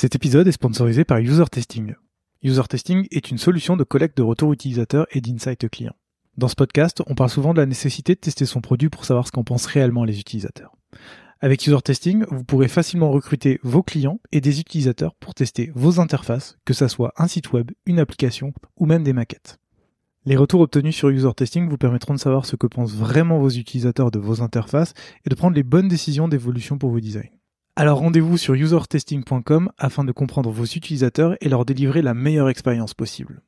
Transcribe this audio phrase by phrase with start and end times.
[0.00, 1.96] Cet épisode est sponsorisé par User Testing.
[2.44, 5.96] User Testing est une solution de collecte de retours utilisateurs et d'insight clients.
[6.36, 9.26] Dans ce podcast, on parle souvent de la nécessité de tester son produit pour savoir
[9.26, 10.76] ce qu'en pensent réellement les utilisateurs.
[11.40, 15.98] Avec User Testing, vous pourrez facilement recruter vos clients et des utilisateurs pour tester vos
[15.98, 19.58] interfaces, que ce soit un site web, une application ou même des maquettes.
[20.26, 23.50] Les retours obtenus sur User Testing vous permettront de savoir ce que pensent vraiment vos
[23.50, 24.94] utilisateurs de vos interfaces
[25.26, 27.37] et de prendre les bonnes décisions d'évolution pour vos designs.
[27.80, 32.92] Alors rendez-vous sur usertesting.com afin de comprendre vos utilisateurs et leur délivrer la meilleure expérience
[32.92, 33.40] possible.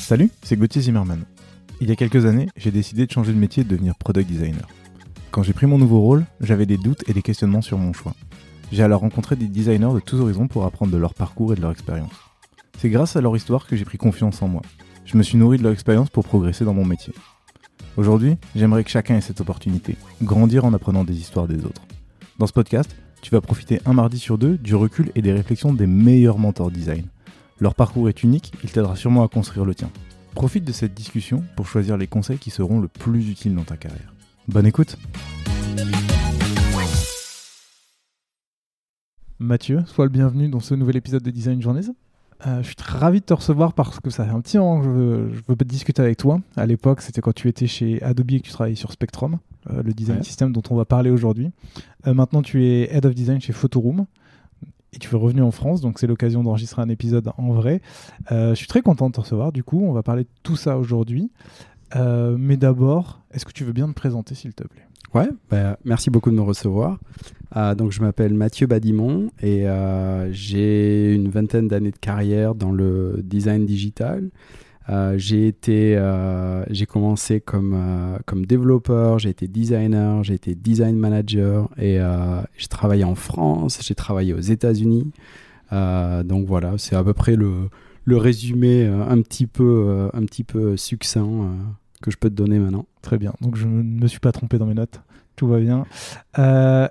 [0.00, 1.24] Salut, c'est Gauthier Zimmerman.
[1.82, 4.26] Il y a quelques années, j'ai décidé de changer de métier et de devenir product
[4.26, 4.66] designer.
[5.30, 8.14] Quand j'ai pris mon nouveau rôle, j'avais des doutes et des questionnements sur mon choix.
[8.72, 11.60] J'ai alors rencontré des designers de tous horizons pour apprendre de leur parcours et de
[11.60, 12.14] leur expérience.
[12.78, 14.62] C'est grâce à leur histoire que j'ai pris confiance en moi.
[15.04, 17.12] Je me suis nourri de leur expérience pour progresser dans mon métier.
[17.98, 21.82] Aujourd'hui, j'aimerais que chacun ait cette opportunité, grandir en apprenant des histoires des autres.
[22.38, 25.72] Dans ce podcast, tu vas profiter un mardi sur deux du recul et des réflexions
[25.72, 27.06] des meilleurs mentors design.
[27.58, 29.90] Leur parcours est unique, il t'aidera sûrement à construire le tien.
[30.36, 33.76] Profite de cette discussion pour choisir les conseils qui seront le plus utiles dans ta
[33.76, 34.14] carrière.
[34.46, 34.96] Bonne écoute
[39.40, 41.90] Mathieu, sois le bienvenu dans ce nouvel épisode de Design Journeys.
[42.46, 44.78] Euh, je suis très ravi de te recevoir parce que ça fait un petit moment
[44.78, 46.40] que je veux, je veux discuter avec toi.
[46.56, 49.38] À l'époque, c'était quand tu étais chez Adobe et que tu travaillais sur Spectrum,
[49.70, 50.24] euh, le design Ouais.
[50.24, 51.50] system dont on va parler aujourd'hui.
[52.06, 54.06] Euh, maintenant, tu es Head of Design chez Photoroom
[54.92, 57.82] et tu es revenu en France, donc c'est l'occasion d'enregistrer un épisode en vrai.
[58.30, 60.78] Je suis très content de te recevoir, du coup, on va parler de tout ça
[60.78, 61.30] aujourd'hui.
[61.94, 64.86] Mais d'abord, est-ce que tu veux bien te présenter, s'il te plaît?
[65.14, 66.98] Ouais, bah, merci beaucoup de me recevoir.
[67.56, 72.72] Euh, donc, je m'appelle Mathieu Badimon et euh, j'ai une vingtaine d'années de carrière dans
[72.72, 74.28] le design digital.
[74.90, 76.00] Euh, j'ai été,
[76.70, 81.98] j'ai commencé comme comme développeur, j'ai été designer, j'ai été design manager et
[82.56, 85.12] j'ai travaillé en France, j'ai travaillé aux États-Unis.
[85.72, 87.68] Donc voilà, c'est à peu près le
[88.04, 91.50] le résumé un petit peu un petit peu succinct
[92.00, 92.86] que je peux te donner maintenant.
[93.02, 95.00] Très bien, donc je ne me suis pas trompé dans mes notes,
[95.36, 95.84] tout va bien.
[96.38, 96.88] Euh,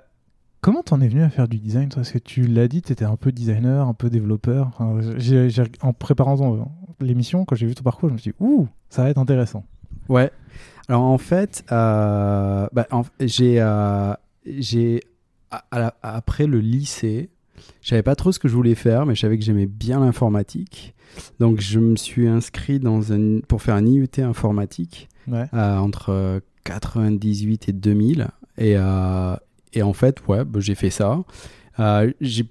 [0.60, 3.04] comment t'en es venu à faire du design Parce que tu l'as dit, tu étais
[3.04, 4.68] un peu designer, un peu développeur?
[4.78, 4.98] Enfin,
[5.82, 6.68] en préparant
[7.00, 9.64] l'émission, quand j'ai vu ton parcours, je me suis dit, ouh, ça va être intéressant.
[10.08, 10.30] Ouais.
[10.88, 14.14] Alors en fait, euh, bah, en- j'ai, euh,
[14.46, 15.02] j'ai
[16.02, 17.30] après le lycée,
[17.82, 20.00] je savais pas trop ce que je voulais faire, mais je savais que j'aimais bien
[20.00, 20.94] l'informatique.
[21.40, 25.46] Donc je me suis inscrit dans un, pour faire un IUT informatique Ouais.
[25.54, 28.28] euh, entre euh, 98 et 2000.
[28.58, 29.34] Et, euh,
[29.72, 31.22] et en fait, ouais, bah, j'ai fait ça.
[31.80, 32.44] Euh, j'ai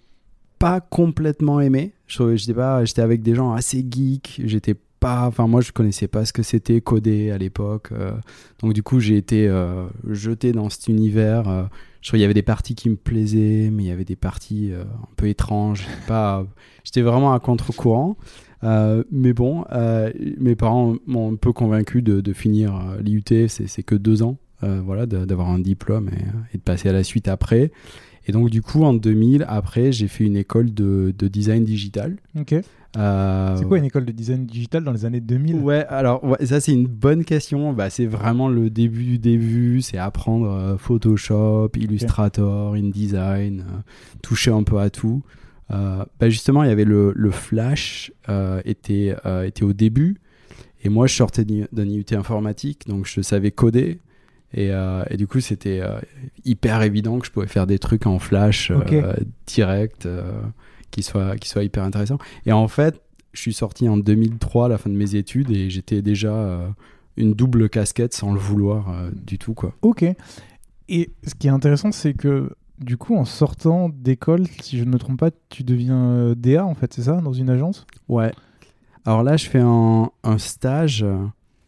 [0.59, 1.93] pas complètement aimé.
[2.07, 4.41] J'étais pas, j'étais avec des gens assez geeks.
[4.45, 7.89] J'étais pas, enfin moi je connaissais pas ce que c'était coder à l'époque.
[7.91, 8.11] euh,
[8.59, 9.47] donc du coup j'ai été
[10.09, 11.69] jeté dans cet univers.
[12.01, 14.15] Je trouvais qu'il y avait des parties qui me plaisaient, mais il y avait des
[14.15, 15.85] parties euh, un peu étranges.
[16.07, 16.45] Pas,
[16.83, 18.17] j'étais vraiment à contre-courant.
[18.63, 23.95] Euh, mais bon, euh, mes parents m'ont un peu convaincu de, finir l'IUT, c'est que
[23.95, 26.09] deux ans, voilà, d'avoir un diplôme
[26.53, 27.71] et, de passer à la suite après.
[28.27, 32.17] Et donc du coup, en 2000, après, j'ai fait une école de, de design digital.
[32.37, 32.55] Ok.
[32.95, 36.45] Euh, C'est quoi une école de design digital dans les années 2000 Ouais, alors ouais,
[36.45, 37.73] ça c'est une bonne question.
[37.73, 39.81] Bah, c'est vraiment le début du début.
[39.81, 43.63] C'est apprendre euh, Photoshop, Illustrator, InDesign, euh,
[44.21, 45.23] toucher un peu à tout.
[45.69, 48.11] Bah, justement, il y avait le, le Flash
[48.63, 50.15] était, était au début.
[50.83, 53.99] Et moi, je sortais d'un IUT informatique, donc je savais coder.
[54.53, 54.69] Et,
[55.09, 55.81] et du coup, c'était
[56.45, 58.71] hyper évident que je pouvais faire des trucs en Flash
[59.45, 60.07] direct
[60.91, 62.17] qui soient qui soient hyper intéressants.
[62.45, 63.01] Et en fait,
[63.33, 66.67] je suis sorti en 2003 à la fin de mes études et j'étais déjà euh,
[67.17, 69.73] une double casquette sans le vouloir euh, du tout quoi.
[69.81, 70.03] Ok.
[70.89, 74.89] Et ce qui est intéressant, c'est que du coup, en sortant d'école, si je ne
[74.91, 77.85] me trompe pas, tu deviens euh, DA en fait, c'est ça, dans une agence?
[78.07, 78.31] Ouais.
[79.05, 81.03] Alors là, je fais un, un stage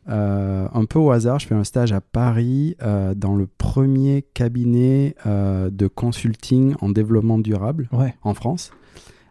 [0.09, 1.39] euh, un peu au hasard.
[1.39, 7.39] Je fais un stage à Paris euh, dans le premier cabinet de consulting en développement
[7.39, 8.13] durable Ouais.
[8.23, 8.71] en France.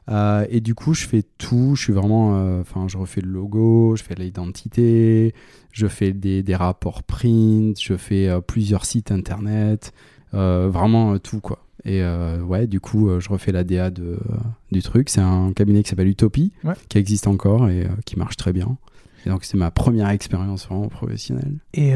[0.09, 1.75] Euh, et du coup, je fais tout.
[1.77, 2.37] Je suis vraiment.
[2.37, 5.35] euh, Enfin, je refais le logo, je fais l'identité,
[5.73, 9.93] je fais des, des rapports print, je fais euh, plusieurs sites internet,
[10.33, 11.65] vraiment tout quoi.
[11.85, 12.03] Et
[12.43, 14.19] ouais, du coup, je refais la DA de,
[14.73, 15.09] du truc.
[15.09, 16.75] C'est un cabinet qui s'appelle Utopie, Ouais.
[16.89, 18.77] qui existe encore et qui marche très bien.
[19.25, 21.59] Et donc, c'est ma première expérience vraiment professionnelle.
[21.73, 21.93] Et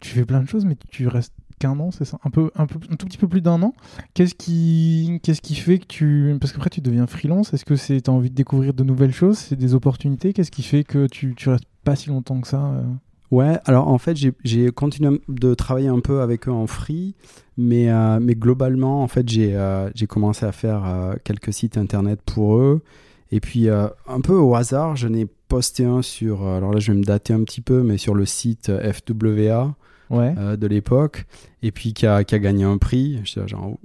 [0.00, 2.66] tu fais plein de choses, mais tu restes qu'un an, c'est ça un, peu, un,
[2.66, 3.72] peu, un tout petit peu plus d'un an.
[4.14, 6.36] Qu'est-ce qui, qu'est-ce qui fait que tu...
[6.40, 7.54] Parce qu'après, tu deviens freelance.
[7.54, 10.32] Est-ce que c'est t'as envie de découvrir de nouvelles choses C'est des opportunités?
[10.32, 12.82] Qu'est-ce qui fait que tu, tu restes pas si longtemps que ça euh?
[13.30, 17.14] Ouais, alors en fait, j'ai- continué de travailler un peu avec eux en free,
[17.56, 22.56] mais, euh, mais globalement, en fait, j'ai euh, commencé à faire quelques sites internet pour
[22.56, 22.82] eux.
[23.30, 26.98] Et puis, un peu au hasard, je n'ai posté un sur, alors là, je vais
[26.98, 29.74] me dater un petit peu, mais sur le site FWA
[30.12, 30.34] Ouais.
[30.38, 31.24] euh, de l'époque,
[31.62, 33.18] et puis qui a, qui a gagné un prix.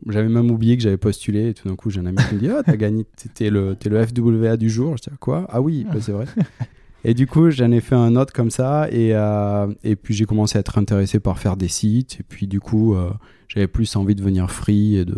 [0.07, 2.39] J'avais même oublié que j'avais postulé, et tout d'un coup, j'ai un ami qui me
[2.39, 4.97] dit Ah, t'as gagné, t'es le, le FWA du jour.
[4.97, 5.47] Je dis Quoi?
[5.50, 6.25] Ah oui, bah, c'est vrai.
[7.03, 10.25] Et du coup, j'en ai fait un autre comme ça, et, euh, et puis j'ai
[10.25, 13.12] commencé à être intéressé par faire des sites, et puis du coup, euh,
[13.47, 15.18] j'avais plus envie de venir free et de,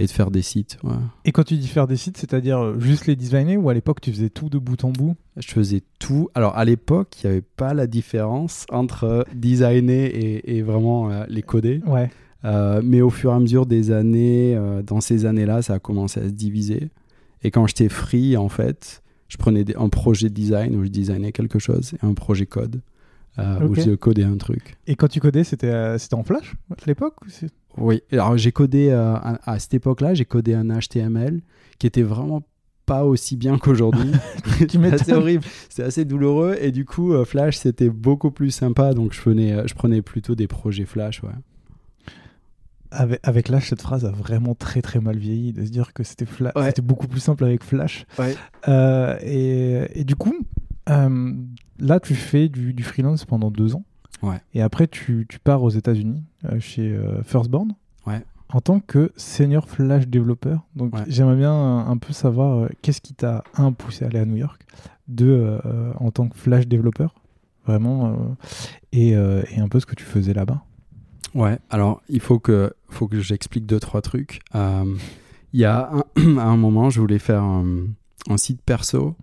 [0.00, 0.78] et de faire des sites.
[0.82, 0.92] ouais.
[1.24, 4.00] Et quand tu dis faire des sites, c'est-à-dire euh, juste les designer ou à l'époque
[4.00, 5.14] tu faisais tout de bout en bout?
[5.36, 6.28] Je faisais tout.
[6.34, 11.24] Alors à l'époque, il n'y avait pas la différence entre designer et, et vraiment euh,
[11.28, 11.80] les coder.
[11.86, 12.10] Ouais.
[12.44, 15.78] Euh, mais au fur et à mesure des années, euh, dans ces années-là, ça a
[15.78, 16.90] commencé à se diviser.
[17.42, 21.32] Et quand j'étais free, en fait, je prenais des- un projet design où je designais
[21.32, 22.82] quelque chose et un projet code
[23.38, 24.76] euh, où je codais un truc.
[24.86, 27.14] Et quand tu codais, c'était euh, en Flash à l'époque
[27.78, 31.40] Oui, alors j'ai codé euh, à, cette époque-là, j'ai codé un HTML
[31.78, 32.42] qui était vraiment
[32.86, 34.12] pas aussi bien qu'aujourd'hui.
[34.98, 39.14] C'est horrible, c'est assez douloureux et du coup euh, Flash c'était beaucoup plus sympa donc
[39.14, 41.22] je prenais, euh, je prenais plutôt des projets Flash.
[41.22, 41.30] Ouais.
[42.90, 46.04] Avec, avec Flash, cette phrase a vraiment très très mal vieilli de se dire que
[46.04, 46.72] c'était Ouais.
[46.82, 48.06] beaucoup plus simple avec Flash.
[48.18, 48.36] Ouais.
[48.68, 50.36] Euh, et, et du coup,
[50.86, 53.84] là, tu fais du, du freelance pendant deux ans.
[54.22, 54.40] Ouais.
[54.54, 57.72] Et après, tu, tu pars aux États-Unis euh, chez euh, Firstborn.
[58.06, 58.22] Ouais.
[58.50, 60.60] En tant que senior Flash développeur.
[60.76, 61.02] Donc, Ouais.
[61.08, 64.24] j'aimerais bien un, un peu savoir euh, qu'est-ce qui t'a, un, poussé à aller à
[64.26, 64.62] New York,
[65.08, 67.14] deux, euh, en tant que Flash développeur,
[67.66, 68.14] vraiment, euh,
[68.92, 70.62] et, euh, et un peu ce que tu faisais là-bas.
[71.34, 74.40] Ouais, alors il faut que, faut que j'explique deux, trois trucs.
[74.54, 74.84] Euh,
[75.52, 77.66] Il y a un, à un moment, je voulais faire un,
[78.30, 79.16] un site perso.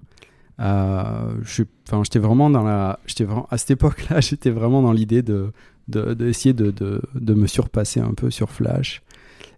[0.62, 5.52] Euh, j'étais vraiment dans la, j'étais à cette époque-là, j'étais vraiment dans l'idée de,
[5.88, 9.02] de, d'essayer de, de, de me surpasser un peu sur Flash.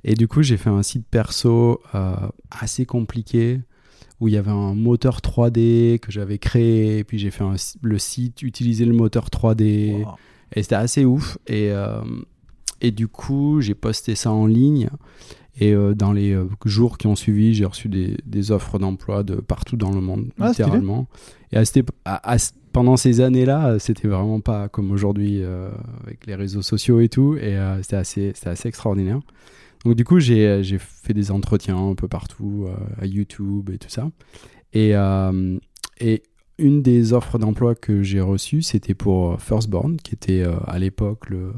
[0.05, 2.15] Et du coup, j'ai fait un site perso euh,
[2.51, 3.61] assez compliqué
[4.19, 6.99] où il y avait un moteur 3D que j'avais créé.
[6.99, 10.03] Et puis j'ai fait un- le site, utiliser le moteur 3D.
[10.05, 10.11] Wow.
[10.55, 11.37] Et c'était assez ouf.
[11.47, 12.01] Et, euh,
[12.81, 14.89] et du coup, j'ai posté ça en ligne.
[15.59, 19.23] Et euh, dans les euh, jours qui ont suivi, j'ai reçu des, des offres d'emploi
[19.23, 21.07] de partout dans le monde, Ah, littéralement.
[21.51, 22.37] Et à
[22.71, 25.69] pendant ces années-là, euh, c'était vraiment pas comme aujourd'hui euh,
[26.03, 27.35] avec les réseaux sociaux et tout.
[27.35, 29.19] Et c'était assez, assez extraordinaire.
[29.85, 32.67] Donc du coup, j'ai fait des entretiens un peu partout,
[32.99, 34.09] à YouTube et tout ça.
[34.71, 34.93] Et,
[35.99, 36.23] et
[36.57, 41.51] une des offres d'emploi que j'ai reçues, c'était pour Firstborn, qui était à l'époque le,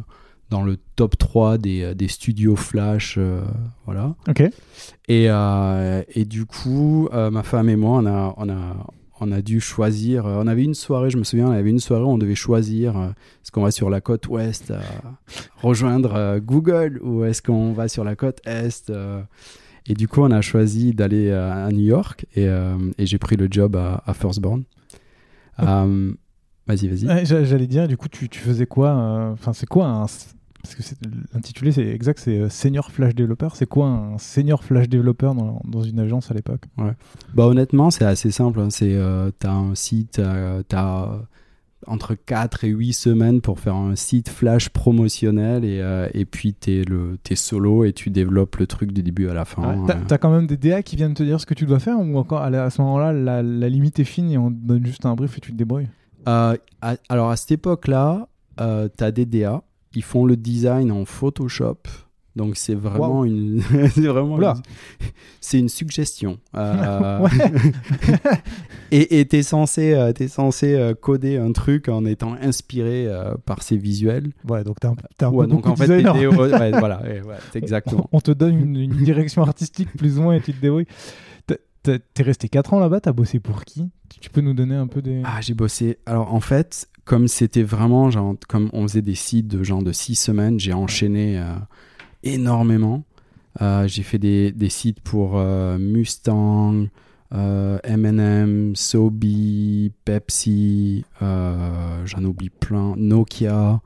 [0.50, 3.16] dans le top 3 des, euh, des studios Flash.
[3.18, 3.42] euh,
[3.86, 4.16] voilà.
[4.28, 4.42] Ok.
[5.08, 8.88] Et, euh, et du coup, euh, ma femme et moi, on a, on a,
[9.22, 10.26] on a dû choisir.
[10.26, 12.96] on avait une soirée, je me souviens, on avait une soirée où on devait choisir
[13.42, 14.74] est-ce qu'on va sur la côte ouest
[15.62, 18.92] rejoindre Google ou est-ce qu'on va sur la côte est
[19.86, 22.46] Et du coup, on a choisi d'aller à New York et,
[22.98, 24.64] et j'ai pris le job à, à Firstborn.
[25.62, 26.12] Euh,
[26.68, 27.08] vas-y, vas-y.
[27.08, 30.06] Ouais, J'allais dire, du coup, tu, tu faisais quoi Enfin, c'est quoi un.
[30.66, 30.96] Parce que
[31.34, 33.50] l'intitulé, c'est exact, c'est euh, Senior Flash Developer.
[33.54, 36.64] C'est quoi un Senior Flash Developer dans, dans une agence à l'époque?
[37.34, 38.60] Bah honnêtement, c'est assez simple.
[38.60, 38.70] hein.
[38.70, 41.18] C'est euh, t'as un site, euh, t'as euh,
[41.88, 46.54] entre 4 et 8 semaines pour faire un site flash promotionnel et, euh, et puis
[46.56, 49.62] t'es le t'es solo et tu développes le truc du début à la fin.
[49.86, 50.02] T'as euh.
[50.08, 52.18] t'as quand même des DA qui viennent te dire ce que tu dois faire ou
[52.18, 54.84] encore à, la- à ce moment-là, la, la limite est fine et on te donne
[54.86, 55.88] juste un brief et tu te débrouilles?
[56.28, 59.62] Euh, à- alors à cette époque-là, t'as des DA,
[59.96, 61.78] ils font le design en Photoshop.
[62.36, 63.62] Donc c'est vraiment une,
[63.94, 64.62] c'est vraiment, une-
[65.40, 66.38] c'est une suggestion.
[66.56, 67.26] Euh,
[68.92, 73.08] et et t'es censé, euh, t'es censé euh, coder un truc en étant inspiré
[73.46, 74.32] par ces visuels.
[74.48, 77.22] Ouais, donc t'es un, t'es un Ouais, peu donc en fait, t'es- ouais, voilà, ouais,
[77.22, 78.10] ouais, c'est exactement.
[78.12, 80.88] On te donne une, une direction artistique plus ou moins et tu te débrouilles.
[81.84, 83.88] T'es resté 4 ans là-bas, t'as bossé pour qui?
[84.20, 85.22] Tu peux nous donner un peu des.
[85.24, 86.00] Ah, j'ai bossé.
[86.08, 89.92] Alors en fait, comme c'était vraiment genre, comme on faisait des sites de genre de
[89.92, 91.54] six semaines, j'ai enchaîné euh,
[92.24, 93.04] énormément.
[93.62, 96.88] Euh, j'ai fait des, des sites pour euh, Mustang,
[97.34, 99.24] euh, M&M, Sobe,
[100.04, 103.82] Pepsi, euh, j'en oublie plein, Nokia.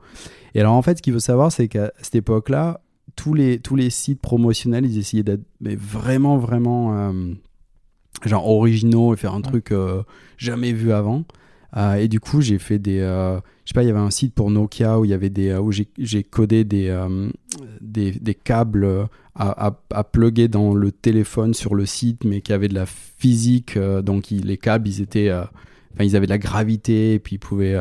[0.54, 2.80] Et alors en fait, ce qu'il faut savoir, c'est qu'à cette époque-là,
[3.16, 7.34] tous les, tous les sites promotionnels, ils essayaient d'être vraiment, vraiment euh,
[8.24, 9.74] genre originaux et faire un truc
[10.38, 11.24] jamais vu avant.
[11.76, 13.00] Euh, et du coup, j'ai fait des.
[13.00, 15.70] euh, je sais pas, il y avait un site pour Nokia où il euh, où
[15.72, 17.30] j'ai codé des, euh,
[17.80, 22.52] des, des câbles à, à, à plugger dans le téléphone sur le site, mais qui
[22.52, 23.78] avaient de la physique.
[23.78, 25.30] donc, les câbles, ils étaient.
[25.32, 27.76] Enfin, ils avaient de la gravité et puis ils pouvaient.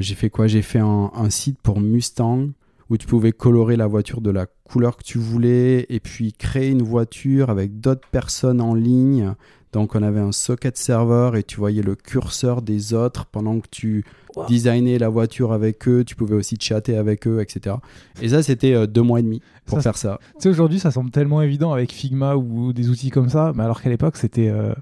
[0.00, 0.46] j'ai fait quoi?
[0.46, 2.48] J'ai fait un site pour Mustang
[2.90, 6.68] où tu pouvais colorer la voiture de la couleur que tu voulais et puis créer
[6.70, 9.34] une voiture avec d'autres personnes en ligne.
[9.74, 13.66] Donc on avait un socket server et tu voyais le curseur des autres pendant que
[13.70, 14.04] tu
[14.36, 14.46] Wow.
[14.48, 16.02] designais la voiture avec eux.
[16.04, 17.76] Tu pouvais aussi chatter avec eux, etc.
[18.20, 20.18] Et ça, c'était euh, deux mois et demi pour Ça, faire ça.
[20.34, 23.62] Tu sais, aujourd'hui, ça semble tellement évident avec Figma ou des outils comme ça, mais
[23.62, 24.48] alors qu'à l'époque, c'était.
[24.48, 24.72] euh,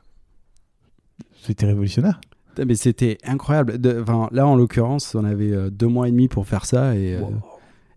[1.43, 2.21] C'était révolutionnaire.
[2.67, 3.79] Mais c'était incroyable.
[3.79, 6.95] De- enfin, là, en l'occurrence, on avait euh, deux mois et demi pour faire ça
[6.97, 7.35] et, euh, Wow.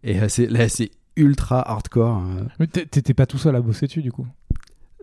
[0.04, 2.16] et euh, c'est- là, c'est ultra hardcore.
[2.18, 2.48] hein.
[2.60, 4.28] Mais t'é- t'étais pas tout seul à bosser dessus, du coup.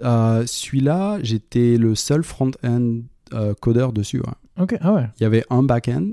[0.03, 3.01] Euh, Celui-là, j'étais le seul front-end
[3.33, 4.19] euh, codeur dessus.
[4.21, 4.63] ouais.
[4.63, 5.09] Ok, ah ouais.
[5.19, 6.09] Il y avait un back-end,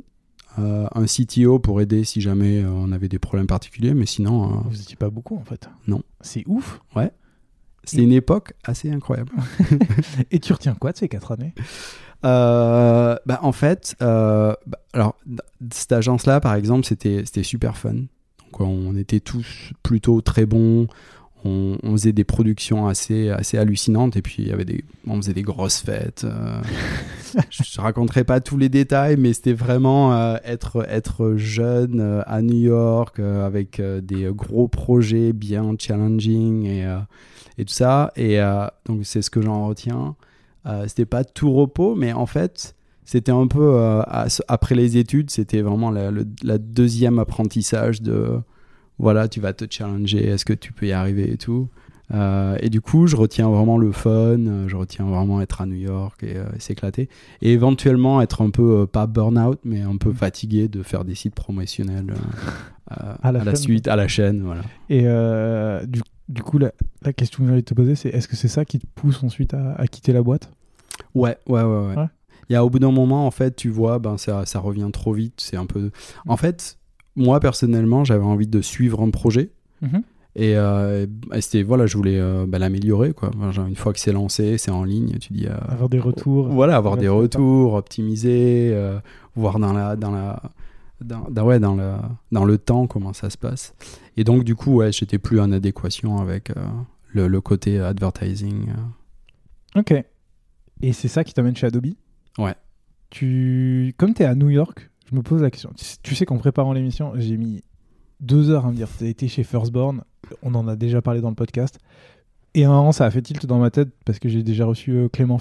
[0.60, 4.82] euh, un CTO pour aider si jamais on avait des problèmes particuliers, mais sinon, Vous
[4.82, 5.70] étiez pas beaucoup, en fait.
[5.88, 6.04] Non.
[6.22, 6.80] C'est ouf.
[7.84, 9.32] c'était une époque assez incroyable.
[10.32, 11.54] Et tu retiens quoi de ces quatre années?
[12.24, 14.58] Bah, en fait, bah,
[14.94, 15.16] alors,
[15.72, 17.94] cette agence-là, par exemple, c'était c'était super fun.
[17.94, 20.88] Donc, on était tous plutôt très bons.
[21.46, 25.18] On, on faisait des productions assez, assez hallucinantes et puis il y avait des, on
[25.18, 26.26] faisait des grosses fêtes.
[26.26, 26.62] euh.
[27.50, 32.22] je ne raconterai pas tous les détails, mais c'était vraiment euh, être, être jeune euh,
[32.26, 36.86] à New York avec des gros projets bien challenging et,
[37.58, 38.12] et tout ça.
[38.16, 38.40] Et
[38.86, 40.16] donc c'est ce que j'en retiens.
[40.88, 44.02] C'était pas tout repos, mais en fait, c'était un peu
[44.48, 48.40] après les études, c'était vraiment la, le la deuxième apprentissage de
[49.00, 51.70] voilà, tu vas te challenger, est-ce que tu peux y arriver et tout.
[52.12, 55.68] Euh, et du coup, je retiens vraiment le fun, euh, je retiens vraiment être à
[55.68, 57.08] New York et, euh, et s'éclater.
[57.42, 61.14] Et éventuellement être un peu, euh, pas burn-out, mais un peu fatigué de faire des
[61.14, 62.14] sites promotionnels
[63.22, 64.42] À la à suite, à la chaîne.
[64.42, 64.64] Voilà.
[64.90, 65.04] Et
[65.88, 66.72] du, du coup, la,
[67.04, 69.54] la question que j'allais te poser, c'est est-ce que c'est ça qui te pousse ensuite
[69.54, 70.52] à, à quitter la boîte?
[71.14, 71.88] Ouais, ouais, ouais.
[71.90, 71.96] ouais.
[71.96, 72.08] Ouais.
[72.50, 74.90] Il y a au bout d'un moment, en fait, tu vois, ben, ça, ça revient
[74.92, 75.36] trop vite.
[75.38, 75.92] C'est un peu.
[76.28, 76.79] En fait,
[77.20, 79.52] moi, personnellement, j'avais envie de suivre un projet.
[80.36, 83.32] Et, euh, et c'était, voilà, je voulais euh, ben, l'améliorer, quoi.
[83.42, 85.48] Enfin, une fois que c'est lancé, c'est en ligne, tu dis.
[85.48, 86.48] euh, Avoir des retours.
[86.50, 88.76] Voilà, avoir des retours, optimiser,
[89.36, 89.96] voir dans la.
[89.96, 90.42] Dans la
[91.02, 91.94] dans, dans- ouais, dans, le,
[92.34, 93.74] dans le temps comment ça se passe.
[94.18, 96.52] Et donc, du coup, ouais, j'étais plus en adéquation avec
[97.14, 98.66] le, le côté advertising.
[99.78, 99.94] Ok.
[100.82, 101.88] Et c'est ça qui t'amène chez Adobe?
[102.38, 102.54] Ouais.
[103.10, 103.94] Tu...
[103.98, 105.72] Comme tu es à New York, je me pose la question.
[106.04, 107.64] Tu sais- qu'en préparant l'émission, j'ai mis
[108.20, 110.02] deux heures à me dire tu as été chez Firstborn,
[110.44, 111.80] on en a déjà parlé dans le podcast.
[112.54, 114.66] Et à un moment, ça a fait tilt dans ma tête parce que j'ai déjà
[114.66, 115.40] reçu euh, Clément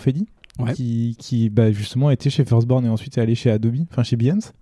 [0.58, 0.72] Ouais.
[0.74, 4.16] qui, qui bah, justement était chez Firstborn et ensuite est allé chez Adobe, enfin chez
[4.16, 4.52] Behance.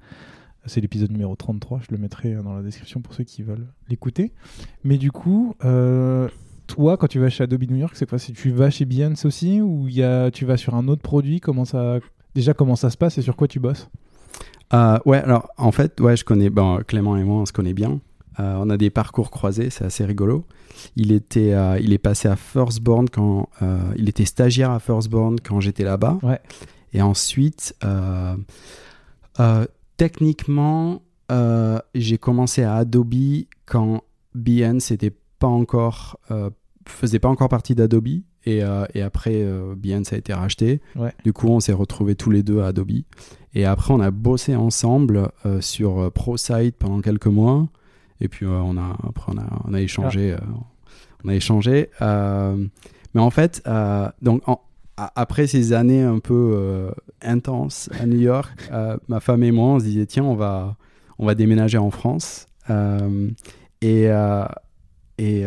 [0.67, 3.67] C'est l'épisode numéro 33, je le mettrai euh, dans la description pour ceux qui veulent
[3.89, 4.33] l'écouter.
[4.85, 6.29] Mais du coup, euh,
[6.67, 8.19] toi, quand tu vas chez Adobe New York, c'est quoi?
[8.19, 11.41] Tu vas chez Behance aussi ou il y a, tu vas sur un autre produit?
[11.41, 11.99] Comment ça,
[12.35, 13.89] déjà comment ça se passe et sur quoi tu bosses?
[14.75, 17.75] Euh, ouais, alors en fait, ouais, je connais, bon, Clément et moi, on se connaît
[17.75, 18.01] bien.
[18.39, 20.45] Euh, on a des parcours croisés, c'est assez rigolo.
[20.95, 23.49] Il était, euh, il est passé à Firstborn quand,
[23.97, 26.19] il était stagiaire à Firstborn quand j'étais là-bas.
[26.23, 26.41] Ouais.
[26.93, 27.75] Et ensuite,
[29.97, 31.03] techniquement,
[31.95, 33.15] j'ai commencé à Adobe
[33.65, 34.03] quand
[34.35, 36.19] Behance n'était pas encore,
[36.87, 38.21] faisait pas encore partie d'Adobe.
[38.47, 40.81] Et, euh, et après, euh, Behance a été racheté.
[40.95, 41.13] Ouais.
[41.25, 42.93] Du coup, on s'est retrouvés tous les deux à Adobe.
[43.55, 47.67] Et après, on a bossé ensemble euh, sur ProSite pendant quelques mois.
[48.21, 50.33] Et puis, on a, après, on a, on a échangé.
[50.33, 50.39] euh,
[51.25, 51.91] on a échangé.
[52.01, 53.63] mais en fait,
[54.23, 54.61] donc, en-
[54.97, 59.71] après ces années un peu euh, intenses à New York, euh, ma femme et moi,
[59.75, 60.77] on se disait, tiens, on va,
[61.19, 62.47] on va déménager en France.
[62.71, 63.29] Euh,
[63.83, 64.05] et
[65.19, 65.45] et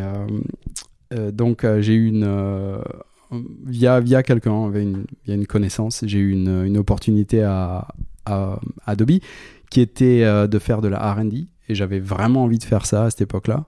[1.12, 2.24] donc, euh, j'ai eu une.
[2.24, 2.80] euh,
[3.66, 7.88] via, via quelqu'un, via une, connaissance, j'ai eu une, une opportunité à,
[8.26, 9.20] à, Adobe
[9.70, 11.48] qui était euh, de faire de la RD.
[11.70, 13.66] Et j'avais vraiment envie de faire ça à cette époque-là.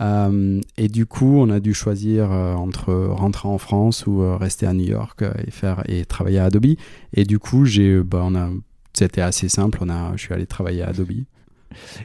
[0.00, 4.36] Euh, et du coup, on a dû choisir euh, entre rentrer en France ou euh,
[4.36, 6.74] rester à New York euh, et faire et travailler à Adobe.
[7.14, 8.50] Et du coup, j'ai, bah, on a,
[8.92, 9.78] c'était assez simple.
[9.80, 11.12] On a, je suis allé travailler à Adobe.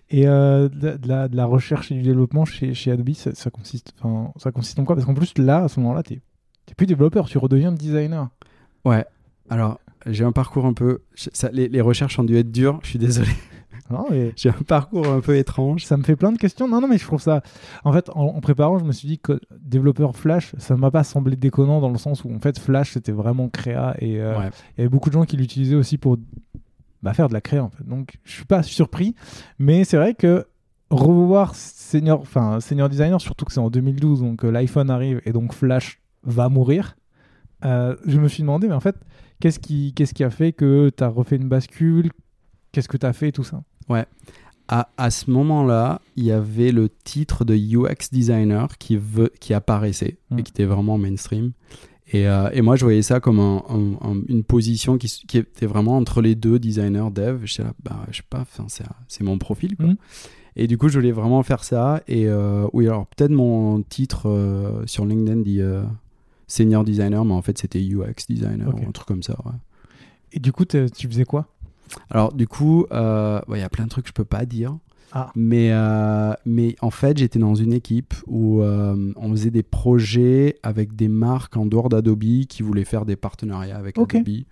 [0.10, 3.34] Et euh, de, de la, de la recherche et du développement chez, chez Adobe, ça,
[3.34, 3.94] ça consiste,
[4.38, 4.96] ça consiste en quoi?
[4.96, 6.22] Parce qu'en plus, là, à ce moment-là, tu n'es
[6.75, 8.30] plus développeur, tu redeviens designer.
[8.86, 9.06] Ouais.
[9.50, 11.00] Alors, j'ai un parcours un peu.
[11.15, 12.80] ça- les, les recherches ont dû être dures.
[12.84, 13.30] Je suis désolé.
[14.10, 15.86] Mais J'ai un parcours un peu étrange.
[15.86, 16.65] ça me fait plein de questions.
[16.68, 17.41] Non, non, mais je trouve ça.
[17.84, 21.03] En fait, en, en préparant, je me suis dit que développeur Flash, ça m'a pas
[21.03, 24.50] semblé déconnant dans le sens où, en fait, Flash, c'était vraiment créa et euh, Ouais.
[24.77, 26.18] il y avait beaucoup de gens qui l'utilisaient aussi pour
[27.03, 27.88] bah, faire de la créa, en fait.
[27.88, 29.15] Donc, je suis pas surpris,
[29.60, 30.46] mais c'est vrai que
[30.89, 35.31] revoir senior, enfin, senior designer, surtout que c'est en 2012, donc euh, l'iPhone arrive et
[35.31, 36.96] donc Flash va mourir.
[37.63, 38.96] euh, je me suis demandé, mais en fait,
[39.39, 42.12] qu'est-ce qui, qu'est-ce qui a fait que tu as refait une bascule?
[42.72, 43.63] Qu'est-ce que tu as fait et tout ça?
[43.89, 44.05] Ouais.
[44.67, 49.53] À, à ce moment-là, il y avait le titre de UX designer qui, veut, qui
[49.53, 51.51] apparaissait et qui était vraiment mainstream.
[52.13, 55.65] Et, euh, et moi, je voyais ça comme un- un- un- une position qui, était
[55.65, 57.46] vraiment entre les deux, designer, dev.
[57.60, 58.46] Là, bah, je sais pas,
[59.08, 59.77] c'est mon profil.
[59.77, 59.88] Quoi.
[59.88, 59.98] Mm.
[60.58, 62.03] Et du coup, je voulais vraiment faire ça.
[62.08, 65.62] Et euh, oui, alors peut-être mon titre euh, sur LinkedIn dit
[66.48, 69.38] senior designer, mais en fait, c'était UX designer ou un truc comme ça.
[69.46, 69.53] ouais.
[70.34, 71.48] Et du coup, tu faisais quoi?
[72.10, 74.77] Alors, du coup, il y a plein de trucs que je peux pas dire.
[75.13, 75.32] Ah.
[75.36, 80.58] Mais, euh, mais en fait, j'étais dans une équipe où euh, on faisait des projets
[80.63, 83.98] avec des marques en dehors d'Adobe qui voulaient faire des partenariats avec.
[83.98, 84.44] Adobe.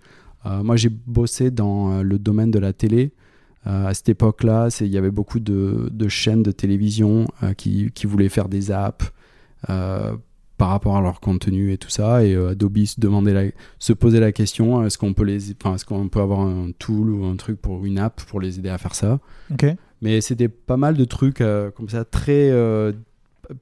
[0.46, 3.12] Euh, moi, j'ai bossé dans le domaine de la télé.
[3.64, 7.26] À cette époque-là, il y avait beaucoup de, de chaînes de télévision
[7.58, 9.12] qui, qui voulaient faire des apps
[10.56, 12.22] par rapport à leur contenu et tout ça.
[12.24, 15.74] Et euh, Adobe se, demandait la- se posait la question est-ce qu'on peut, les, enfin,
[15.74, 18.68] est-ce qu'on peut avoir un tool ou un truc pour une app pour les aider
[18.68, 19.20] à faire ça?
[19.50, 19.64] Ok.
[20.02, 22.50] Mais c'était pas mal de trucs euh, comme ça, très.
[22.50, 22.92] euh,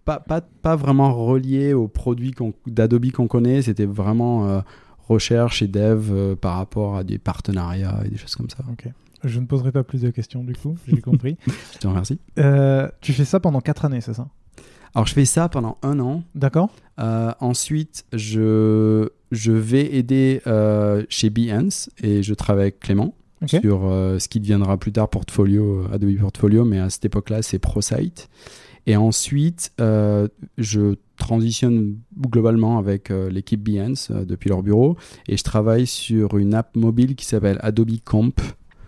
[0.05, 2.35] pas, pas, pas vraiment reliés aux produits
[2.67, 4.61] d'Adobe qu'on connaît, c'était vraiment euh,
[5.09, 8.59] recherche et dev par rapport à des partenariats et des choses comme ça.
[8.71, 8.89] Ok.
[9.25, 11.37] Je ne poserai pas plus de questions du coup, j'ai compris.
[11.75, 12.21] Je te remercie.
[13.01, 14.29] Tu fais ça pendant 4 années, c'est ça?
[14.95, 16.23] Alors, je fais ça pendant un an.
[16.35, 23.15] D'accord Euh, ensuite, je, je vais aider euh, chez Behance et je travaille avec Clément
[23.47, 27.43] Sur euh, ce qui deviendra plus tard Portfolio, euh, Adobe Portfolio, mais à cette époque-là,
[27.43, 28.29] c'est ProSite.
[28.87, 34.97] Et ensuite, euh, je transitionne globalement avec euh, l'équipe Behance depuis leur bureau
[35.29, 38.41] et je travaille sur une app mobile qui s'appelle Adobe Comp,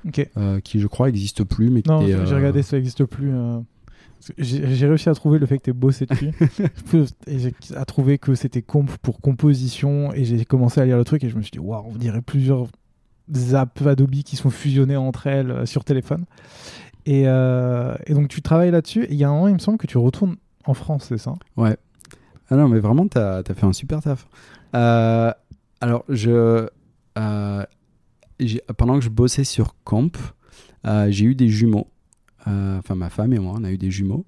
[0.06, 0.26] Ok.
[0.36, 3.30] euh, qui je crois n'existe plus, mais Non, j'ai regardé, ça n'existe plus.
[4.38, 6.30] j'ai réussi à trouver le fait que tu bossé dessus.
[7.26, 10.12] et j'ai à trouver que c'était comp pour composition.
[10.14, 12.22] Et j'ai commencé à lire le truc et je me suis dit, waouh, on dirait
[12.22, 12.68] plusieurs
[13.54, 16.24] apps Adobe qui sont fusionnées entre elles euh, sur téléphone.
[17.06, 19.06] Et, euh, et donc tu travailles là-dessus.
[19.10, 21.34] Il y a un moment, il me semble que tu retournes en France, c'est ça?
[21.56, 21.76] Ouais.
[22.50, 24.26] Ah non, mais vraiment, tu as, fait un super taf.
[24.74, 25.32] Euh,
[25.80, 26.68] alors, je,
[28.76, 29.74] pendant que je bossais sur
[30.86, 31.88] euh, j'ai eu des jumeaux.
[32.46, 34.24] Enfin, ma femme et moi, on a eu des jumeaux.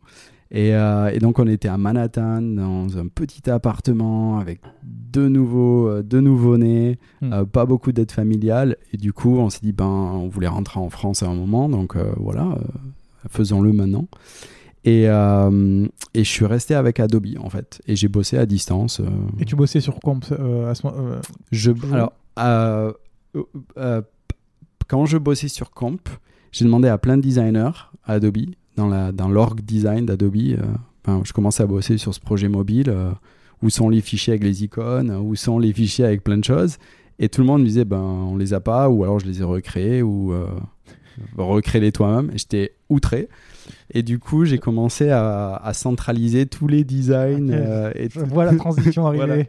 [0.55, 5.89] Et, euh, et donc, on était à Manhattan, dans un petit appartement avec deux nouveaux,
[5.89, 7.33] euh, deux nouveaux-nés, Hmm.
[7.33, 8.77] euh, pas beaucoup d'aide familiale.
[8.93, 11.71] Et du coup, on s'est dit, ben, on voulait rentrer en France à un moment,
[11.71, 12.59] donc voilà,
[13.31, 14.09] faisons-le maintenant.
[14.85, 17.81] Et, et je suis resté avec Adobe en fait.
[17.87, 19.01] Et j'ai bossé à distance.
[19.39, 21.21] Et tu bossais sur comp euh, à ce moment
[21.53, 22.13] Je, alors,
[24.89, 26.09] quand je bossais sur Comp,
[26.51, 27.71] j'ai demandé à plein de designers
[28.05, 28.37] à Adobe,
[28.77, 30.37] dans, la, dans l'org design d'Adobe.
[30.37, 30.57] euh,
[31.07, 32.89] enfin, je commençais à bosser sur ce projet mobile.
[32.91, 33.11] euh,
[33.63, 36.79] où sont les fichiers avec les icônes Où sont les fichiers avec plein de choses
[37.21, 39.41] Et tout le monde me disait, ben, on les a pas, ou alors je les
[39.41, 40.47] ai recréés, ou euh,
[41.37, 42.31] recrée-les toi-même.
[42.35, 43.29] J'étais outré.
[43.95, 47.51] Et du coup, j'ai commencé à, à centraliser tous les designs.
[47.51, 47.55] Ok.
[47.55, 49.25] euh, et Je vois la transition arriver.
[49.27, 49.45] Voilà.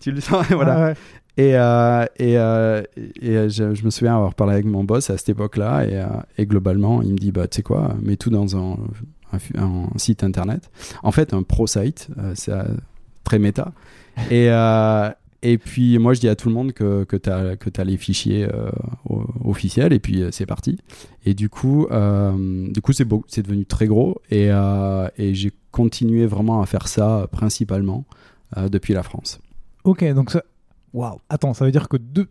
[0.00, 0.74] tu le sens, voilà.
[0.74, 0.94] Ah ouais.
[1.36, 5.18] Et, euh, et, euh, et euh, je, me souviens avoir parlé avec mon boss à
[5.18, 6.16] cette époque-là.
[6.38, 8.76] Et, globalement, il me dit bah, Tu sais quoi, mets tout dans un,
[9.96, 10.70] site internet.
[11.02, 12.52] En fait, un pro site, euh, c'est
[13.24, 13.72] très méta.
[14.30, 14.48] Et,
[15.42, 18.46] et puis, moi, je dis à tout le monde que, que tu as, les fichiers
[19.44, 19.92] officiels.
[19.92, 20.78] Et puis, c'est parti.
[21.26, 24.22] Et du coup, du coup c'est, devenu très gros.
[24.30, 24.50] Et,
[25.18, 28.04] et j'ai continué vraiment à faire ça principalement
[28.56, 29.40] depuis la France.
[29.82, 30.44] Ok, donc ça.
[30.94, 31.18] Waouh.
[31.28, 32.26] Attends, ça veut dire que deux.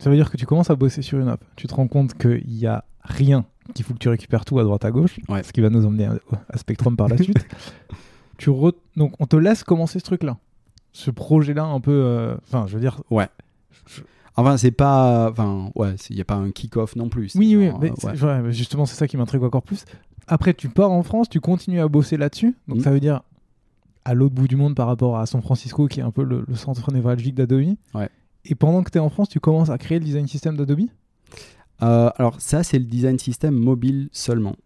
[0.00, 1.44] Ça veut dire que tu commences à bosser sur une app.
[1.56, 3.44] Tu te rends compte qu'il y a rien
[3.74, 5.42] qu'il faut que tu récupères tout à droite à gauche, Ouais.
[5.44, 6.14] ce qui va nous emmener à,
[6.48, 7.46] à Spectrum par la suite.
[8.38, 10.38] tu re- Donc on te laisse commencer ce truc-là,
[10.92, 11.92] ce projet-là un peu.
[11.92, 13.02] euh, Enfin, je veux dire.
[13.10, 13.28] Ouais.
[14.36, 15.28] Enfin, c'est pas.
[15.30, 17.32] Enfin, ouais, il n'y a pas un kick-off non plus.
[17.36, 18.22] Oui, oui, mais euh, c'est- ouais.
[18.24, 19.84] ouais, mais justement, c'est ça qui m'intrigue encore plus.
[20.28, 22.56] Après, tu pars en France, tu continues à bosser là-dessus.
[22.68, 22.82] Donc Mm.
[22.82, 23.22] ça veut dire
[24.04, 26.44] à l'autre bout du monde par rapport à San Francisco, qui est un peu le,
[26.46, 27.74] le centre névralgique d'Adobe.
[27.94, 28.08] Ouais.
[28.44, 30.80] Et pendant que tu es en France, tu commences à créer le design system d'Adobe?
[31.82, 34.56] Euh, alors, ça, c'est le design system mobile seulement.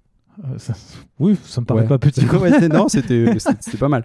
[0.45, 0.75] Euh, ça-
[1.19, 1.89] Oui, ça me paraît Ouais.
[1.89, 2.23] pas petit.
[2.73, 3.25] Non, c'était
[3.79, 4.05] pas mal.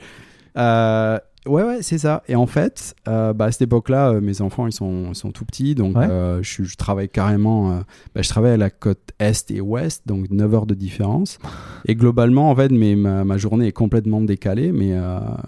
[0.58, 2.24] Euh, ouais, ouais, c'est ça.
[2.28, 5.32] Et en fait, euh, bah, à cette époque-là, euh, mes enfants, ils sont, ils sont
[5.32, 5.76] tout petits.
[5.76, 6.08] Donc, Ouais.
[6.10, 7.84] euh, je, je travaille carrément.
[8.16, 11.40] bah, je travaille à la côte Est et Ouest, donc 9 heures de différence.
[11.86, 14.94] Et globalement, en fait, mais ma, ma journée est complètement décalée, mais,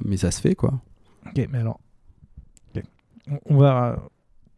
[0.04, 0.80] mais ça se fait, quoi.
[1.28, 1.80] Ok, mais alors.
[2.76, 2.84] ok.
[3.30, 4.00] On, on va.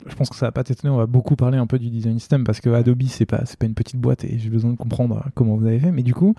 [0.06, 2.20] Je pense que ça va pas t'étonner, on va beaucoup parler un peu du design
[2.20, 5.24] system parce que Adobe, c'est pas, pas une petite boîte et j'ai besoin de comprendre
[5.34, 5.92] comment vous avez fait.
[5.94, 6.36] Mais du coup,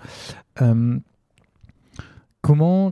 [2.41, 2.91] comment.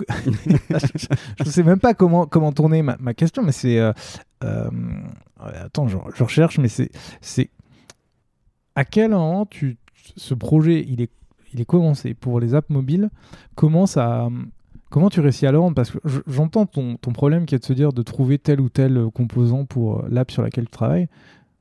[0.00, 3.78] Je ne sais même pas comment, comment tourner ma, ma question, mais c'est.
[3.78, 3.92] euh,
[4.42, 4.68] euh,
[5.40, 6.90] attends, je, je recherche, mais c'est.
[8.74, 9.76] à quel moment tu,
[10.16, 11.10] ce projet, il est,
[11.52, 12.14] il est commencé?
[12.14, 13.10] Pour les apps mobiles
[13.54, 14.28] Comment ça,
[14.90, 17.58] comment tu réussis à le rendre Parce que je- j'entends ton, ton problème qui est
[17.60, 20.70] de se dire de trouver tel ou tel euh, composant pour l'app sur laquelle tu
[20.72, 21.08] travailles.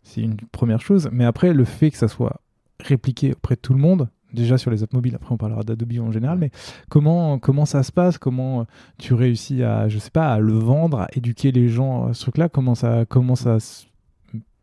[0.02, 1.10] C'est une première chose.
[1.12, 2.42] Mais après, le fait que ça soit
[2.80, 5.94] répliqué auprès de tout le monde, déjà sur les apps mobiles, après on parlera d'Adobe
[6.00, 6.52] en général, mais
[6.90, 8.18] comment, comment ça se passe?
[8.18, 8.64] Comment euh,
[8.98, 12.22] tu réussis à, je sais pas, à le vendre, à éduquer les gens à ce
[12.22, 12.50] truc-là?
[12.50, 13.86] Comment ça, comment ça se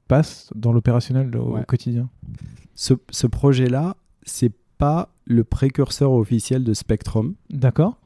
[0.08, 1.64] passe dans l'opérationnel au Ouais.
[1.64, 2.08] quotidien?
[2.74, 7.34] Ce, ce projet-là, c'est pas le précurseur officiel de Spectrum.
[7.50, 7.98] D'accord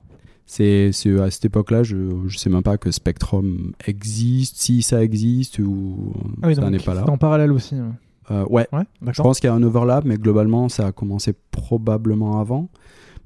[0.46, 1.96] C'est à cette époque-là, je,
[2.26, 6.78] je sais même pas que Spectrum existe, si ça existe ou Ah oui, ça n'est
[6.78, 7.08] pas là.
[7.08, 7.76] en parallèle aussi.
[7.76, 7.82] ouais.
[8.30, 11.34] Euh, ouais, Ouais, je pense qu'il y a un overlap, mais globalement, ça a commencé
[11.50, 12.68] probablement avant.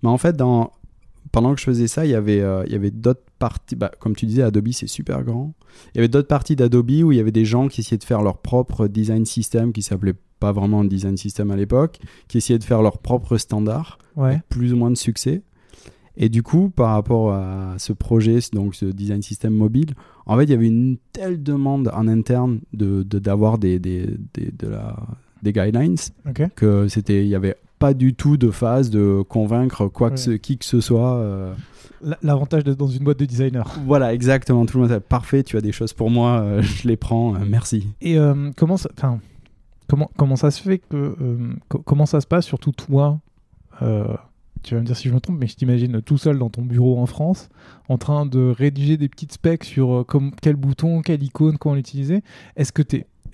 [0.03, 0.73] Mais en fait, dans,
[1.33, 3.77] pendant que je faisais ça, il y avait, euh, il y avait d'autres parties.
[3.77, 5.53] bah, comme tu disais, Adobe, c'est super grand.
[5.95, 8.05] Il y avait d'autres parties d'Adobe où il y avait des gens qui essayaient de
[8.05, 12.39] faire leur propre design system, qui s'appelait pas vraiment un design system à l'époque, qui
[12.39, 14.31] essayaient de faire leur propre standard, Ouais.
[14.31, 15.43] avec plus ou moins de succès.
[16.17, 19.95] Et du coup, par rapport à ce projet, donc ce design system mobile,
[20.29, 24.07] en fait, il y avait une telle demande en interne de de- d'avoir des, des,
[24.35, 24.97] des, de la,
[25.43, 25.97] des guidelines
[26.29, 26.43] Ok.
[26.55, 30.31] que c'était, il y avait pas du tout de phase de convaincre quoi que ce,
[30.33, 31.15] qui que ce soit.
[31.17, 31.53] euh.
[32.23, 33.63] L'avantage d'être dans une boîte de designers.
[33.85, 34.65] Voilà, exactement.
[34.67, 35.43] Tout le monde a parfait.
[35.43, 37.35] Tu as des choses pour moi, euh, je les prends.
[37.35, 37.89] euh, merci.
[38.01, 38.17] Et
[38.57, 38.89] comment ça,
[39.89, 41.17] comment comment ça se fait que
[41.69, 43.19] co- comment ça se passe surtout toi
[44.63, 46.63] tu vas me dire si je me trompe, mais je t'imagine tout seul dans ton
[46.63, 47.49] bureau en France,
[47.89, 51.75] en train de rédiger des petites specs sur euh, comme, quel bouton, quelle icône, comment
[51.75, 52.23] l'utiliser.
[52.57, 52.83] Est-ce que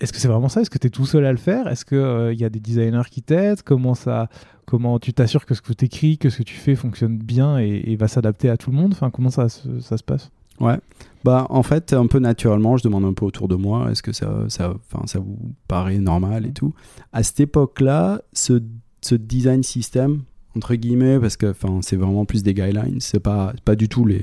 [0.01, 0.59] est-ce que c'est vraiment ça?
[0.61, 1.67] Est-ce que tu es tout seul à le faire?
[1.67, 3.61] Est-ce qu'il y a des designers qui t'aident?
[3.61, 4.27] Comment ça
[4.65, 7.59] comment tu t'assures que ce que tu écris, que ce que tu fais fonctionne bien
[7.59, 8.91] et, et va s'adapter à tout le monde?
[8.93, 10.31] Enfin, comment ça, se- ça se passe?
[10.59, 10.79] Ouais.
[11.23, 14.11] Bah, en fait, un peu naturellement, je demande un peu autour de moi, est-ce que
[14.11, 14.73] ça, ça,
[15.05, 16.73] ça vous paraît normal et tout.
[17.13, 18.61] À cette époque-là, ce,
[19.01, 20.23] ce design system,
[20.55, 24.21] entre guillemets, parce que c'est vraiment plus des guidelines, c'est pas, pas du tout les,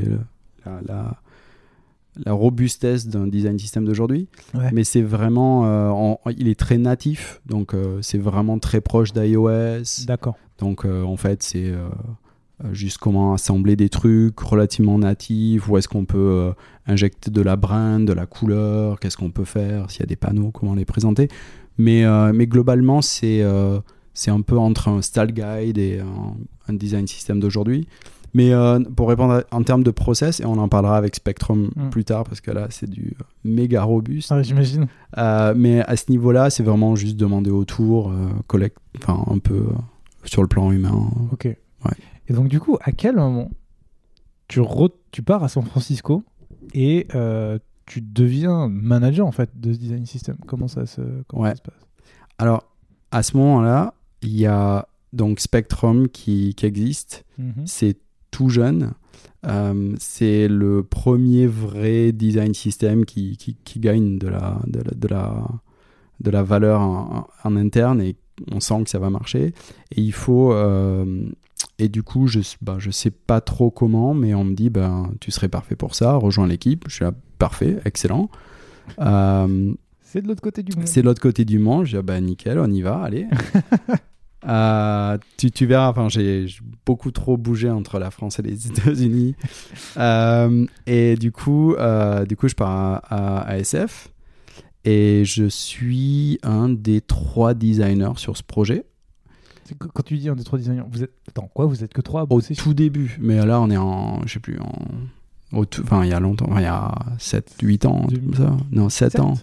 [0.65, 1.17] la, la,
[2.25, 4.71] la robustesse d'un design system d'aujourd'hui, Ouais.
[4.73, 9.13] mais c'est vraiment, euh, en- il est très natif, donc euh, c'est vraiment très proche
[9.13, 10.05] d'iOS.
[10.07, 10.37] D'accord.
[10.59, 11.73] Donc euh, en fait, c'est
[12.73, 16.53] juste comment assembler des trucs relativement natifs, où est-ce qu'on peut
[16.87, 20.17] injecter de la brand, de la couleur, qu'est-ce qu'on peut faire, s'il y a des
[20.17, 21.27] panneaux, comment les présenter.
[21.79, 23.43] Mais, mais globalement, c'est
[24.15, 26.35] c'est un peu entre un style guide et un,
[26.69, 27.87] un design system d'aujourd'hui.
[28.35, 31.71] Mais euh, pour répondre à- en termes de process, et on en parlera avec Spectrum
[31.77, 31.91] Mm.
[31.91, 34.33] plus tard, parce que là, c'est du euh, méga robuste.
[34.33, 34.87] Ah, J'imagine.
[35.19, 39.67] Euh, mais à ce niveau-là, c'est vraiment juste demander autour, euh, collecte, enfin un peu
[40.25, 41.11] sur le plan humain.
[41.33, 41.47] Ok.
[41.47, 43.51] Et donc, du coup, à quel moment
[44.49, 44.61] tu,
[45.11, 46.23] tu pars à San Francisco
[46.73, 47.07] et
[47.85, 50.37] tu deviens manager en fait de ce design system?
[50.47, 51.51] Comment ça se, comment Ouais.
[51.51, 51.87] ça se passe?
[52.39, 52.65] Alors,
[53.11, 57.25] à ce moment-là, il y a donc Spectrum qui, qui existe.
[57.39, 57.65] Mhm.
[57.67, 57.97] C'est
[58.31, 58.93] tout jeune.
[59.47, 64.91] Euh, c'est le premier vrai design system qui, qui, qui gagne de la, de la,
[64.95, 65.49] de la,
[66.21, 68.17] de la valeur en, en interne et
[68.51, 69.53] on sent que ça va marcher.
[69.91, 70.53] Et il faut.
[70.53, 71.27] euh,
[71.79, 75.13] et du coup, je bah, je sais pas trop comment, mais on me dit ben,
[75.21, 76.85] tu serais parfait pour ça, rejoins l'équipe.
[76.89, 78.31] Je suis là, parfait, excellent.
[79.01, 80.87] Euh, C'est de l'autre côté du monde.
[80.87, 81.85] c'est l'autre côté du monde.
[81.85, 83.27] Je dis, ah bah, nickel, on y va, allez.
[84.47, 86.47] Euh, tu, tu verras, enfin, j'ai
[86.85, 89.35] beaucoup trop bougé entre la France et les États-Unis.
[89.97, 94.09] Euh, et du coup, euh, du coup, je pars à, à- à SF
[94.85, 98.85] et je suis un des trois designers sur ce projet.
[99.79, 101.13] Quand tu dis un des trois designers, vous êtes.
[101.29, 103.77] Attends, quoi Vous êtes que trois à Au sur- tout début, mais là, on est
[103.77, 106.93] en, je sais plus, en, au tout- enfin, il y a longtemps, il y a
[107.19, 108.57] 7, 8 ans, un truc comme ça.
[108.73, 109.35] Non, 7 Sept ans.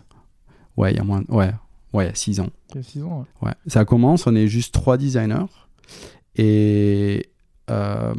[0.78, 1.52] Ouais, il y a moins, ouais,
[1.94, 2.50] ouais, il y a 6 ans.
[2.72, 3.26] Il y a six ans.
[3.42, 3.48] ouais.
[3.50, 5.46] Ouais, ça commence, on est juste trois designers.
[6.36, 7.28] Et,
[7.70, 8.14] euh,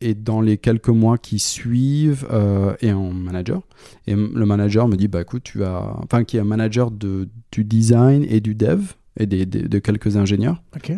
[0.00, 3.62] et dans les quelques mois qui suivent, euh, et un manager.
[4.06, 5.96] Et le manager me dit, bah écoute, tu vas...
[6.02, 9.78] Enfin, qui est un manager de, du design et du dev, et des, des- de
[9.78, 10.62] quelques ingénieurs.
[10.76, 10.92] Ok.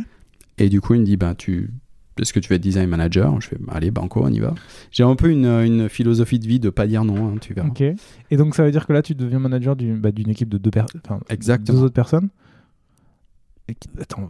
[0.59, 1.71] Et du coup, il me dit, bah tu...
[2.21, 4.55] Est-ce que tu vas être design manager Je fais, bah, allez, banco, on y va.
[4.91, 7.69] J'ai un peu une, une philosophie de vie de pas dire non, hein, tu verras.
[7.69, 7.81] Ok.
[7.81, 10.59] Et donc ça veut dire que là, tu deviens manager d'une bah, d'une équipe de
[10.59, 11.79] deux, per- enfin, Exactement.
[11.79, 12.29] deux autres personnes.
[14.01, 14.29] Attends,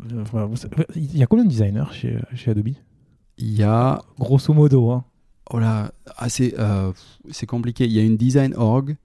[0.95, 2.68] il y a combien de designers chez, chez Adobe?
[3.38, 4.90] Il y a Grosso modo.
[4.90, 5.05] Hein.
[5.51, 6.92] Oh là, ah, c'est, euh,
[7.31, 7.85] c'est compliqué.
[7.87, 8.97] Il y a une design org.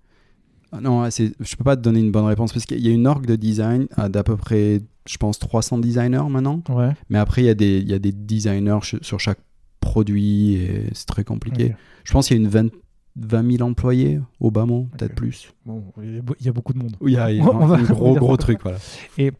[0.71, 3.07] Ah Non, je peux pas te donner une bonne réponse parce qu'il y a une
[3.07, 6.61] org de design à d'à peu près, je pense, 300 designers maintenant.
[6.69, 6.91] Ouais.
[7.09, 9.39] Mais après, il y a des, il y a des designers sur chaque
[9.79, 11.75] produit et c'est très compliqué.
[12.03, 12.67] Je pense qu'il y a une 20,
[13.15, 15.53] 20 000 employés au bas mot, peut-être plus.
[15.65, 16.95] Bon, il y a beaucoup de monde.
[16.99, 18.77] Oui, il y a, il y a On va- un gros, gros truc, voilà.
[19.17, 19.31] Et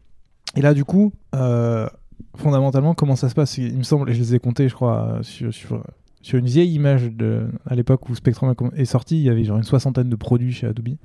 [0.61, 1.87] là, du coup, euh,
[2.35, 3.57] fondamentalement, comment ça se passe?
[3.57, 5.83] Il me semble, et je les ai comptés, je crois, sur, sur,
[6.21, 9.57] sur une vieille image de, à l'époque où Spectrum est sorti, il y avait genre
[9.57, 10.95] une soixantaine de produits chez Adobe.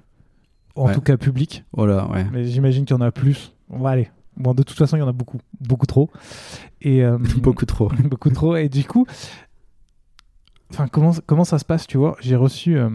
[0.75, 0.95] En Ouais.
[0.95, 1.65] tout cas, public.
[1.73, 2.25] Voilà, ouais.
[2.33, 3.55] Mais j'imagine qu'il y en a plus.
[3.71, 4.11] On va aller.
[4.37, 5.39] Bon, de toute façon, il y en a beaucoup.
[5.61, 6.11] Beaucoup trop.
[6.81, 7.89] Et, euh, Beaucoup trop.
[8.05, 8.57] beaucoup trop.
[8.57, 9.07] Et du coup,
[10.71, 12.17] enfin, comment, comment ça se passe, tu vois?
[12.21, 12.89] J'ai reçu, euh,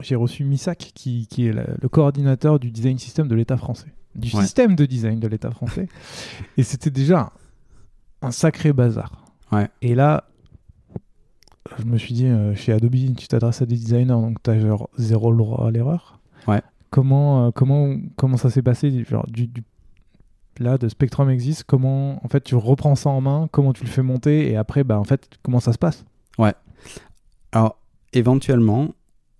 [0.00, 3.92] j'ai reçu Misak, qui, qui est la- le coordinateur du design system de l'État français.
[4.14, 4.42] Du Ouais.
[4.42, 5.88] système de design de l'État français.
[6.56, 7.30] et c'était déjà
[8.22, 9.24] un, un sacré bazar.
[9.52, 9.68] Ouais.
[9.82, 10.24] Et là,
[11.78, 14.58] je me suis dit, euh, chez Adobe, tu t'adresses à des designers, donc tu as
[14.58, 16.18] genre zéro droit à l'erreur.
[16.46, 16.62] Ouais.
[16.90, 19.04] Comment, euh, comment, comment ça s'est passé?
[19.04, 19.62] Genre, du, du-
[20.60, 23.88] Là, de Spectrum existe, comment en fait tu reprends ça en main, comment tu le
[23.90, 26.04] fais monter et après, bah en fait, comment ça se passe?
[27.52, 27.78] Alors,
[28.12, 28.88] éventuellement,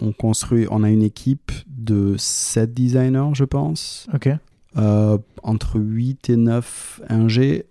[0.01, 4.29] on construit, on a une équipe de 7 designers, je pense, Ok.
[4.77, 7.67] euh, entre 8 et 9 ingé,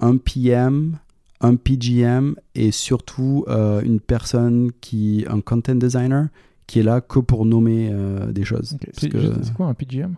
[0.00, 0.98] un PM,
[1.40, 6.28] un PGM et surtout euh, une personne qui, un content designer,
[6.72, 8.78] qui est là que pour nommer euh, des choses.
[8.94, 10.14] C'est que- quoi un PGM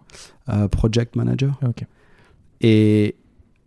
[0.50, 1.58] euh, project manager.
[1.62, 1.70] Ah.
[2.60, 3.16] Et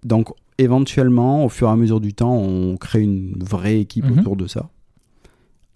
[0.06, 4.19] donc, éventuellement, au fur et à mesure du temps, on crée une vraie équipe Mhm.
[4.19, 4.69] autour de ça.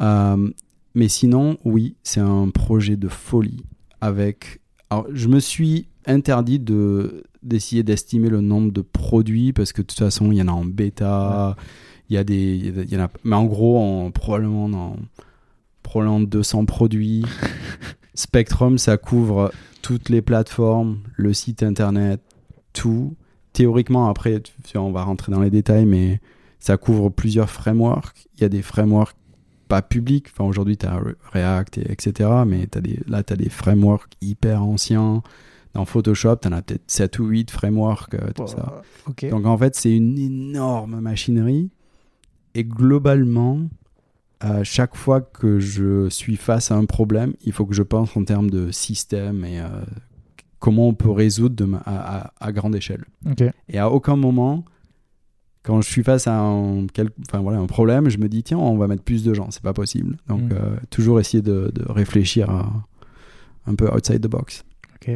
[0.02, 0.50] Euh,
[0.96, 3.66] mais sinon, oui, c'est un projet de folie.
[4.00, 4.62] Avec.
[4.90, 9.88] Alors, je me suis interdit de d'essayer d'estimer le nombre de produits parce que de
[9.88, 11.56] toute façon, il y en a en bêta,
[12.10, 12.56] il y a des,
[12.88, 14.96] il y en a, mais en gros, en, probablement dans
[15.92, 17.26] probablement 200 produits.
[18.14, 19.52] Spectrum, ça couvre
[19.82, 22.22] toutes les plateformes, le site internet,
[22.72, 23.18] tout.
[23.52, 24.42] Théoriquement, après,
[24.76, 26.22] on va rentrer dans les détails, mais
[26.60, 28.30] ça couvre plusieurs frameworks.
[28.36, 29.18] Il y a des frameworks
[29.68, 30.28] pas publics.
[30.32, 30.98] Enfin, aujourd'hui, tu as
[31.34, 32.30] React, et etc.
[32.48, 35.22] Mais t'as des, là, tu as des frameworks hyper anciens.
[35.74, 38.82] Dans Photoshop, tu en as peut-être 7 ou 8 frameworks, euh, ça.
[39.30, 41.70] Donc en fait, c'est une énorme machinerie.
[42.56, 43.70] Et globalement,
[44.42, 48.16] à chaque fois que je suis face à un problème, il faut que je pense
[48.18, 49.68] en termes de système et euh,
[50.60, 53.06] comment on peut résoudre de ma- à, grande échelle.
[53.70, 54.66] Et à aucun moment,
[55.64, 58.58] quand je suis face à un, quel- enfin, voilà, un problème, je me dis tiens,
[58.58, 59.52] on va mettre plus de gens.
[59.52, 60.18] C'est pas possible.
[60.28, 60.50] Donc Mm.
[60.54, 62.72] euh, toujours essayer de, de réfléchir à
[63.68, 64.64] un peu outside the box.
[64.96, 65.12] Ok.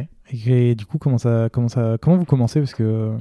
[0.46, 2.60] Et, du coup, comment ça, comment ça, comment vous commencez?
[2.60, 3.16] Parce que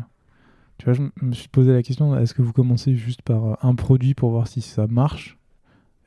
[0.78, 3.54] tu vois, je me suis posé la question est-ce que vous commencez juste par euh,
[3.62, 5.38] un produit pour voir si ça marche?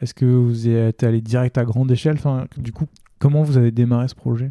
[0.01, 2.15] Est-ce que vous êtes allé direct à grande échelle?
[2.15, 2.87] Enfin, du coup,
[3.19, 4.51] comment vous avez démarré ce projet?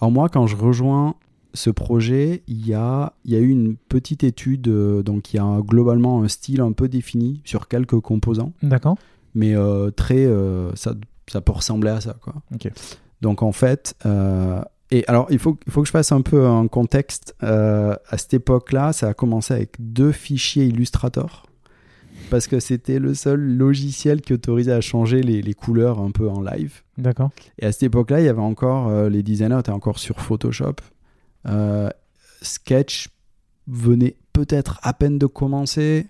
[0.00, 1.14] Alors moi, quand je rejoins
[1.54, 5.38] ce projet, il y a, il y a eu une petite étude, euh, donc il
[5.38, 8.96] y a globalement un style un peu défini sur quelques composants, D'accord.
[9.34, 10.94] mais euh, très, euh, ça,
[11.26, 12.16] ça peut ressembler à ça.
[12.20, 12.34] Quoi.
[12.54, 12.70] Ok.
[13.22, 16.46] Donc en fait, euh, et alors il faut, il faut que je fasse un peu
[16.46, 17.34] un contexte.
[17.40, 21.46] À cette époque-là, ça a commencé avec deux fichiers Illustrator.
[22.30, 26.28] Parce que c'était le seul logiciel qui autorisait à changer les, les couleurs un peu
[26.28, 26.82] en live.
[26.98, 27.30] D'accord.
[27.58, 30.76] Et à cette époque-là, il y avait encore euh, les designers étaient encore sur Photoshop.
[31.46, 31.88] Euh,
[32.42, 33.08] Sketch
[33.66, 36.06] venait peut-être à peine de commencer.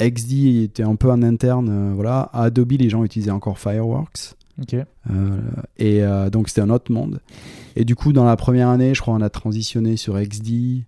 [0.00, 2.28] XD était un peu en interne, euh, voilà.
[2.32, 4.34] À Adobe, les gens utilisaient encore Fireworks.
[4.60, 4.74] Ok.
[4.74, 5.40] Euh,
[5.78, 7.20] et euh, donc c'était un autre monde.
[7.76, 10.82] Et du coup, dans la première année, je crois, on a transitionné sur XD.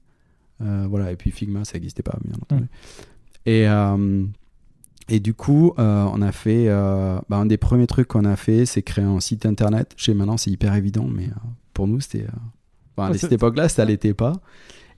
[0.60, 2.66] Voilà, et puis Figma, ça n'existait pas, bien entendu.
[3.46, 4.24] Et, euh,
[5.08, 6.64] et du coup, euh, on a fait.
[6.68, 9.92] euh, bah, un des premiers trucs qu'on a fait, c'est créer un site internet.
[9.96, 11.30] Chez maintenant, c'est hyper évident, mais euh,
[11.74, 12.24] pour nous, c'était.
[12.24, 12.28] euh,
[12.96, 14.34] enfin, Ah, à c'est- cette époque-là, ça l'était pas.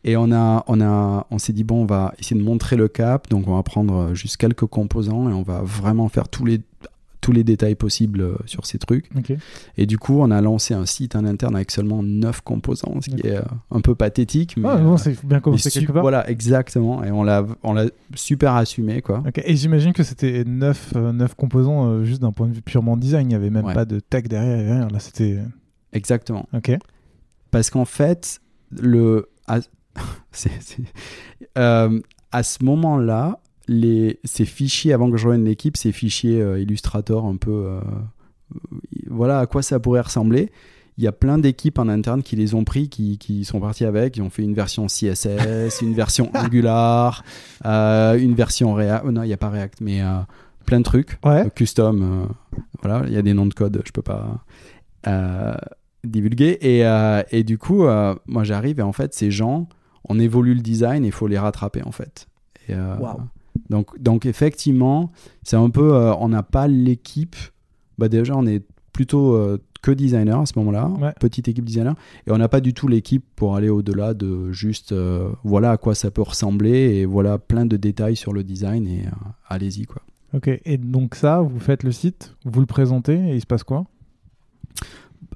[0.02, 2.88] Et on, a, on, a, on s'est dit, bon, on va essayer de montrer le
[2.88, 3.28] cap.
[3.28, 6.62] Donc, on va prendre euh, juste quelques composants et on va vraiment faire tous les,
[7.20, 9.10] tous les détails possibles euh, sur ces trucs.
[9.76, 13.10] Et du coup, on a lancé un site en interne avec seulement 9 composants, ce
[13.10, 14.56] qui est euh, un peu pathétique.
[14.56, 16.02] Mais, Ah, bon, euh, c'est bien commencé quelque part.
[16.02, 17.04] Voilà, exactement.
[17.04, 19.22] Et on l'a, on l'a super assumé, quoi.
[19.44, 20.94] Et j'imagine que c'était 9,
[21.36, 23.26] composants euh, juste d'un point de vue purement design.
[23.26, 23.74] Il n'y avait même Ouais.
[23.74, 24.58] pas de tech derrière.
[24.76, 24.88] rien.
[24.88, 25.38] Là, c'était.
[25.92, 26.46] Exactement.
[26.54, 26.70] Ok.
[27.50, 29.58] Parce qu'en fait, le, à,
[30.32, 30.82] c'est- c'est-
[31.58, 32.00] euh,
[32.32, 37.24] à ce moment-là, les, ces fichiers, avant que je rejoigne l'équipe, ces fichiers euh, Illustrator
[37.26, 37.50] un peu.
[37.66, 37.80] euh,
[39.08, 40.50] voilà à quoi ça pourrait ressembler.
[40.98, 43.84] Il y a plein d'équipes en interne qui les ont pris, qui, qui sont partis
[43.86, 47.24] avec, ils ont fait une version CSS, une version Angular,
[47.64, 49.04] euh, une version React.
[49.06, 50.18] oh non, il n'y a pas React, mais euh,
[50.66, 51.18] plein de trucs.
[51.24, 51.46] Ouais.
[51.46, 52.02] Euh, custom.
[52.02, 54.44] euh, voilà, il y a des noms de code, je peux pas
[55.06, 55.54] euh,
[56.04, 56.58] divulguer.
[56.60, 59.68] Et, euh, et du coup, euh, moi j'arrive et en fait, ces gens,
[60.08, 62.26] on évolue le design et il faut les rattraper en fait.
[62.68, 62.96] Et, euh.
[63.70, 65.10] Donc, donc effectivement,
[65.42, 67.36] c'est un peu, euh, on n'a pas l'équipe.
[67.98, 71.12] Bah déjà, on est plutôt euh, que designer à ce moment-là, Ouais.
[71.20, 71.94] petite équipe designer,
[72.26, 75.76] et on n'a pas du tout l'équipe pour aller au-delà de juste euh, voilà à
[75.78, 79.04] quoi ça peut ressembler et voilà plein de détails sur le design et
[79.48, 80.02] allez-y quoi.
[80.34, 83.62] Ok, et donc ça, vous faites le site, vous le présentez et il se passe
[83.64, 83.84] quoi?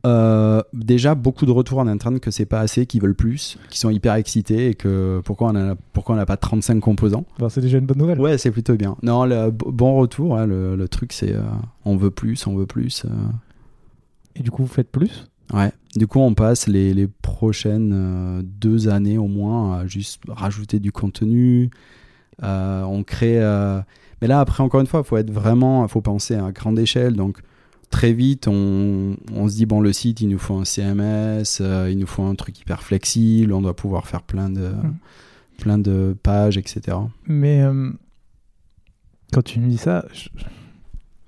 [0.06, 3.78] Euh, déjà beaucoup de retours en interne que c'est pas assez, qui veulent plus, qui
[3.78, 7.24] sont hyper excités et que pourquoi on a pourquoi on n'a pas 35 composants.
[7.36, 8.20] Enfin, C'est déjà une bonne nouvelle.
[8.20, 8.96] Ouais, c'est plutôt bien.
[9.02, 11.40] Non, le bon retour, hein, le, le truc c'est euh,
[11.86, 13.04] on veut plus, on veut plus.
[13.06, 13.08] euh.
[14.36, 15.26] Et du coup, vous faites plus?
[15.52, 15.72] Ouais.
[15.96, 20.90] Du coup, on passe les, les prochaines deux années au moins à juste rajouter du
[20.92, 21.70] contenu.
[22.42, 23.38] On crée.
[24.20, 25.84] Mais là, après, encore une fois, il faut être vraiment.
[25.84, 27.14] Il faut penser à grande échelle.
[27.14, 27.38] Donc,
[27.94, 31.88] très vite, on, on se dit bon, le site, il nous faut un CMS, euh,
[31.90, 34.94] il nous faut un truc hyper flexible, on doit pouvoir faire plein de, Mhm.
[35.58, 36.96] plein de pages, etc.
[37.26, 37.90] Mais euh,
[39.32, 40.28] quand tu me dis ça, je-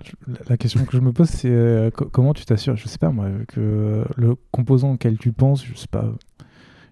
[0.03, 2.97] je- la- question que je me pose, c'est euh, co- comment tu t'assures, je sais
[2.97, 6.13] pas moi, que le composant auquel tu penses, je sais pas,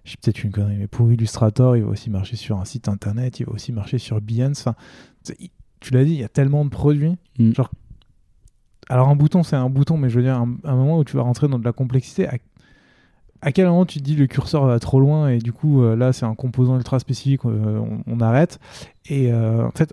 [0.04, 3.40] j'ai peut-être une connerie, mais pour Illustrator, il va aussi marcher sur un site internet,
[3.40, 4.68] il va aussi marcher sur Behance.
[5.80, 7.16] Tu l'as dit, il y a tellement de produits.
[7.38, 7.52] Mm.
[7.52, 7.70] Genre,
[8.88, 11.16] alors un bouton, c'est un bouton, mais je veux dire, un, un moment où tu
[11.16, 12.34] vas rentrer dans de la complexité, à,
[13.42, 15.96] à quel moment tu te dis le curseur va trop loin et du coup, euh,
[15.96, 18.58] là, c'est un composant ultra spécifique, euh, on, on arrête.
[19.06, 19.92] Et euh, en fait,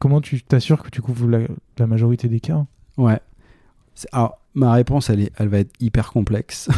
[0.00, 1.40] comment tu t'assures que tu couvres la,
[1.78, 2.64] la majorité des cas?
[2.96, 3.18] Ouais.
[3.94, 6.68] C'est- Alors, ma réponse, elle, est, elle va être hyper complexe.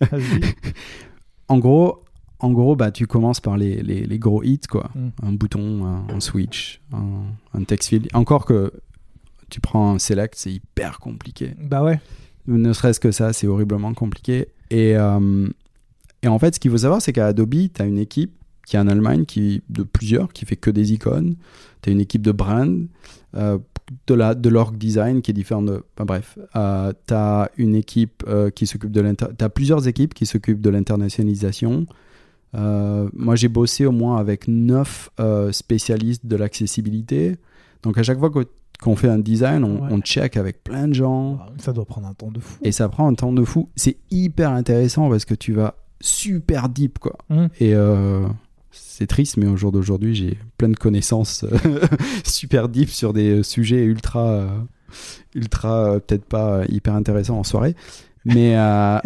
[1.48, 2.04] En gros,
[2.38, 4.90] en gros bah, tu commences par les, les, les gros hits, quoi.
[4.94, 5.08] Mm.
[5.22, 8.08] Un bouton, un, un switch, un, un text field.
[8.14, 8.72] Encore que
[9.52, 11.54] tu prends un select, c'est hyper compliqué.
[11.60, 12.00] Bah ouais.
[12.46, 14.48] Ne serait-ce que ça, c'est horriblement compliqué.
[14.70, 15.46] Et, euh,
[16.22, 18.32] et en fait, ce qu'il faut savoir, c'est qu'à Adobe, tu as une équipe
[18.66, 21.36] qui est en Allemagne, qui, de plusieurs, qui fait que des icônes.
[21.82, 22.86] Tu as une équipe de brand,
[23.36, 23.58] euh,
[24.06, 25.82] de, la, de l'org design qui est différente de.
[25.96, 29.26] Enfin, bref, tu as une équipe euh, qui s'occupe de l'inter.
[29.38, 31.86] Tu as plusieurs équipes qui s'occupent de l'internationalisation.
[32.54, 37.36] Euh, moi, j'ai bossé au moins avec neuf euh, spécialistes de l'accessibilité.
[37.82, 38.46] Donc, à chaque fois que-
[38.82, 39.88] qu'on fait un design, on, Ouais.
[39.92, 41.38] on check avec plein de gens.
[41.58, 42.58] Ça doit prendre un temps de fou.
[42.62, 43.68] Et ça prend un temps de fou.
[43.76, 47.16] C'est hyper intéressant parce que tu vas super deep, quoi.
[47.30, 47.46] Mm.
[47.60, 48.26] Et euh,
[48.70, 51.80] c'est triste, mais au jour d'aujourd'hui, j'ai plein de connaissances euh,
[52.24, 54.58] super deep sur des sujets ultra, euh,
[55.34, 57.76] ultra, euh, peut-être pas hyper intéressants en soirée.
[58.24, 58.56] Mais,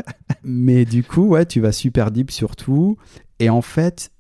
[0.42, 2.96] mais du coup, ouais, tu vas super deep sur tout.
[3.38, 4.10] Et en fait,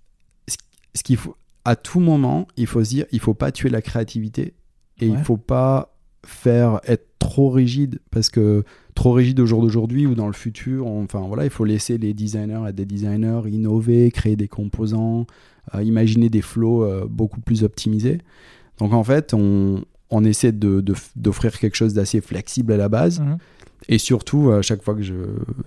[0.94, 3.82] ce qu'il faut, à tout moment, il faut se dire, il faut pas tuer la
[3.82, 4.54] créativité
[5.00, 5.24] et il Ouais.
[5.24, 5.92] faut pas
[6.24, 10.86] faire être trop rigide parce que trop rigide au jour d'aujourd'hui ou dans le futur,
[10.86, 15.26] on- enfin voilà, il faut laisser les designers être des designers, innover, créer des composants,
[15.74, 18.18] euh, imaginer des flows euh, beaucoup plus optimisés.
[18.78, 22.88] Donc en fait, on, on essaie de- de- d'offrir quelque chose d'assez flexible à la
[22.88, 23.20] base.
[23.20, 23.38] Mhm.
[23.88, 25.14] Et surtout, à chaque fois que je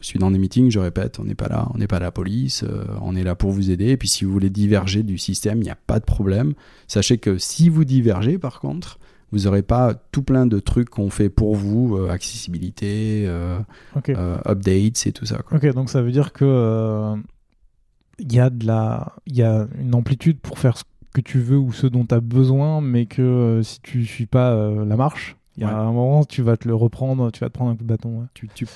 [0.02, 2.64] suis dans des meetings, je répète, on n'est pas là, on n'est pas la police,
[2.68, 3.90] euh, on est là pour vous aider.
[3.90, 6.54] Et puis si vous voulez diverger du système, il n'y a pas de problème.
[6.88, 8.98] Sachez que si vous divergez, par contre,
[9.32, 13.60] vous n'aurez pas tout plein de trucs qu'on fait pour vous, euh, accessibilité, euh,
[14.10, 15.38] euh, updates et tout ça.
[15.40, 15.58] Quoi.
[15.58, 17.14] Ok, donc ça veut dire que
[18.20, 21.40] il y a de la, il y a une amplitude pour faire ce que tu
[21.40, 24.54] veux ou ce dont tu as besoin, mais que si tu suis pas
[24.86, 25.74] la marche, il y a Ouais.
[25.74, 28.20] un moment tu vas te le reprendre, tu vas te prendre un coup de bâton.
[28.22, 28.26] ouais.
[28.34, 28.68] Tu, tu-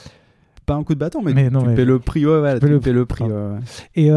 [0.65, 2.25] Pas un coup de bâton, mais, Mais tu, non, tu mais- paies le prix.
[2.25, 3.33] Ouais, tu le paies le prix, prix.
[3.95, 4.09] Et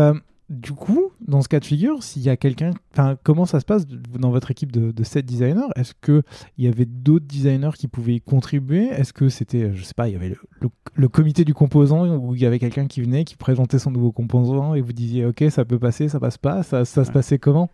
[0.48, 3.64] du coup, dans ce cas de figure, s'il y a quelqu'un, enfin, comment ça se
[3.64, 5.66] passe dans votre équipe de, de 7 designers?
[5.74, 6.22] Est-ce que
[6.56, 8.86] il y avait d'autres designers qui pouvaient y contribuer?
[8.86, 12.06] Est-ce que c'était, je sais pas, il y avait le, le- le comité du composant
[12.16, 15.26] où il y avait quelqu'un qui venait, qui présentait son nouveau composant et vous disiez,
[15.26, 17.14] ok, ça peut passer, ça passe pas, ça, ça se Ouais.
[17.14, 17.70] passait comment?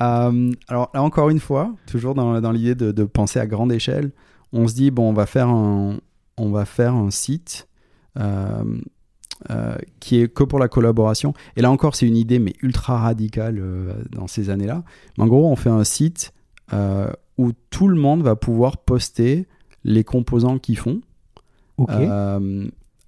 [0.00, 3.70] Euh, alors là encore une fois, toujours dans, dans l'idée de, de penser à grande
[3.72, 4.10] échelle,
[4.52, 5.98] on se dit bon, on va faire un,
[6.36, 7.68] on va faire un site
[8.18, 8.64] euh,
[9.50, 11.34] euh, qui est que pour la collaboration.
[11.56, 14.84] Et là encore, c'est une idée mais ultra radicale euh, dans ces années-là.
[15.18, 16.32] Mais en gros, on fait un site
[16.72, 19.46] euh, où tout le monde va pouvoir poster
[19.84, 21.00] les composants qu'ils font.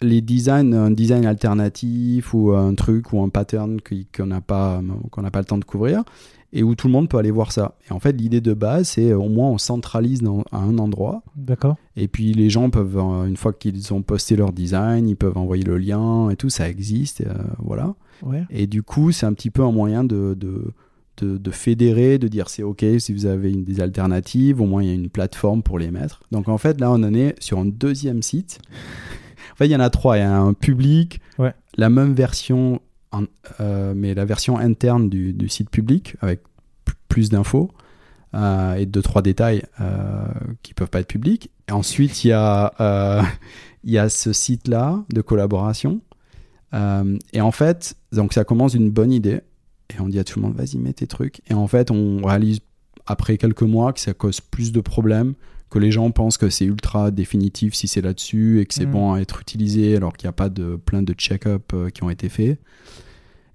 [0.03, 3.79] Les designs, un design alternatif ou un truc ou un pattern
[4.15, 6.05] qu'on n'a pas, qu'on n'a pas le temps de couvrir
[6.53, 7.75] et où tout le monde peut aller voir ça.
[7.89, 11.23] Et en fait, l'idée de base, c'est au moins on centralise dans, à un endroit
[11.37, 11.77] D'accord.
[11.97, 15.37] et puis les gens peuvent, euh, une fois qu'ils ont posté leur design, ils peuvent
[15.37, 17.95] envoyer le lien et tout, ça existe, euh, voilà.
[18.23, 18.45] Ouais.
[18.51, 20.73] Et du coup, c'est un petit peu un moyen de, de,
[21.19, 24.83] de, de fédérer, de dire c'est OK si vous avez une, des alternatives, au moins
[24.83, 26.21] il y a une plateforme pour les mettre.
[26.31, 28.61] Donc en fait, là, on en est sur un deuxième site.
[29.53, 30.17] en fait, il y en a trois.
[30.17, 31.53] Il y a un public, Ouais.
[31.77, 32.81] la même version,
[33.61, 36.41] euh, mais la version interne du, du site public avec
[37.09, 37.71] plus d'infos.
[38.35, 40.27] euh, et deux trois détails euh,
[40.63, 41.51] qui peuvent pas être publics.
[41.69, 43.23] Et ensuite il y a
[43.85, 46.01] il y a ce site-là de collaboration.
[47.33, 49.41] Et en fait, donc ça commence d'une bonne idée.
[49.95, 51.41] Et on dit à tout le monde, vas-y, mets tes trucs.
[51.49, 52.61] Et en fait, on réalise
[53.07, 55.35] après quelques mois que ça cause plus de problèmes,
[55.71, 58.91] que les gens pensent que c'est ultra définitif si c'est là-dessus et que c'est Mm.
[58.93, 62.03] bon à être utilisé alors qu'il n'y a pas de plein de check-up euh, qui
[62.05, 62.59] ont été faits.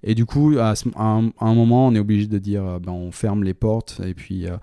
[0.04, 2.64] Et du coup, à, ce- à un, à un moment, on est obligé de dire,
[2.64, 4.00] euh, ben, on ferme les portes.
[4.04, 4.56] Et puis, euh,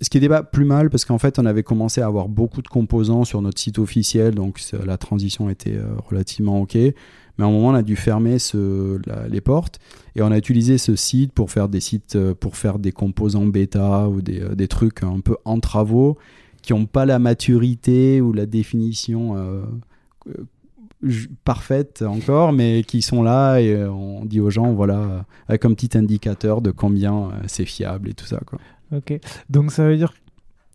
[0.00, 2.62] ce qui n'était pas plus mal parce qu'en fait, on avait commencé à avoir beaucoup
[2.62, 5.78] de composants sur notre site officiel, donc la transition était
[6.08, 6.74] relativement ok.
[6.74, 9.78] Mais à un moment, on a dû fermer ce, la- les portes
[10.14, 14.08] et on a utilisé ce site pour faire des sites, pour faire des composants bêta
[14.08, 16.16] ou des, des trucs un peu en travaux
[16.66, 19.62] qui n'ont pas la maturité ou la définition euh,
[20.28, 21.12] euh,
[21.44, 25.72] parfaite encore, mais qui sont là et euh, on dit aux gens, voilà, avec un
[25.74, 28.40] petit indicateur de combien c'est fiable et tout ça.
[28.44, 28.58] Quoi.
[28.94, 29.18] Ok.
[29.48, 30.12] Donc ça veut dire,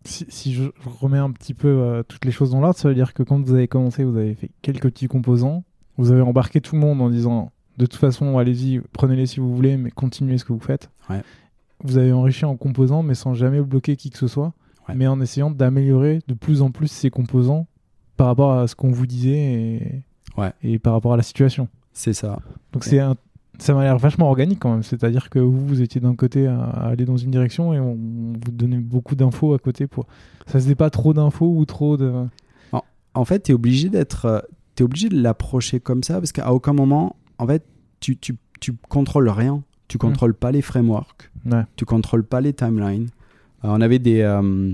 [0.06, 0.64] si, si je
[1.02, 3.42] remets un petit peu euh, toutes les choses dans l'ordre, ça veut dire que quand
[3.42, 5.66] vous avez commencé, vous avez fait quelques petits composants,
[5.98, 9.54] vous avez embarqué tout le monde en disant, de toute façon, allez-y, prenez-les si vous
[9.54, 10.90] voulez, mais continuez ce que vous faites.
[11.10, 11.22] Ouais.
[11.84, 14.54] Vous avez enrichi en composants, mais sans jamais bloquer qui que ce soit,
[14.92, 14.96] Ouais.
[14.98, 17.68] mais en essayant d'améliorer de plus en plus ces composants
[18.18, 20.04] par rapport à ce qu'on vous disait et,
[20.38, 20.52] Ouais.
[20.64, 21.68] et par rapport à la situation.
[21.94, 22.40] C'est ça.
[22.72, 23.16] Donc c'est un-
[23.60, 24.82] ça m'a l'air vachement organique quand même.
[24.84, 28.52] C'est-à-dire que vous, vous étiez d'un côté à, aller dans une direction et on, vous
[28.52, 29.88] donnait beaucoup d'infos à côté.
[29.88, 30.06] pour
[30.48, 32.12] Ça faisait pas trop d'infos ou trop de...
[33.14, 34.48] En fait, tu es obligé d'être.
[34.74, 37.66] T'es obligé de l'approcher comme ça parce qu'à aucun moment, en fait,
[38.00, 39.64] tu, tu, tu contrôles rien.
[39.90, 41.30] Tu contrôles pas les frameworks.
[41.46, 41.64] Ouais.
[41.76, 43.10] Tu contrôles pas les timelines.
[43.64, 44.22] Euh, on avait des.
[44.22, 44.74] euh,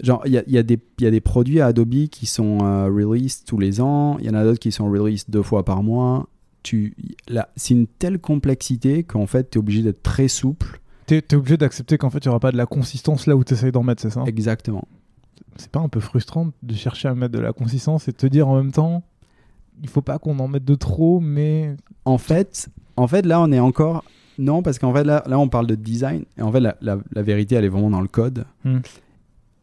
[0.00, 3.58] genre, il y y, y a des produits à Adobe qui sont euh, released tous
[3.58, 4.18] les ans.
[4.18, 6.28] Il y en a d'autres qui sont released deux fois par mois.
[6.62, 6.96] Tu,
[7.28, 10.80] là, c'est une telle complexité qu'en fait, tu es obligé d'être très souple.
[11.06, 13.44] T'es es obligé d'accepter qu'en fait, il n'y aura pas de la consistance là où
[13.44, 14.24] tu essayes d'en mettre, c'est ça?
[14.26, 14.88] Exactement.
[15.54, 18.26] C'est pas un peu frustrant de chercher à mettre de la consistance et de te
[18.26, 19.04] dire en même temps,
[19.80, 21.76] il faut pas qu'on en mette de trop, mais...
[22.04, 24.02] En fait, en fait, là, on est encore.
[24.38, 26.24] Non, parce qu'en fait, là, là, on parle de design.
[26.38, 28.44] Et en fait, la, la- la vérité, elle est vraiment dans le code.
[28.64, 28.78] Hmm.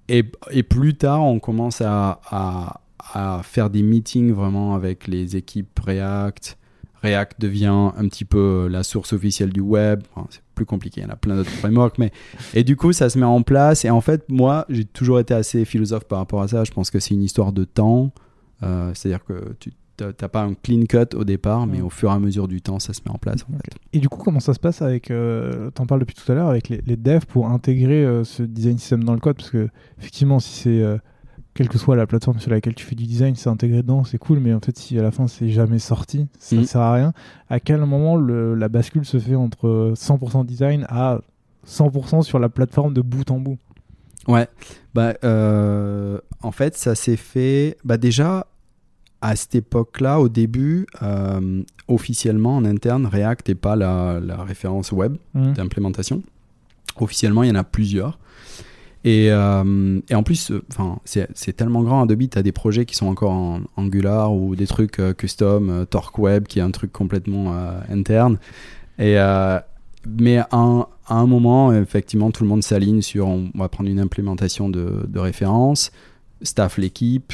[0.10, 2.82] Et, et plus tard, on commence à, à-
[3.14, 6.58] à faire des meetings vraiment avec les équipes React.
[7.04, 10.02] React devient un petit peu la source officielle du web.
[10.16, 11.98] Enfin, c'est plus compliqué, il y en a plein d'autres frameworks.
[11.98, 12.12] Mais...
[12.54, 13.84] Et du coup, ça se met en place.
[13.86, 16.64] Et en fait, moi, j'ai toujours été assez philosophe par rapport à ça.
[16.64, 18.12] Je pense que c'est une histoire de temps.
[18.64, 19.72] Euh, C'est-à-dire que tu
[20.02, 22.80] n'as pas un clean cut au départ, mais au fur et à mesure du temps,
[22.80, 23.44] ça se met en place.
[23.50, 23.62] en Ok.
[23.66, 23.78] fait.
[23.94, 25.12] Et du coup, comment ça se passe avec...
[25.12, 28.44] Euh, T'en parles depuis tout à l'heure, avec les, les devs pour intégrer euh, ce
[28.44, 29.36] design system dans le code?
[29.38, 29.70] Parce que,
[30.00, 30.82] effectivement, si c'est...
[30.82, 30.98] euh,
[31.56, 34.18] quelle que soit la plateforme sur laquelle tu fais du design, c'est intégré dedans, c'est
[34.18, 36.64] cool, mais en fait, si à la fin c'est jamais sorti, ça Mhm.
[36.64, 37.14] sert à rien.
[37.48, 41.20] À quel moment le- la bascule se fait entre 100% design à
[41.64, 43.60] 100% sur la plateforme de bout en bout?
[44.28, 44.48] Ouais,
[44.96, 48.48] bah, euh, en fait, ça s'est fait bah, déjà
[49.30, 54.92] à cette époque-là, au début, euh, officiellement en interne, React n'est pas la, la référence
[54.92, 55.54] web Mhm.
[55.54, 56.22] d'implémentation.
[57.00, 58.20] Officiellement, il y en a plusieurs.
[59.06, 62.52] Et, euh, et en plus, euh, enfin, c'est c'est tellement grand Adobe, tu as des
[62.52, 66.72] projets qui sont encore en Angular ou des trucs custom, Torque Web, qui est un
[66.72, 67.54] truc complètement
[67.90, 68.38] interne.
[69.00, 69.16] Et,
[70.08, 73.90] mais à un, à un moment, effectivement, tout le monde s'aligne sur on va prendre
[73.90, 75.92] une implémentation de, de référence,
[76.42, 77.34] staff l'équipe.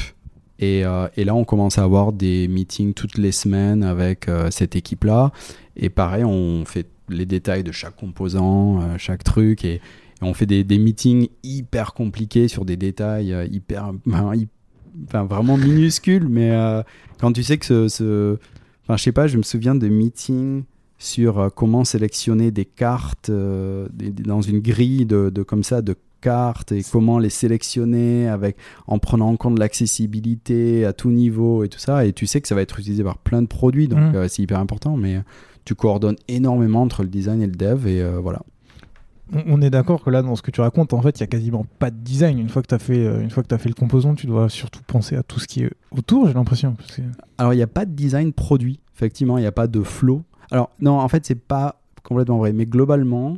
[0.60, 4.50] Et, euh, et là, on commence à avoir des meetings toutes les semaines avec euh,
[4.50, 5.32] cette équipe-là.
[5.74, 9.64] Et pareil, on fait les détails de chaque composant, euh, chaque truc.
[9.64, 9.80] Et,
[10.22, 13.94] on fait des, meetings hyper compliqués sur des détails hyper,
[15.14, 16.28] vraiment minuscules.
[16.28, 16.54] Mais
[17.18, 18.36] quand tu sais que ce, ce-
[18.82, 20.64] Enfin, je sais pas, je me souviens de meetings
[20.98, 26.82] sur comment sélectionner des cartes dans une grille de, de comme ça de cartes et
[26.82, 28.56] comment les sélectionner avec
[28.86, 32.48] en prenant en compte l'accessibilité à tout niveau et tout ça et tu sais que
[32.48, 34.14] ça va être utilisé par plein de produits donc Mhm.
[34.14, 35.20] euh, c'est hyper important mais euh,
[35.64, 38.40] tu coordonnes énormément entre le design et le dev et euh, voilà
[39.32, 41.28] On- est d'accord que là, dans ce que tu racontes, en fait, il y a
[41.28, 42.40] quasiment pas de design.
[42.40, 44.48] Une fois que tu as, fait, une fois que as fait le composant, tu dois
[44.48, 46.74] surtout penser à tout ce qui est autour, j'ai l'impression.
[46.74, 47.02] que-
[47.38, 50.22] Alors, il n'y a pas de design produit, effectivement, il n'y a pas de flow.
[50.50, 53.36] Alors, non, en fait, c'est pas complètement vrai, mais globalement,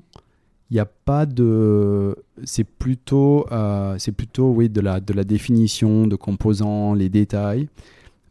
[0.73, 2.17] il n'y a pas de.
[2.45, 7.69] C'est plutôt, euh, c'est plutôt oui, de, la, de la définition de composants, les détails.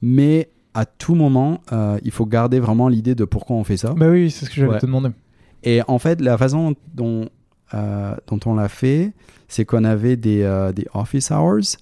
[0.02, 3.94] Mais à tout moment, euh, il faut garder vraiment l'idée de pourquoi on fait ça.
[3.94, 4.80] Bah oui, c'est ce que j'allais Ouais.
[4.80, 5.10] te demander.
[5.62, 7.30] Et en fait, la façon dont,
[7.76, 9.14] euh, dont on l'a fait,
[9.48, 11.78] c'est qu'on avait des, des office hours.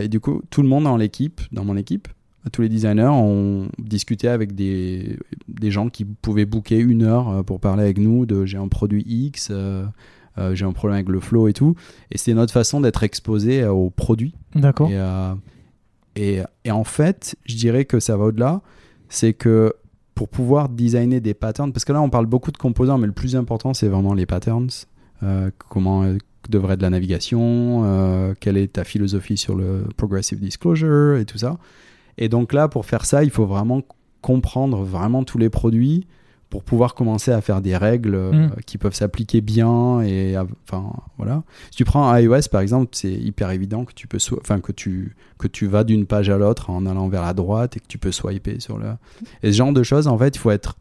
[0.00, 2.08] et du coup, tout le monde dans l'équipe, dans mon équipe,
[2.52, 5.18] tous les designers, ont discuté avec des,
[5.48, 8.68] des gens qui pouvaient booker une heure euh, pour parler avec nous de j'ai un
[8.68, 9.84] produit X, euh,
[10.38, 11.74] euh, j'ai un problème avec le flow et tout.
[12.10, 14.34] Et c'est notre façon d'être exposé euh, au produit.
[14.54, 14.90] D'accord.
[14.90, 15.34] Et, euh,
[16.16, 18.62] Et, et en fait, je dirais que ça va au-delà.
[19.08, 19.72] C'est que
[20.14, 23.12] pour pouvoir designer des patterns, parce que là on parle beaucoup de composants, mais le
[23.12, 24.68] plus important c'est vraiment les patterns.
[25.68, 26.04] Comment
[26.48, 31.58] devrait être la navigation, quelle est ta philosophie sur le progressive disclosure et tout ça.
[32.20, 33.82] Et donc là, pour faire ça, il faut vraiment
[34.22, 36.06] comprendre vraiment tous les produits
[36.50, 38.50] pour pouvoir commencer à faire des règles euh, Mm.
[38.66, 41.44] qui peuvent s'appliquer bien et enfin voilà.
[41.70, 45.14] Si tu prends iOS par exemple, c'est hyper évident que tu peux enfin que tu
[45.38, 47.98] que tu vas d'une page à l'autre en allant vers la droite et que tu
[47.98, 48.86] peux swiper sur le
[49.44, 50.76] et ce genre de choses en fait, il faut être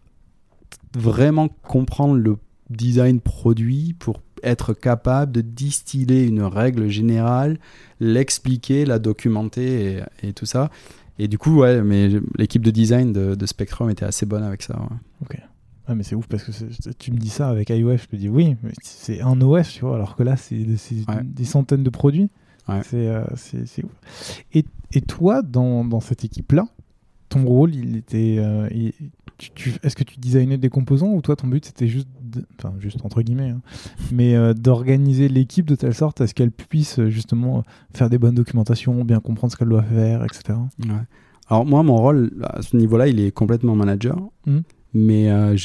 [0.98, 2.38] vraiment comprendre le
[2.72, 7.60] design produit pour être capable de distiller une règle générale,
[8.00, 10.70] l'expliquer, la documenter et, et tout ça.
[11.20, 14.62] Et du coup, ouais, mais l'équipe de design de, de Spectrum était assez bonne avec
[14.64, 14.80] ça.
[14.80, 15.38] ouais.
[15.88, 16.52] Ouais, mais c'est ouf parce que
[17.00, 19.82] tu me dis ça avec iOS, je te dis oui, mais c'est un OS, tu
[19.82, 21.24] vois, alors que là, c'est Ouais.
[21.24, 22.30] des centaines de produits.
[22.68, 22.82] Ouais.
[22.84, 24.44] C'est euh, ouf.
[24.54, 26.68] Et, et toi, dans, dans cette équipe-là,
[27.30, 28.36] ton rôle, il était.
[28.40, 28.94] euh, il-
[29.40, 32.08] tu- tu- Est-ce que tu designais des composants ou toi, ton but, c'était juste.
[32.22, 33.62] de- Enfin, juste entre guillemets, hein,
[34.12, 37.64] mais euh, d'organiser l'équipe de telle sorte à ce qu'elle puisse euh, justement
[37.96, 40.60] faire des bonnes documentations, bien comprendre ce qu'elle doit faire, etc.
[40.84, 40.90] Ouais.
[41.48, 44.20] Alors moi, mon rôle à ce niveau-là, il est complètement manager.
[44.46, 44.62] Mhm.
[44.94, 45.56] Mais euh,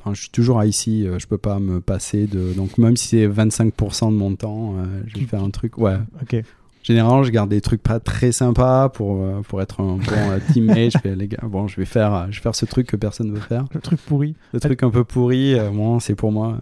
[0.00, 2.52] enfin, je suis toujours ici, euh, je peux pas me passer de...
[2.54, 5.76] Donc même si c'est 25% de mon temps, euh, je vais faire un truc...
[5.78, 5.96] Ouais.
[6.22, 6.36] Ok.
[6.82, 10.38] Généralement, je garde des trucs pas très sympas pour, euh, pour être un bon euh,
[10.52, 10.92] teammate.
[10.92, 12.96] je fais, les gars, bon, je vais, faire, euh, je vais faire ce truc que
[12.96, 13.64] personne ne veut faire.
[13.74, 14.34] Le truc pourri.
[14.54, 16.58] Le truc un peu pourri, euh, moi, c'est pour moi.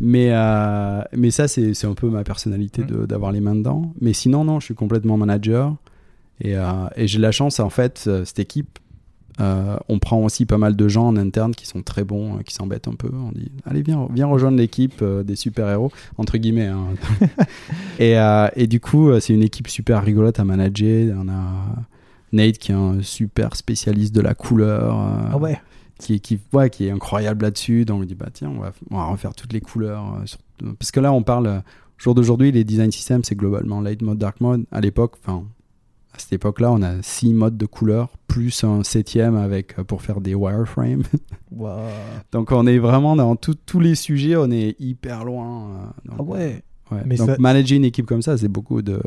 [0.00, 2.86] Mais, euh, mais ça, c'est un peu ma personnalité Mm.
[2.86, 3.92] de- d'avoir les mains dedans.
[4.02, 5.74] Mais sinon, non, je suis complètement manager.
[6.40, 6.62] Et, euh,
[6.96, 8.78] et j'ai la chance, en fait, euh, cette équipe,
[9.40, 12.42] euh, on prend aussi pas mal de gens en interne qui sont très bons, euh,
[12.42, 13.10] qui s'embêtent un peu.
[13.12, 16.66] On dit, allez, viens, viens rejoindre l'équipe euh, des super-héros, entre guillemets.
[16.66, 16.86] hein.
[17.98, 18.14] et,
[18.56, 21.14] et du coup, c'est une équipe super rigolote à manager.
[21.18, 21.84] On a
[22.32, 24.96] Nate qui est un super spécialiste de la couleur.
[25.32, 25.60] Ah ouais.
[25.98, 27.84] qui, qui, ouais, qui est incroyable là-dessus.
[27.84, 30.04] Donc on dit, bah tiens, on va, on va refaire toutes les couleurs.
[30.26, 30.38] sur-
[30.78, 31.62] Parce que là, on parle,
[31.98, 34.64] jour d'aujourd'hui, les design systems, c'est globalement light mode, dark mode.
[34.72, 35.44] À l'époque, enfin,
[36.14, 40.00] à cette époque-là, on a six modes de couleurs, plus un septième avec, euh, pour
[40.02, 41.02] faire des wireframes.
[42.32, 45.68] Donc on est vraiment dans tout- tous les sujets, on est hyper loin.
[46.06, 46.62] euh, donc, Ah ouais.
[46.92, 47.02] ouais.
[47.06, 49.00] Mais donc ça- manager une équipe comme ça, c'est beaucoup de,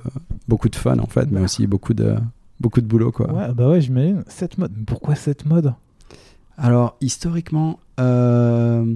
[0.47, 2.16] beaucoup de fun en fait, mais aussi beaucoup de,
[2.60, 3.12] beaucoup de boulot.
[3.12, 3.32] Quoi.
[3.34, 4.24] Ouais, bah ouais, j'imagine.
[4.28, 4.72] Cette mode.
[4.78, 5.74] Mais Pourquoi cette mode
[6.58, 8.95] Alors, historiquement, euh,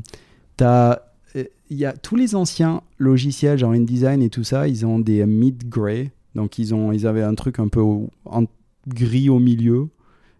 [0.57, 1.01] t'as-
[1.35, 4.99] euh, il y a tous les anciens logiciels, genre InDesign et tout ça, ils ont
[4.99, 6.11] des mid-gray.
[6.35, 8.43] Donc, ils, ont, ils avaient un truc un peu au- en
[8.87, 9.87] gris au milieu.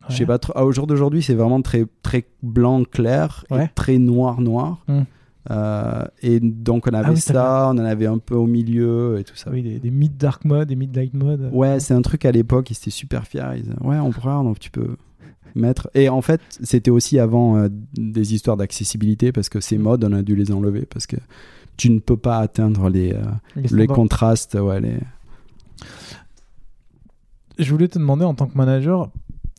[0.10, 0.28] Je sais Ouais.
[0.28, 0.54] pas trop.
[0.56, 3.72] ah, Au jour d'aujourd'hui, c'est vraiment très, très blanc clair et Ouais.
[3.76, 4.84] très noir noir.
[4.88, 5.02] Hmm.
[5.50, 8.46] Euh, et donc, on avait Ah oui, t'as ça, on en avait un peu au
[8.48, 9.50] milieu et tout ça.
[9.52, 11.50] Oui, des, des mid dark mode, des mid light mode.
[11.52, 13.44] Ouais, c'est un truc à l'époque, ils étaient super fiers.
[13.56, 14.96] Ils disaient, ouais, on pourra, donc tu peux
[15.56, 15.90] mettre.
[15.96, 19.82] Et en fait, c'était aussi avant euh, des histoires d'accessibilité parce que ces Mm.
[19.82, 21.18] modes, on a dû les enlever parce que
[21.78, 23.22] tu ne peux pas atteindre les, euh,
[23.56, 24.56] Les les contrastes.
[24.56, 24.98] Ouais, les...
[27.58, 29.10] Je voulais te demander en tant que manager,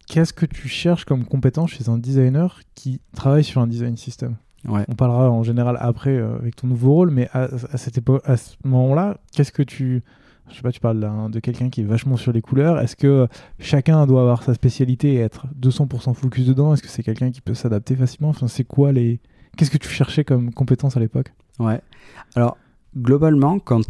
[0.06, 4.36] qu'est-ce que tu cherches comme compétence chez un designer qui travaille sur un design system?
[4.66, 4.84] Ouais.
[4.88, 8.22] On parlera en général après euh, avec ton nouveau rôle, mais à, à cette époque,
[8.24, 10.02] à ce moment-là, qu'est-ce que tu
[10.50, 12.78] je sais pas, tu parles de quelqu'un qui est vachement sur les couleurs.
[12.78, 13.26] Est-ce que
[13.58, 16.74] chacun doit avoir sa spécialité et être 200% focus dedans?
[16.74, 18.30] Est-ce que c'est quelqu'un qui peut s'adapter facilement?
[18.30, 19.20] Enfin, c'est quoi les
[19.56, 21.32] Qu'est-ce que tu cherchais comme compétence à l'époque?
[21.58, 21.80] Ouais.
[22.34, 22.56] Alors,
[22.96, 23.82] globalement, quand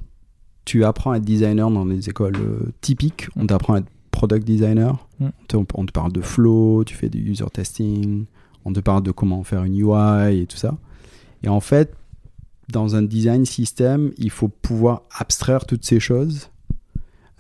[0.65, 4.47] tu apprends à être designer dans les écoles euh, typiques, on t'apprend à être product
[4.47, 5.07] designer.
[5.19, 5.27] Mm.
[5.27, 8.27] On, te, on te parle de flow, tu fais du user testing,
[8.65, 10.77] on te parle de comment faire une UI et tout ça.
[11.43, 11.95] Et en fait,
[12.69, 16.49] dans un design system, il faut pouvoir abstraire toutes ces choses.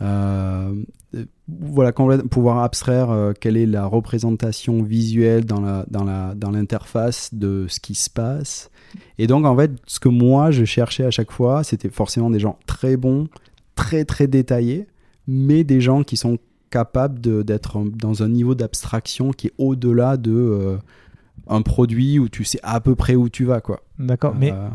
[0.00, 0.74] Euh,
[1.14, 6.50] euh, voilà, pouvoir abstraire euh, quelle est la représentation visuelle dans la dans la dans
[6.50, 8.70] l'interface de ce qui se passe.
[9.18, 12.40] Et donc en fait, ce que moi je cherchais à chaque fois, c'était forcément des
[12.40, 13.28] gens très bons,
[13.74, 14.86] très très détaillés,
[15.26, 16.38] mais des gens qui sont
[16.70, 20.76] capables d'être dans un niveau d'abstraction qui est au-delà de euh,
[21.48, 23.80] un produit où tu sais à peu près où tu vas quoi.
[23.98, 24.68] D'accord, mais Euh,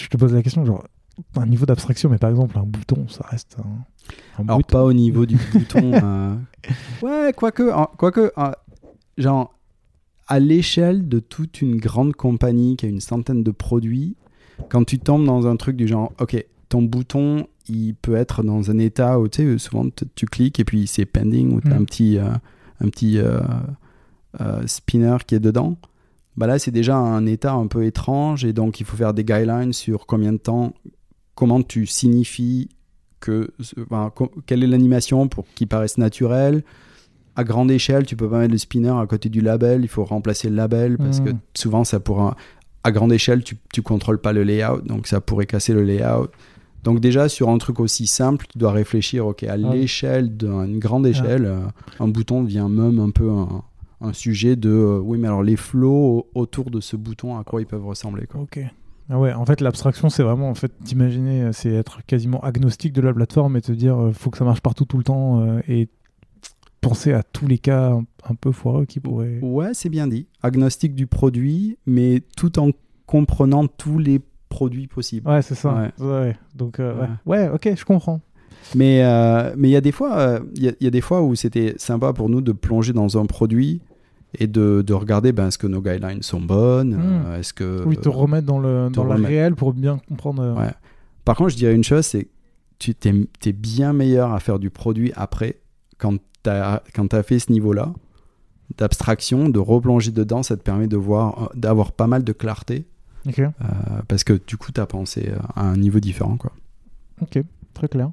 [0.00, 0.84] je te pose la question, genre,
[1.36, 4.72] un niveau d'abstraction, mais par exemple, un bouton, ça reste un, un Alors bouton.
[4.78, 5.92] pas au niveau du bouton.
[5.94, 6.34] euh,
[7.02, 8.32] Ouais, quoique, quoique,
[9.16, 9.53] genre
[10.26, 14.16] à l'échelle de toute une grande compagnie qui a une centaine de produits,
[14.68, 18.70] quand tu tombes dans un truc du genre, ok, ton bouton, il peut être dans
[18.70, 21.74] un état où tu sais, souvent tu cliques et puis c'est pending ou tu as
[21.74, 21.82] Mm.
[21.82, 22.30] un petit, euh,
[22.80, 23.40] un petit euh,
[24.40, 25.76] euh, spinner qui est dedans.
[26.36, 29.24] Bah là, c'est déjà un état un peu étrange et donc il faut faire des
[29.24, 30.74] guidelines sur combien de temps,
[31.34, 32.68] comment tu signifies
[33.20, 34.12] que, enfin,
[34.46, 36.64] quelle est l'animation pour qu'il paraisse naturel.
[37.36, 40.04] À grande échelle, tu peux pas mettre le spinner à côté du label, il faut
[40.04, 41.38] remplacer le label parce que Mhm.
[41.54, 42.36] souvent ça pourra.
[42.84, 46.28] À grande échelle, tu, tu contrôles pas le layout, donc ça pourrait casser le layout.
[46.84, 49.76] Donc déjà sur un truc aussi simple, tu dois réfléchir, ok, à Ouais.
[49.76, 51.60] l'échelle d'une grande échelle, euh,
[51.98, 53.62] un bouton devient même un peu un,
[54.02, 55.90] un sujet de, euh, oui mais alors les flows
[56.34, 58.42] au- autour de ce bouton, à quoi ils peuvent ressembler quoi.
[58.42, 58.60] Ok.
[59.10, 62.92] Ah ouais, en fait, l'abstraction, c'est vraiment, en fait, d'imaginer, euh, c'est être quasiment agnostique
[62.94, 65.40] de la plateforme et te dire, euh, faut que ça marche partout tout le temps
[65.42, 65.88] euh, et
[66.88, 69.38] penser à tous les cas un, un peu foireux qui pourraient.
[69.42, 70.26] Ouais, c'est bien dit.
[70.42, 72.70] Agnostique du produit, mais tout en
[73.06, 75.28] comprenant tous les produits possibles.
[75.28, 75.74] Ouais, c'est ça.
[75.98, 76.04] Ouais.
[76.06, 76.36] Ouais.
[76.54, 77.08] Donc, euh, ouais.
[77.26, 78.20] Ouais, ok, je comprends.
[78.74, 80.90] Mais euh, mais il y a des fois, euh, il y, a- il y a
[80.90, 83.82] des fois où c'était sympa pour nous de plonger dans un produit
[84.38, 87.22] et de, de regarder ben, est-ce que nos guidelines sont bonnes, Mm.
[87.26, 90.56] euh, est-ce que Oui, te remettre dans le, dans le réel pour bien comprendre.
[90.58, 90.70] Ouais.
[91.26, 92.28] Par contre, je dirais une chose, c'est
[92.78, 95.58] tu t'es, t'es bien meilleur à faire du produit après
[95.98, 96.14] quand
[96.94, 97.92] quand t'as fait ce niveau-là
[98.78, 102.86] d'abstraction, de replonger dedans, ça te permet de voir, euh, d'avoir pas mal de clarté
[103.60, 106.52] euh, parce que du coup, t'as pensé à un niveau différent, quoi.
[107.20, 107.40] ok,
[107.74, 108.10] très clair.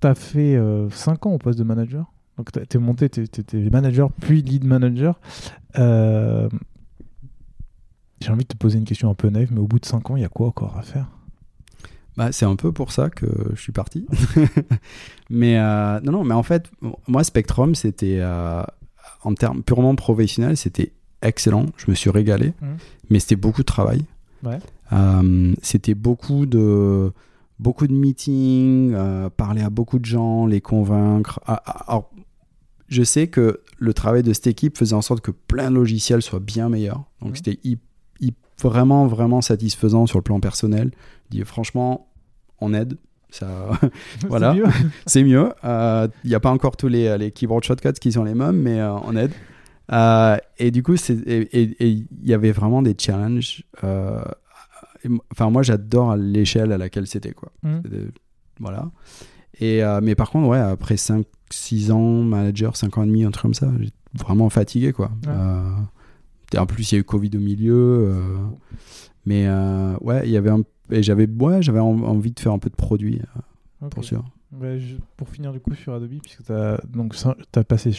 [0.00, 0.58] T'as fait
[0.90, 2.06] 5 ans au poste de manager.
[2.36, 5.18] Donc, t'as- t'es monté, t'es t'es manager, puis lead manager.
[5.78, 6.48] Euh,
[8.20, 10.10] J'ai envie de te poser une question un peu naïve, mais au bout de 5
[10.10, 11.06] ans, il y a quoi encore à faire?
[12.18, 14.04] Bah, c'est un peu pour ça que je suis parti.
[15.30, 16.70] mais euh, non, non, mais en fait,
[17.06, 18.62] moi, Spectrum, c'était euh,
[19.22, 20.92] en termes purement professionnels, c'était
[21.22, 21.66] excellent.
[21.76, 22.76] Je me suis régalé, Mhm.
[23.10, 24.02] mais c'était beaucoup de travail.
[24.42, 24.58] Ouais.
[24.92, 27.12] Euh, c'était beaucoup de
[27.60, 28.94] beaucoup de meetings,
[29.36, 31.40] parler à beaucoup de gens, les convaincre.
[31.46, 32.10] Ah, ah, Alors,
[32.88, 36.22] je sais que le travail de cette équipe faisait en sorte que plein de logiciels
[36.22, 37.04] soient bien meilleurs.
[37.20, 37.36] Donc, Mhm.
[37.36, 37.58] c'était
[38.60, 40.90] vraiment, vraiment satisfaisant sur le plan personnel.
[41.30, 42.07] Dis, franchement,
[42.60, 42.96] on aide.
[43.30, 43.46] Ça,
[44.28, 44.54] Voilà.
[45.06, 45.50] C'est mieux.
[45.64, 48.80] Il n'y a pas encore tous les, les keyboard shortcuts qui sont les mêmes, mais
[48.80, 49.32] euh, on aide.
[49.92, 53.64] Euh, et du coup, c'est- et il y avait vraiment des challenges.
[53.84, 54.20] euh,
[55.32, 57.50] Enfin, moi, j'adore l'échelle à laquelle c'était, quoi.
[57.84, 58.08] C'était-
[58.58, 58.90] Voilà.
[59.60, 63.30] Et, euh, mais par contre, ouais, après 5-6 ans, manager, 5 ans et demi, un
[63.30, 65.10] truc comme ça, j'ai vraiment fatigué, quoi.
[65.26, 65.32] Ouais.
[65.32, 67.74] Euh, en plus, il y a eu Covid au milieu.
[67.74, 68.20] euh,
[69.24, 70.62] mais euh, ouais, il y avait un...
[70.90, 73.20] Et j'avais ouais, j'avais en- envie de faire un peu de produit,
[73.82, 74.24] euh, pour sûr.
[74.58, 76.80] Ouais, je- pour finir du coup sur Adobe, puisque tu as,
[77.52, 77.92] t'as passé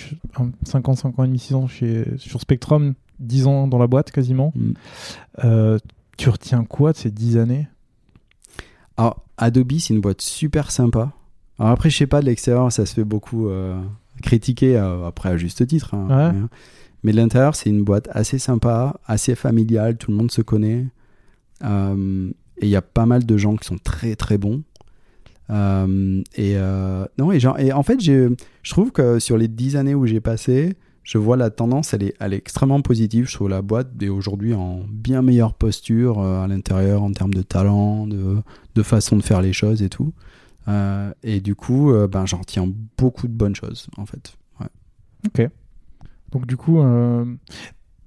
[0.63, 3.85] 5 ans, 5 ans et demi, 6 ans chez, sur Spectrum, 10 ans dans la
[3.87, 4.51] boîte quasiment.
[4.55, 4.71] Mm.
[5.45, 5.77] Euh,
[6.17, 7.67] tu retiens quoi de ces 10 années?
[8.97, 11.11] Alors, Adobe, c'est une boîte super sympa.
[11.59, 13.79] Alors après, je sais pas, de l'extérieur, ça se fait beaucoup euh,
[14.23, 15.93] critiquer, euh, après à juste titre.
[15.93, 16.07] hein.
[16.09, 16.33] Ouais.
[16.39, 16.47] Mais,
[17.03, 20.87] mais de l'intérieur, c'est une boîte assez sympa, assez familiale, tout le monde se connaît.
[22.59, 24.63] Et il y a pas mal de gens qui sont très très bons.
[25.49, 28.33] Euh, et, euh, non, et, genre, et en fait, je
[28.69, 32.13] trouve que sur les 10 années où j'ai passé, je vois la tendance, elle est,
[32.19, 33.27] elle est extrêmement positive.
[33.27, 37.33] Je trouve la boîte est aujourd'hui en bien meilleure posture euh, à l'intérieur en termes
[37.33, 38.37] de talent, de,
[38.75, 40.13] de façon de faire les choses et tout.
[41.23, 44.33] Et du coup, ben, j'en retiens beaucoup de bonnes choses, en fait.
[44.59, 45.49] Ouais.
[46.31, 46.79] Donc du coup,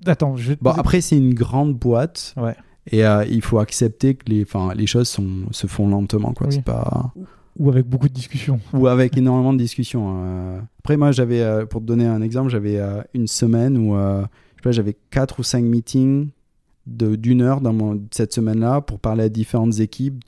[0.07, 2.35] attends, je vais te Bon, poser- après, c'est une grande boîte.
[2.37, 2.55] Ouais.
[2.91, 6.33] Et euh, il faut accepter que les, les choses sont, se font lentement.
[6.33, 6.49] Quoi.
[6.49, 6.55] Oui.
[6.57, 7.13] C'est pas...
[7.59, 8.59] ou avec beaucoup de discussions.
[8.73, 10.23] Ou avec énormément de discussions.
[10.25, 10.61] euh.
[10.81, 14.63] Après, moi, j'avais, euh, pour te donner un exemple, j'avais euh, une semaine où je
[14.65, 16.29] sais j'avais 4 ou 5 meetings
[16.87, 20.23] de, d'une heure dans mon, cette semaine-là pour parler à différentes équipes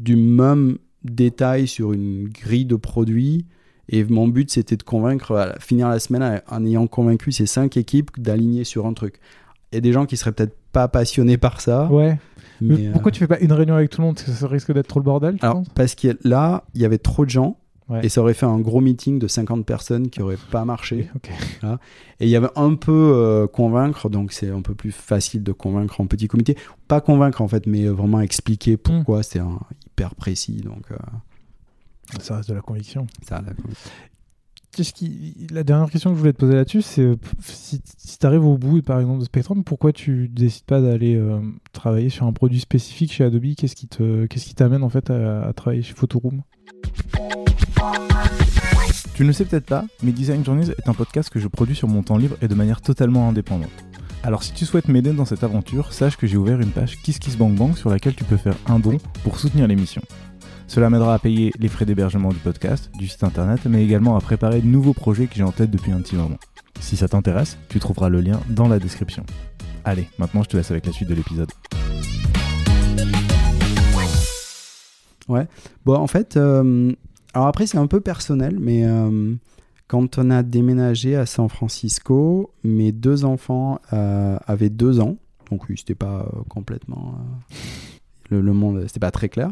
[0.00, 3.44] du même détail sur une grille de produits.
[3.90, 8.10] Et mon but, c'était de convaincre, finir la semaine en- ayant convaincu ces 5 équipes
[8.18, 9.20] d'aligner sur un truc.
[9.74, 11.86] A des gens qui seraient peut-être pas passionnés par ça.
[11.90, 12.18] Ouais.
[12.60, 14.16] Mais mais, euh, pourquoi tu fais pas une réunion avec tout le monde?
[14.16, 16.84] Parce que ça risque d'être trop le bordel, tu alors, parce que là, il y
[16.84, 17.58] avait trop de gens
[17.88, 18.04] Ouais.
[18.04, 21.08] et ça aurait fait un gros meeting de 50 personnes qui aurait pas marché.
[22.20, 25.52] Et il y avait un peu euh, convaincre, donc c'est un peu plus facile de
[25.52, 26.54] convaincre en petit comité.
[26.86, 28.78] Pas convaincre en fait, mais vraiment expliquer Hmm.
[28.84, 30.60] pourquoi c'est un- hyper précis.
[30.62, 30.96] Donc euh,
[32.20, 33.06] Ça reste de la conviction.
[33.26, 33.52] ça, là,
[35.50, 38.44] La dernière question que je voulais te poser là-dessus, c'est euh, si, si tu arrives
[38.44, 41.40] au bout, par exemple, de Spectrum, pourquoi tu décides pas d'aller euh,
[41.72, 43.54] travailler sur un produit spécifique chez Adobe?
[43.56, 46.42] Qu'est-ce qui te, qu'est-ce qui t'amène en fait à, à travailler chez Photoroom
[49.14, 51.74] Tu ne le sais peut-être pas, mais Design Journeys est un podcast que je produis
[51.74, 53.70] sur mon temps libre et de manière totalement indépendante.
[54.22, 57.78] Alors si tu souhaites m'aider dans cette aventure, sache que j'ai ouvert une page KissKissBankBank
[57.78, 60.02] sur laquelle tu peux faire un don pour soutenir l'émission.
[60.68, 64.20] Cela m'aidera à payer les frais d'hébergement du podcast, du site internet, mais également à
[64.20, 66.36] préparer de nouveaux projets que j'ai en tête depuis un petit moment.
[66.78, 69.24] Si ça t'intéresse, tu trouveras le lien dans la description.
[69.84, 71.50] Allez, maintenant je te laisse avec la suite de l'épisode.
[75.26, 76.92] Bon, en fait, euh,
[77.32, 79.34] alors après, c'est un peu personnel, mais euh,
[79.86, 85.16] quand on a déménagé à San Francisco, mes deux enfants euh, avaient deux ans.
[85.50, 87.14] Donc, oui, c'était pas complètement.
[88.32, 89.50] Euh, le, le monde, c'était pas très clair.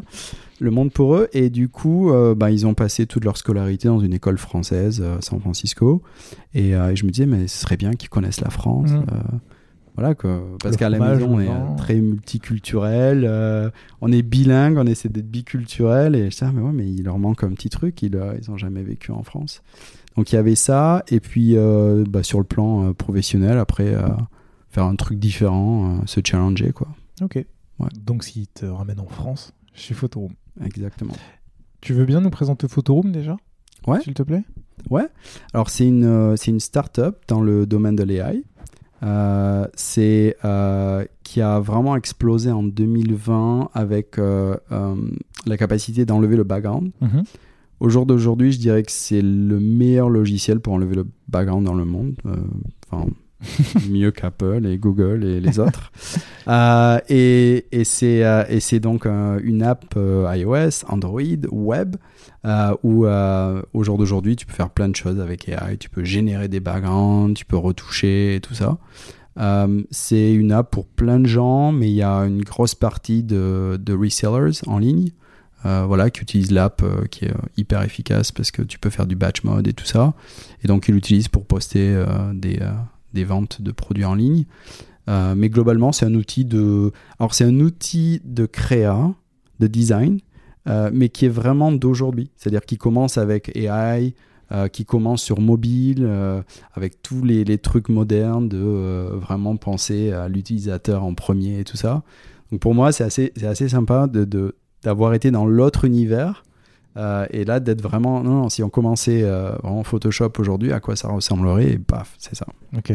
[0.59, 1.27] Le monde pour eux.
[1.33, 5.01] Et du coup, euh, bah, ils ont passé toute leur scolarité dans une école française
[5.03, 6.01] euh, à San Francisco.
[6.53, 8.91] Et, euh, et je me disais, mais ce serait bien qu'ils connaissent la France.
[8.91, 9.05] Mhm.
[9.11, 9.37] euh,
[9.95, 13.25] voilà, que, parce qu'à la maison, on est euh, très multiculturel.
[13.25, 13.69] euh,
[14.01, 16.15] on est bilingue, on essaie d'être biculturel.
[16.15, 18.01] Et je disais, ah, mais ouais, mais il leur manque un petit truc.
[18.03, 19.63] Ils euh, ils ont jamais vécu en France.
[20.15, 21.03] Donc il y avait ça.
[21.09, 24.07] Et puis, euh, bah, sur le plan euh, professionnel, après, euh,
[24.69, 26.87] faire un truc différent, euh, se challenger, quoi.
[27.21, 27.43] Ok.
[27.79, 27.89] Ouais.
[28.03, 30.33] Donc, s'il te ramène en France, chez Photoroom.
[30.63, 31.13] Exactement.
[31.81, 33.37] Tu veux bien nous présenter Photoroom déjà?
[33.85, 34.01] Ouais.
[34.01, 34.43] S'il te plaît
[35.53, 38.43] Alors, c'est une, euh, une start-up dans le domaine de l'AI.
[39.03, 44.55] Euh, c'est euh, qui a vraiment explosé en 2020 avec euh,
[45.45, 46.91] la capacité d'enlever le background.
[47.01, 47.23] Mhm.
[47.79, 51.75] Au jour d'aujourd'hui, je dirais que c'est le meilleur logiciel pour enlever le background dans
[51.75, 52.15] le monde.
[52.89, 53.05] Enfin,
[53.89, 55.91] mieux qu'Apple et Google et les autres.
[56.49, 61.19] Euh, et et c'est euh, et c'est donc euh, une app iOS, Android,
[61.51, 61.97] web,
[62.83, 65.75] où au jour d'aujourd'hui, tu peux faire plein de choses avec AI.
[65.77, 68.77] Tu peux générer des backgrounds, tu peux retoucher et tout ça.
[69.91, 73.77] C'est une app pour plein de gens, mais il y a une grosse partie de,
[73.89, 75.09] resellers en ligne
[75.65, 76.81] voilà, qui utilisent l'app
[77.11, 80.13] qui est hyper efficace parce que tu peux faire du batch mode et tout ça.
[80.63, 82.01] Et donc, ils l'utilisent pour poster
[82.33, 82.61] des,
[83.13, 84.45] des ventes de produits en ligne.
[85.09, 86.91] Euh, mais globalement, c'est un outil de.
[87.19, 89.13] Alors, c'est un outil de créa,
[89.59, 90.19] de design,
[90.67, 92.31] euh, mais qui est vraiment d'aujourd'hui.
[92.35, 94.13] C'est-à-dire qui commence avec AI,
[94.51, 96.09] euh, qui commence sur mobile,
[96.73, 98.57] avec tous les, trucs modernes de
[99.15, 102.03] vraiment penser à l'utilisateur en premier et tout ça.
[102.51, 106.43] Donc pour moi, c'est assez, assez sympa de- d'avoir été dans l'autre univers
[106.97, 108.21] euh, et là d'être vraiment.
[108.23, 112.15] Non, non, si on commençait euh, vraiment Photoshop aujourd'hui, à quoi ça ressemblerait Et paf,
[112.17, 112.45] c'est ça.
[112.77, 112.93] Ok.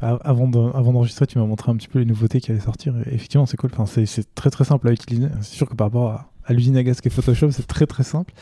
[0.00, 2.94] Avant de- avant d'enregistrer, tu m'as montré un petit peu les nouveautés qui allaient sortir.
[3.06, 3.70] Et effectivement, c'est cool.
[3.76, 5.28] Enfin, c'est- très très simple à utiliser.
[5.40, 8.02] C'est sûr que par rapport à, à l'usine à gaz qu'est Photoshop, c'est très très
[8.02, 8.34] simple.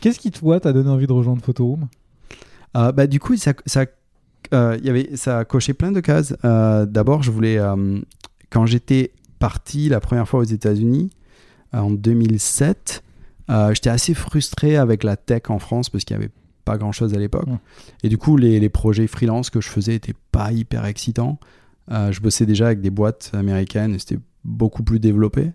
[0.00, 1.88] Qu'est-ce qui, toi, t'a donné envie de rejoindre Photoroom
[2.76, 3.84] Euh, bah, du coup, ça, ça,
[4.54, 6.34] euh, y avait, ça a coché plein de cases.
[6.44, 7.58] Euh, D'abord, je voulais,
[8.50, 9.10] quand j'étais
[9.40, 11.10] parti la première fois aux États-Unis
[11.72, 13.02] en 2007,
[13.50, 16.32] euh, j'étais assez frustré avec la tech en France parce qu'il n'y avait
[16.64, 17.46] pas grand-chose à l'époque.
[17.46, 17.58] Mm.
[18.04, 21.38] Et du coup, les, les projets freelance que je faisais n'étaient pas hyper excitants.
[21.90, 25.52] Euh, je bossais déjà avec des boîtes américaines et c'était beaucoup plus développé.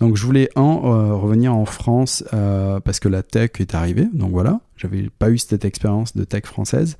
[0.00, 4.06] Donc je voulais un euh, revenir en France euh, parce que la tech est arrivée.
[4.12, 6.96] Donc voilà, j'avais pas eu cette expérience de tech française.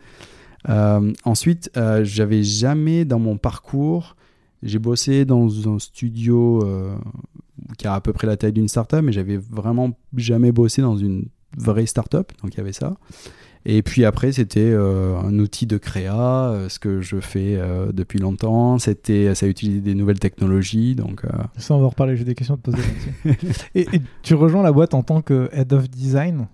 [0.69, 1.71] Euh, ensuite,
[2.03, 4.17] j'avais jamais dans mon parcours,
[4.63, 6.67] j'ai bossé dans un studio
[7.77, 10.97] qui a à peu près la taille d'une startup, mais j'avais vraiment jamais bossé dans
[10.97, 12.33] une vraie startup.
[12.43, 12.97] Donc il y avait ça.
[13.65, 17.93] Et puis après, c'était euh, un outil de créa, euh, ce que je fais euh,
[17.93, 18.79] depuis longtemps.
[18.79, 21.23] C'était, ça utilisait des nouvelles technologies, donc
[21.57, 22.17] Ça, on va en reparler.
[22.17, 22.83] J'ai des questions à te poser
[23.75, 23.87] et,
[24.23, 26.49] tu rejoins la boîte en tant que Head of Design.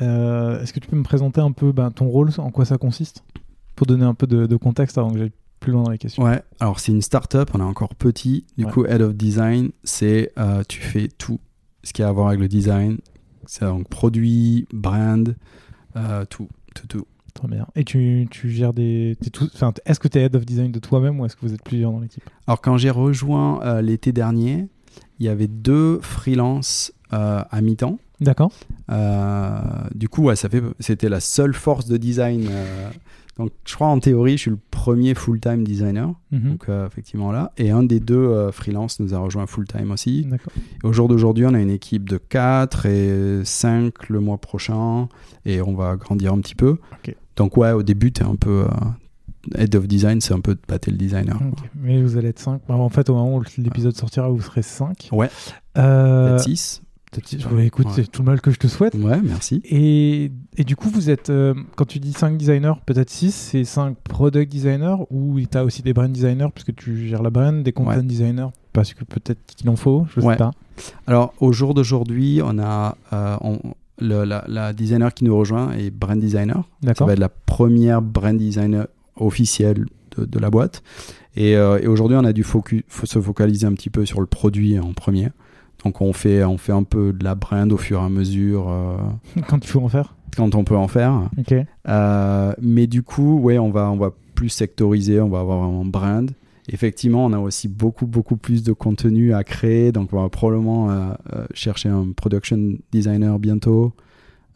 [0.00, 3.24] Est-ce que tu peux me présenter un peu ben, ton rôle, en quoi ça consiste?
[3.76, 5.32] Pour donner un peu de, de contexte avant que j'aille
[5.64, 6.22] plus loin dans les questions.
[6.22, 8.44] Ouais, alors c'est une start-up, on est encore petit.
[8.56, 8.70] Du Ouais.
[8.70, 11.40] coup, Head of Design, c'est euh, tu fais tout
[11.82, 12.98] ce qui a à voir avec le design.
[13.46, 15.34] C'est donc produit, brand,
[15.96, 17.06] euh, tout, tout, tout.
[17.34, 17.66] Très bien.
[17.74, 19.16] Et tu, tu gères des.
[19.20, 21.40] t'es tout- enfin, Est-ce que tu es Head of Design de toi-même ou est-ce que
[21.44, 22.22] vous êtes plusieurs dans l'équipe?
[22.46, 24.68] Alors quand j'ai rejoint euh, l'été dernier,
[25.18, 27.98] il y avait deux freelances à mi-temps.
[28.20, 28.50] D'accord.
[29.94, 32.48] Du coup, ouais, ça fait, c'était la seule force de design.
[33.38, 36.12] Euh, donc, je crois en théorie, je suis le premier full-time designer.
[36.30, 36.50] Mhm.
[36.50, 37.52] Donc, euh, effectivement là.
[37.56, 40.26] Et un des deux euh, freelance nous a rejoint full-time aussi.
[40.82, 45.08] Au jour d'aujourd'hui, on a une équipe de 4 et 5 le mois prochain.
[45.44, 46.78] Et on va grandir un petit peu.
[47.36, 48.64] Donc, ouais, au début, tu es un peu.
[48.64, 48.68] euh,
[49.58, 51.38] head of design, c'est un peu de pâter le designer.
[51.74, 52.62] Mais vous allez être 5.
[52.68, 55.08] en fait, au moment où l'épisode sortira, vous serez 5.
[55.12, 55.28] Ouais.
[55.76, 56.82] Euh, Peut-être 6.
[57.20, 57.92] Peut-être- ouais, écoute, Ouais.
[57.96, 58.94] c'est tout le mal que je te souhaite.
[58.94, 59.60] Ouais, merci.
[59.64, 63.64] Et, et du coup, vous êtes, euh, quand tu dis 5 designers, peut-être 6, c'est
[63.64, 67.62] 5 product designers ou tu as aussi des brand designers puisque tu gères la brand,
[67.62, 68.02] des content Ouais.
[68.02, 70.36] designers parce que peut-être qu'il en faut, je sais Ouais.
[70.36, 70.50] pas.
[71.06, 73.60] Alors, au jour d'aujourd'hui, on a euh, on-
[74.00, 76.56] le- la, la designer qui nous rejoint est brand designer.
[76.56, 79.86] Ça D'accord va être la première brand designer officielle
[80.18, 80.82] de, de la boîte.
[81.36, 84.20] Et, euh, et aujourd'hui, on a dû focu- faut se focaliser un petit peu sur
[84.20, 85.28] le produit en premier.
[85.84, 88.68] Donc, on fait, on fait un peu de la brand au fur et à mesure
[88.70, 88.96] euh,
[89.48, 90.14] Quand il faut en faire.
[90.36, 91.28] quand on peut en faire.
[91.38, 91.54] Ok.
[91.88, 95.84] Euh, mais du coup, ouais, on va, on va plus sectoriser, on va avoir vraiment
[95.84, 96.30] brand.
[96.68, 99.92] Effectivement, on a aussi beaucoup, beaucoup plus de contenu à créer.
[99.92, 103.92] Donc, on va probablement euh, euh, chercher un production designer bientôt.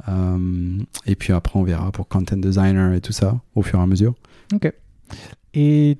[0.08, 3.82] Euh, et puis après, on verra pour content designer et tout ça au fur et
[3.82, 4.14] à mesure.
[4.54, 4.72] Ok.
[5.52, 5.98] Et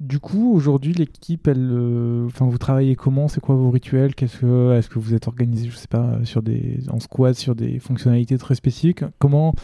[0.00, 3.28] du coup, aujourd'hui, l'équipe, elle, euh, enfin, vous travaillez comment?
[3.28, 4.14] C'est quoi vos rituels?
[4.14, 7.54] Qu'est-ce que, est-ce que vous êtes organisé, je sais pas, sur des, en squad, sur
[7.54, 9.04] des fonctionnalités très spécifiques?
[9.18, 9.54] Comment,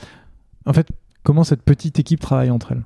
[0.67, 0.89] en fait,
[1.23, 2.85] comment cette petite équipe travaille entre elles?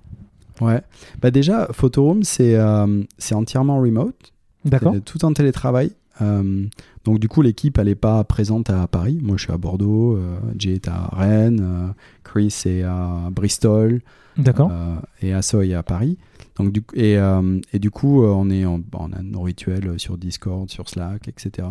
[0.61, 0.81] Ouais.
[1.21, 4.33] Bah déjà, Photoroom, c'est euh, c'est entièrement remote.
[4.65, 4.93] D'accord.
[4.95, 5.93] C'est Tout en télétravail.
[6.21, 6.67] Euh,
[7.05, 9.19] donc du coup, l'équipe, elle n'est pas présente à Paris.
[9.23, 10.17] Moi, je suis à Bordeaux.
[10.17, 11.61] euh, Jay est à Rennes.
[11.63, 11.89] euh,
[12.25, 14.03] Chris est à Bristol.
[14.37, 14.69] D'accord.
[14.71, 16.19] Euh, et Assoy à Paris.
[16.57, 19.99] Donc, du, et, euh, et du coup, euh, on, est, en- on a nos rituels
[19.99, 21.69] sur Discord, sur Slack, etc.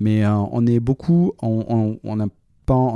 [0.00, 2.16] Mais euh, on est beaucoup, on on-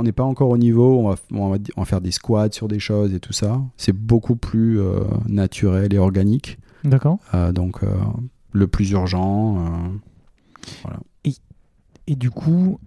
[0.03, 2.67] n'est pas encore au niveau, on va, on, va, on va faire des squads sur
[2.67, 3.61] des choses et tout ça.
[3.77, 6.57] C'est beaucoup plus euh, naturel et organique.
[6.83, 7.17] D'accord.
[7.33, 7.87] Euh, donc, euh,
[8.51, 9.57] le plus urgent.
[10.85, 10.89] euh,
[12.07, 12.79] Et du coup,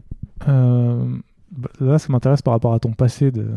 [0.46, 1.16] euh,
[1.80, 3.48] là, ça m'intéresse par rapport à ton passé de,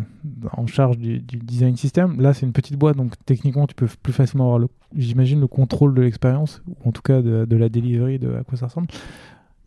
[0.54, 2.22] en charge du, du design system.
[2.22, 5.48] Là, c'est une petite boîte, donc techniquement, tu peux plus facilement avoir, le, j'imagine, le
[5.48, 8.68] contrôle de l'expérience, ou en tout cas de, de la delivery, de à quoi ça
[8.68, 8.88] ressemble.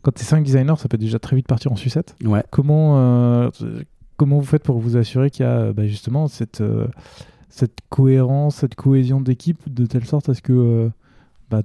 [0.01, 2.15] Quand tu es 5 designers, ça peut déjà très vite partir en sucette.
[2.23, 2.43] ouais.
[2.49, 3.49] Comment, euh,
[4.17, 6.87] comment vous faites pour vous assurer qu'il y a bah, justement cette, euh,
[7.49, 10.89] cette cohérence, cette cohésion d'équipe, de telle sorte à ce que euh,
[11.49, 11.63] bah,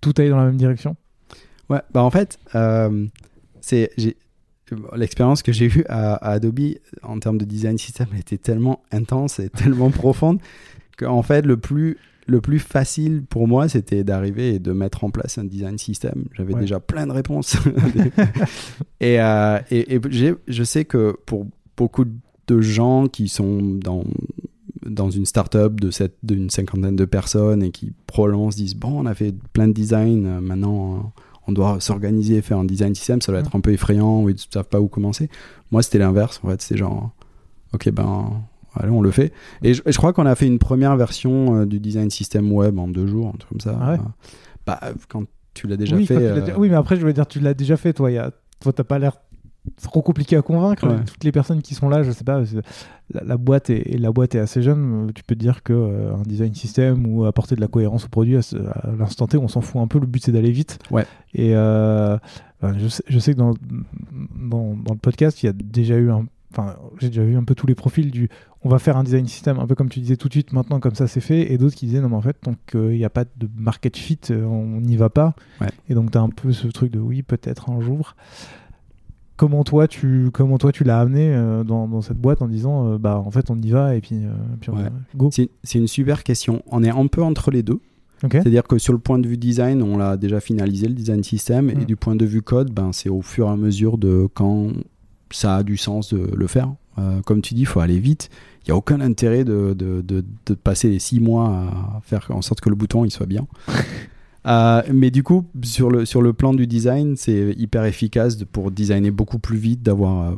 [0.00, 0.96] tout aille dans la même direction?
[1.70, 2.38] Ouais, bah en fait,
[3.60, 3.90] c'est
[4.96, 6.60] l'expérience que j'ai eue à, à Adobe
[7.02, 10.38] en termes de design system était tellement intense et tellement profonde
[10.98, 11.96] qu'en fait le plus
[12.28, 16.24] le plus facile pour moi c'était d'arriver et de mettre en place un design system.
[16.34, 16.60] J'avais Ouais.
[16.60, 17.56] déjà plein de réponses
[19.00, 20.00] et, euh, et, et
[20.48, 21.46] je sais que pour
[21.76, 24.04] beaucoup de gens qui sont dans
[24.86, 29.06] dans une startup de cette d'une cinquantaine de personnes et qui se disent bon on
[29.06, 31.12] a fait plein de design euh, maintenant
[31.46, 34.34] on doit s'organiser faire un design system ça va être un peu effrayant ou ils
[34.34, 35.28] ne savent pas où commencer.
[35.70, 37.10] Moi c'était l'inverse en fait c'est genre
[37.72, 39.32] ok ben allez on le fait.
[39.62, 42.50] Et je, et je crois qu'on a fait une première version euh, du design system
[42.52, 43.78] web en deux jours un truc comme ça.
[43.80, 43.98] Ah ouais.
[43.98, 44.02] Euh,
[44.66, 45.24] bah quand
[45.54, 47.76] tu l'as déjà oui, fait euh, oui, mais après, je veux dire, tu l'as déjà
[47.76, 48.10] fait, toi.
[48.10, 48.30] Y a...
[48.60, 49.16] Toi, t'as pas l'air
[49.82, 50.86] trop compliqué à convaincre.
[50.88, 51.04] Ouais.
[51.04, 52.62] Toutes les personnes qui sont là, je sais pas, c'est-
[53.12, 55.10] la, la boîte est, la boîte est assez jeune.
[55.14, 58.08] Tu peux te dire que euh, un design system ou apporter de la cohérence au
[58.08, 58.40] produit à,
[58.98, 59.98] l'instant T, on s'en fout un peu.
[59.98, 60.78] Le but, c'est d'aller vite.
[60.90, 61.06] Ouais.
[61.34, 62.16] Et euh,
[62.60, 63.54] ben, je, sais, je sais que dans,
[64.36, 66.26] dans, dans le podcast, il y a déjà eu un.
[66.52, 68.28] Enfin, j'ai déjà vu un peu tous les profils du.
[68.64, 70.52] On va faire un design system un peu comme tu disais tout de suite.
[70.52, 71.50] Maintenant, comme ça, c'est fait.
[71.52, 73.96] Et d'autres qui disaient non, mais en fait, donc il n'y a pas de market
[73.96, 75.34] fit, euh, on n'y va pas.
[75.60, 75.68] Ouais.
[75.88, 78.16] Et donc, tu as un peu ce truc de oui, peut-être un jour.
[79.42, 82.86] Comment toi, tu, comment toi, tu l'as amené euh, dans, dans cette boîte en disant,
[82.92, 84.30] euh, bah, en fait, on y va et puis, euh,
[84.60, 84.84] puis on Ouais.
[85.16, 85.30] go.
[85.32, 87.80] c'est une super question on est un peu entre les deux.
[88.30, 91.70] C'est-à-dire que sur le point de vue design, on l'a déjà finalisé le design system,
[91.70, 91.84] et Mm.
[91.86, 94.68] du point de vue code, ben, c'est au fur et à mesure de quand
[95.32, 96.72] ça a du sens de le faire.
[97.24, 98.28] Comme tu dis, il faut aller vite.
[98.64, 102.28] Il n'y a aucun intérêt de, de, de- de passer les six mois à faire
[102.30, 103.48] en sorte que le bouton il soit bien.
[104.46, 108.70] Euh, mais du coup, sur le, sur le plan du design, c'est hyper efficace pour
[108.70, 110.34] designer beaucoup plus vite, d'avoir euh,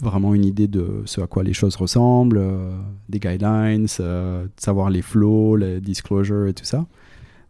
[0.00, 2.70] vraiment une idée de ce à quoi les choses ressemblent, euh,
[3.08, 6.86] des guidelines, euh, savoir les flows, les disclosures et tout ça.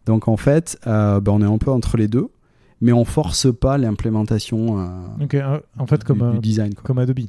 [0.05, 2.27] Donc en fait, ben, on est un peu entre les deux,
[2.83, 4.87] mais on force pas l'implémentation euh,
[5.33, 6.73] euh, en fait, du, comme, du euh, design.
[6.75, 6.83] quoi.
[6.83, 7.19] comme Adobe.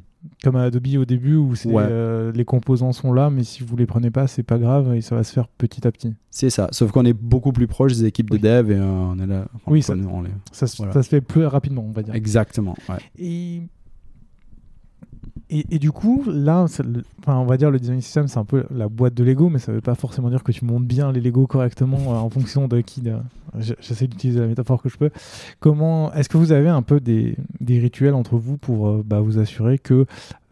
[0.43, 1.83] Comme Adobe au début où Ouais.
[1.87, 5.01] euh, les composants sont là, mais si vous les prenez pas, c'est pas grave et
[5.01, 6.13] ça va se faire petit à petit.
[6.29, 8.39] C'est ça, sauf qu'on est beaucoup plus proche des équipes Oui.
[8.39, 9.45] de dev et euh, on est là.
[9.67, 10.93] Oui, ça- on les- Ça, se- Voilà.
[10.93, 12.13] ça se fait plus rapidement, on va dire.
[12.15, 12.75] Exactement.
[12.89, 12.95] ouais.
[13.19, 13.61] Et,
[15.59, 18.45] et, et du coup, là, le- enfin, on va dire le design system, c'est un
[18.45, 21.11] peu la boîte de Lego, mais ça veut pas forcément dire que tu montes bien
[21.11, 23.01] les Lego correctement euh, en fonction de qui.
[23.01, 23.15] de-
[23.79, 25.09] J'essaie d'utiliser la métaphore que je peux.
[25.61, 29.21] Comment Est-ce que vous avez un peu des, des rituels entre vous pour euh, bah,
[29.21, 30.05] vous assurer que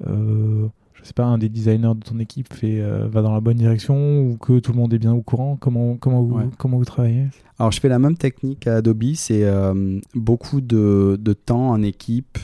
[0.08, 3.42] euh, je sais pas, un des designers de ton équipe fait, euh, va dans la
[3.42, 5.58] bonne direction ou que tout le monde est bien au courant?
[5.60, 6.46] Comment, comment, vous, Ouais.
[6.58, 7.26] comment vous travaillez?
[7.60, 11.82] Alors je fais la même technique à Adobe, c'est euh, beaucoup de, de temps en
[11.84, 12.38] équipe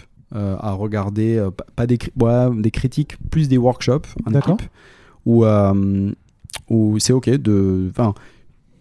[0.60, 4.70] à regarder, euh, pas- des, ouais, des critiques, plus des workshops en équipe,
[5.26, 6.12] où, euh,
[6.70, 7.88] où c'est ok de...
[7.90, 8.14] Enfin,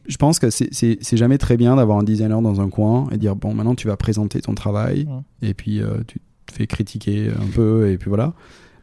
[0.06, 3.36] je pense que c'est- jamais très bien d'avoir un designer dans un coin et dire
[3.36, 5.48] bon maintenant tu vas présenter ton travail Ouais.
[5.50, 8.32] et puis euh, tu te fais critiquer un peu et puis voilà.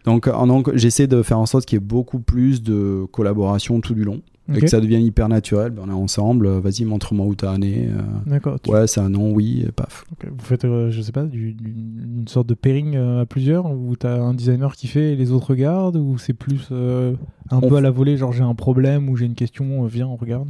[0.05, 3.95] Donc, donc j'essaie de faire en sorte qu'il y ait beaucoup plus de collaboration tout
[3.95, 4.21] du long
[4.53, 5.71] et que ça devienne hyper naturel.
[5.71, 7.89] Ben, on est ensemble, euh, vas-y montre-moi où t'as année.
[7.89, 8.59] euh, D'accord.
[8.61, 10.05] tu- Ouais, c'est un non, oui, et paf.
[10.23, 13.65] Vous faites, euh, je sais pas, du- du- une sorte de pairing euh, à plusieurs
[13.71, 17.13] où tu as un designer qui fait et les autres regardent ou c'est plus euh,
[17.49, 19.83] un On peu f- à la volée, genre j'ai un problème ou j'ai une question,
[19.85, 20.49] viens, on regarde?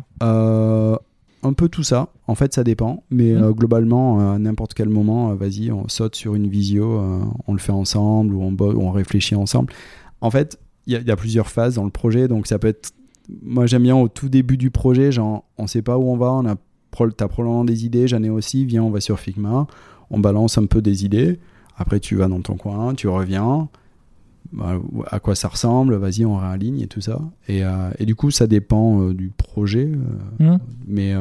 [1.43, 2.09] Un peu tout ça.
[2.27, 3.03] En fait, ça dépend.
[3.11, 6.99] Mais euh, globalement, à n'importe quel moment, vas-y, on saute sur une visio,
[7.47, 9.71] on le fait ensemble ou on, bo- ou on réfléchit ensemble.
[10.21, 12.27] En fait, il y, a- il y a plusieurs phases dans le projet.
[12.27, 12.91] Donc, ça peut être.
[13.43, 16.31] Moi, j'aime bien au tout début du projet, genre, on sait pas où on va,
[16.31, 16.55] on a
[17.17, 19.67] t'as probablement des idées, j'en ai aussi, viens, on va sur Figma,
[20.11, 21.39] on balance un peu des idées.
[21.77, 23.67] Après, tu vas dans ton coin, tu reviens.
[24.53, 24.79] Bah,
[25.11, 27.19] à quoi ça ressemble, vas-y, on réaligne et tout ça.
[27.49, 29.91] Et, euh, et du coup, ça dépend euh, du projet.
[30.39, 30.59] euh, Mhm.
[30.87, 31.13] mais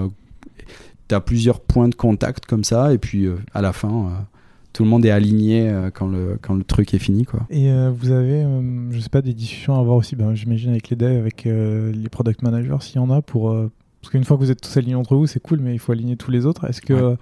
[1.08, 4.26] tu as plusieurs points de contact comme ça, et puis à la fin,
[4.74, 7.24] tout le monde est aligné euh, quand, le, quand le truc est fini.
[7.24, 7.46] Quoi.
[7.48, 10.70] Et euh, vous avez, euh, je sais pas, des discussions à avoir aussi, ben, j'imagine,
[10.70, 13.56] avec les devs, avec euh, les product managers, s'il y en a, pour.
[14.02, 15.92] parce qu'une fois que vous êtes tous alignés entre vous, c'est cool, mais il faut
[15.92, 16.68] aligner tous les autres.
[16.68, 16.92] Est-ce que.
[17.12, 17.16] Ouais.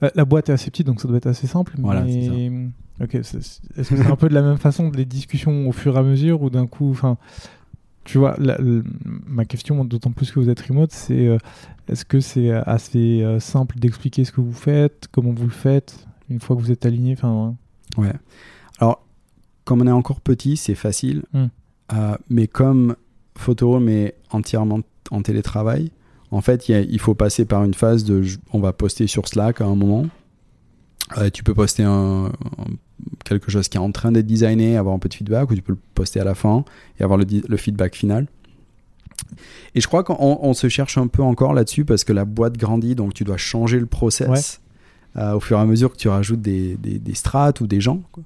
[0.00, 1.74] la, la boîte est assez petite, donc ça doit être assez simple.
[1.78, 2.50] Voilà, mais...
[3.02, 3.38] Ok, est-ce
[3.76, 6.42] que c'est un peu de la même façon, les discussions au fur et à mesure,
[6.42, 6.90] ou d'un coup.
[6.90, 7.18] Enfin.
[8.04, 8.58] Tu vois, la-
[9.26, 11.38] ma question, d'autant plus que vous êtes remote, c'est euh,
[11.88, 16.06] est-ce que c'est assez euh, simple d'expliquer ce que vous faites, comment vous le faites,
[16.30, 17.54] une fois que vous êtes aligné Enfin,
[17.96, 18.12] Ouais.
[18.78, 19.04] Alors,
[19.64, 21.22] comme on est encore petit, c'est facile.
[21.32, 21.46] Hmm.
[21.92, 22.96] Euh, mais comme
[23.36, 25.90] Photoroom est entièrement en télétravail,
[26.30, 28.22] en fait, il y a- il faut passer par une phase de.
[28.52, 30.06] On va poster sur Slack à un moment.
[31.18, 32.30] Euh, tu peux poster un, un-
[33.24, 35.62] quelque chose qui est en train d'être designé, avoir un peu de feedback, ou tu
[35.62, 36.64] peux le poster à la fin
[36.98, 38.26] et avoir le, feedback final.
[39.74, 42.56] Et je crois qu'on on se cherche un peu encore là-dessus parce que la boîte
[42.56, 44.60] grandit, donc tu dois changer le process
[45.16, 48.02] au fur et à mesure que tu rajoutes des, des, des strates ou des gens.
[48.12, 48.22] quoi.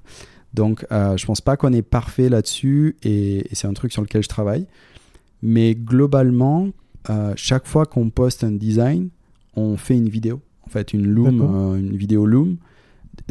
[0.53, 4.01] Donc, euh, je pense pas qu'on est parfait là-dessus et, et c'est un truc sur
[4.01, 4.65] lequel je travaille.
[5.43, 6.69] Mais globalement,
[7.09, 9.09] euh, chaque fois qu'on poste un design,
[9.55, 10.39] on fait une vidéo.
[10.65, 12.57] En fait, une Loom, euh, une vidéo Loom.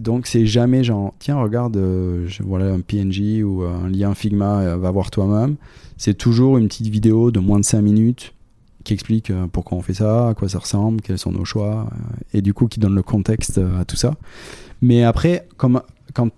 [0.00, 4.14] Donc, c'est jamais genre, tiens, regarde, euh, je- voilà un PNG ou euh, un lien
[4.14, 5.56] Figma, euh, va voir toi-même.
[5.96, 8.32] C'est toujours une petite vidéo de moins de 5 minutes
[8.88, 11.88] qui explique euh, pourquoi on fait ça, à quoi ça ressemble, quels sont nos choix,
[11.92, 14.14] euh, et du coup qui donne le contexte euh, à tout ça.
[14.80, 15.82] Mais après, comme,
[16.14, 16.30] quand,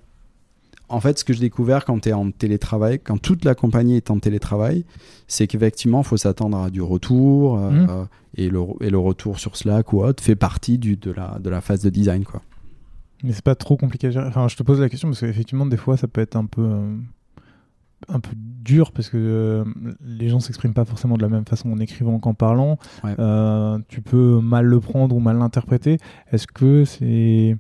[0.89, 3.97] en fait, ce que j'ai découvert quand tu es en télétravail, quand toute la compagnie
[3.97, 4.85] est en télétravail,
[5.29, 9.57] c'est qu'effectivement, il faut s'attendre à du retour, euh, et, le, et le retour sur
[9.57, 12.25] Slack ou autre fait partie du, de, la, de la phase de design.
[12.25, 12.43] Quoi.
[13.23, 14.27] Mais c'est pas trop compliqué à gérer.
[14.27, 16.63] Enfin, je te pose la question parce qu'effectivement, des fois, ça peut être un peu,
[16.63, 16.97] euh,
[18.09, 19.65] un peu dur parce que euh,
[20.01, 22.79] les gens s'expriment pas forcément de la même façon en écrivant qu'en parlant.
[23.05, 23.15] Ouais.
[23.19, 25.99] Euh, tu peux mal le prendre ou mal l'interpréter.
[26.33, 27.57] Est-ce que c'est,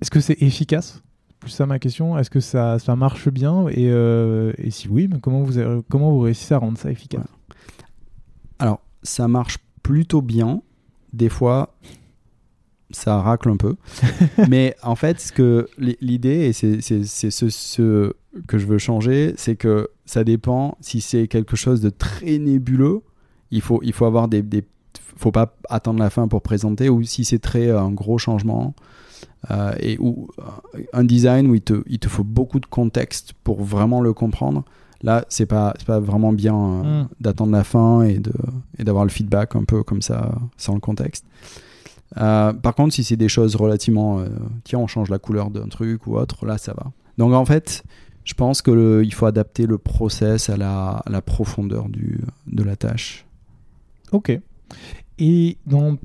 [0.00, 1.02] est-ce que c'est efficace?
[1.40, 2.16] Plus ça ma question.
[2.18, 3.66] Est-ce que ça, ça marche bien?
[3.68, 6.90] Et, euh, et si oui, mais comment vous, avez- comment vous réussissez à rendre ça
[6.90, 7.26] efficace?
[8.58, 10.62] Alors, ça marche plutôt bien.
[11.12, 11.74] Des fois,
[12.92, 13.76] ça racle un peu.
[14.48, 15.68] Mais en fait, ce que
[16.00, 18.12] l'idée, et c'est ce, ce
[18.46, 23.00] que je veux changer, c'est que ça dépend si c'est quelque chose de très nébuleux.
[23.50, 24.64] Il faut, il faut avoir des, des-
[25.16, 28.74] faut pas attendre la fin pour présenter, ou si c'est très euh, un gros changement.
[29.50, 33.32] euh, et ou euh, un design où il te, il te faut beaucoup de contexte
[33.44, 34.64] pour vraiment le comprendre.
[35.02, 37.08] Là, c'est pas, pas vraiment bien euh, Mm.
[37.20, 38.32] d'attendre la fin et de
[38.78, 41.24] et d'avoir le feedback un peu comme ça sans le contexte.
[42.18, 44.28] Euh, par contre, si c'est des choses relativement, euh,
[44.64, 46.92] tiens, on change la couleur d'un truc ou autre, là, ça va.
[47.18, 47.84] Donc en fait,
[48.24, 52.76] je pense que le- il faut adapter le process à la, profondeur du, de la
[52.76, 53.24] tâche.
[54.12, 54.38] Ok.
[55.18, 55.96] Et dans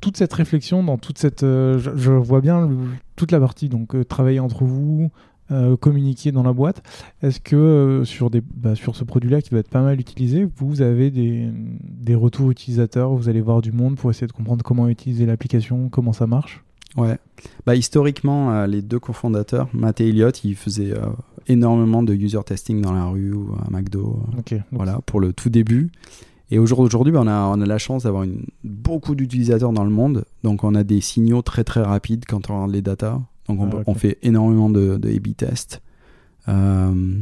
[0.00, 2.68] toute cette réflexion, dans toute cette, euh, je, vois bien
[3.16, 5.10] toute la partie donc euh, travailler entre vous,
[5.54, 6.82] euh, communiquer dans la boîte.
[7.22, 10.46] Est-ce que euh, sur des, bah, sur ce produit-là qui va être pas mal utilisé,
[10.56, 14.62] vous avez des, des retours utilisateurs, vous allez voir du monde pour essayer de comprendre
[14.62, 16.62] comment utiliser l'application, comment ça marche?
[16.96, 17.18] Ouais.
[17.66, 21.06] Bah, historiquement, euh, les deux cofondateurs, Matt et Elliot, ils faisaient euh,
[21.48, 24.20] énormément de user testing dans la rue ou à McDo.
[24.52, 25.90] euh, voilà, pour le tout début.
[26.50, 28.26] Et aujourd'hui, ben, on, a, on a la chance d'avoir
[28.62, 30.24] beaucoup d'utilisateurs dans le monde.
[30.44, 33.20] Donc, on a des signaux très très rapides quand on regarde les datas.
[33.48, 35.82] Donc, on, Ah, on fait énormément de, de A/B tests.
[36.48, 37.20] Euh,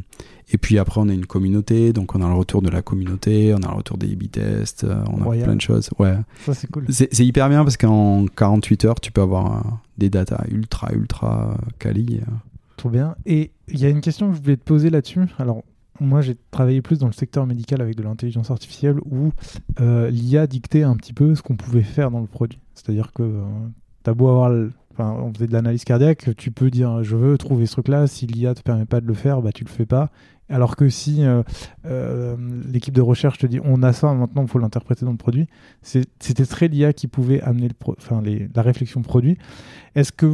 [0.53, 1.93] et puis après, on a une communauté.
[1.93, 4.85] Donc, on a le retour de la communauté, on a le retour des A/B tests,
[4.85, 5.91] euh, on a plein de choses.
[5.99, 6.17] Ouais.
[6.45, 6.87] Ça c'est cool.
[6.91, 11.57] C'est hyper bien parce qu'en 48 heures, tu peux avoir euh, des datas ultra, ultra
[11.79, 12.21] quali.
[12.77, 13.15] Trop bien.
[13.27, 15.21] Et il y a une question que je voulais te poser là-dessus.
[15.39, 15.63] Alors,
[16.01, 19.31] moi, j'ai travaillé plus dans le secteur médical avec de l'intelligence artificielle où
[19.81, 22.59] euh, l'IA dictait un petit peu ce qu'on pouvait faire dans le produit.
[22.75, 23.45] C'est-à-dire que euh,
[24.03, 24.51] t'as beau avoir.
[24.99, 28.07] On faisait de l'analyse cardiaque, tu peux dire je veux trouver ce truc-là.
[28.07, 30.11] Si l'IA te permet pas de le faire, bah tu le fais pas.
[30.53, 31.43] Alors que si euh,
[31.87, 32.37] euh,
[32.71, 35.47] l'équipe de recherche te dit on a ça, maintenant il faut l'interpréter dans le produit,
[35.81, 37.71] c'était très l'IA qui pouvait amener
[38.55, 39.39] la réflexion produit.
[39.95, 40.27] Est-ce que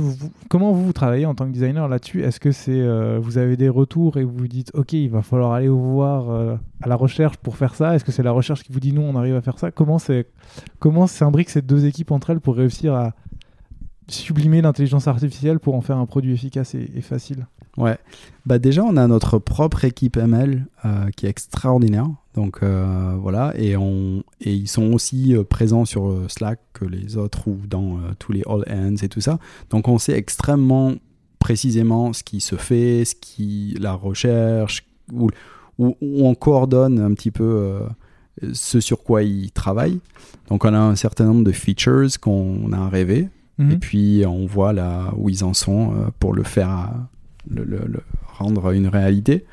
[0.48, 2.24] comment vous, travaillez en tant que designer là-dessus?
[2.24, 5.22] Est-ce que c'est euh, vous avez des retours et vous vous dites ok il va
[5.22, 7.94] falloir aller voir à la recherche pour faire ça?
[7.94, 9.70] Est-ce que c'est la recherche qui vous dit non on arrive à faire ça?
[9.70, 10.26] Comment c'est
[10.80, 13.14] comment s'imbriquent ces deux équipes entre elles pour réussir à
[14.08, 17.46] sublimer l'intelligence artificielle pour en faire un produit efficace et, facile
[17.76, 17.96] Ouais.
[18.44, 22.08] Bah déjà, on a notre propre équipe ML euh, qui est extraordinaire.
[22.34, 27.16] Donc euh, voilà, et, on, et ils sont aussi euh, présents sur Slack que les
[27.16, 29.38] autres ou dans tous les all hands et tout ça.
[29.70, 30.94] Donc on sait extrêmement
[31.38, 35.30] précisément ce qui se fait, ce qui la recherche, où,
[35.78, 37.78] on coordonne un petit peu
[38.52, 40.00] ce sur quoi ils travaillent.
[40.48, 43.28] Donc on a un certain nombre de features qu'on a rêvé
[43.58, 43.70] Mhm.
[43.72, 46.92] et puis on voit là où ils en sont euh, pour le faire,
[47.50, 48.00] le, le- le
[48.38, 49.44] rendre une réalité.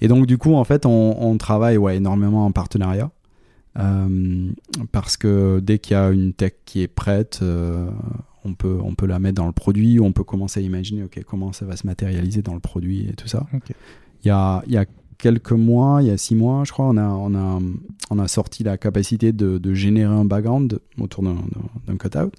[0.00, 3.10] Et donc du coup, en fait, on, on travaille ouais, énormément en partenariat.
[3.78, 4.50] Euh,
[4.90, 7.88] parce que dès qu'il y a une tech qui est prête, euh,
[8.44, 11.20] on, peut, on peut la mettre dans le produit, on peut commencer à imaginer ok,
[11.26, 13.46] comment ça va se matérialiser dans le produit et tout ça.
[14.24, 14.86] Il y a, il y a
[15.18, 17.60] quelques mois, il y a six mois, je crois, on a, on a,
[18.10, 21.36] on a sorti la capacité de, de générer un background autour d'un
[21.86, 22.30] d'un cutout.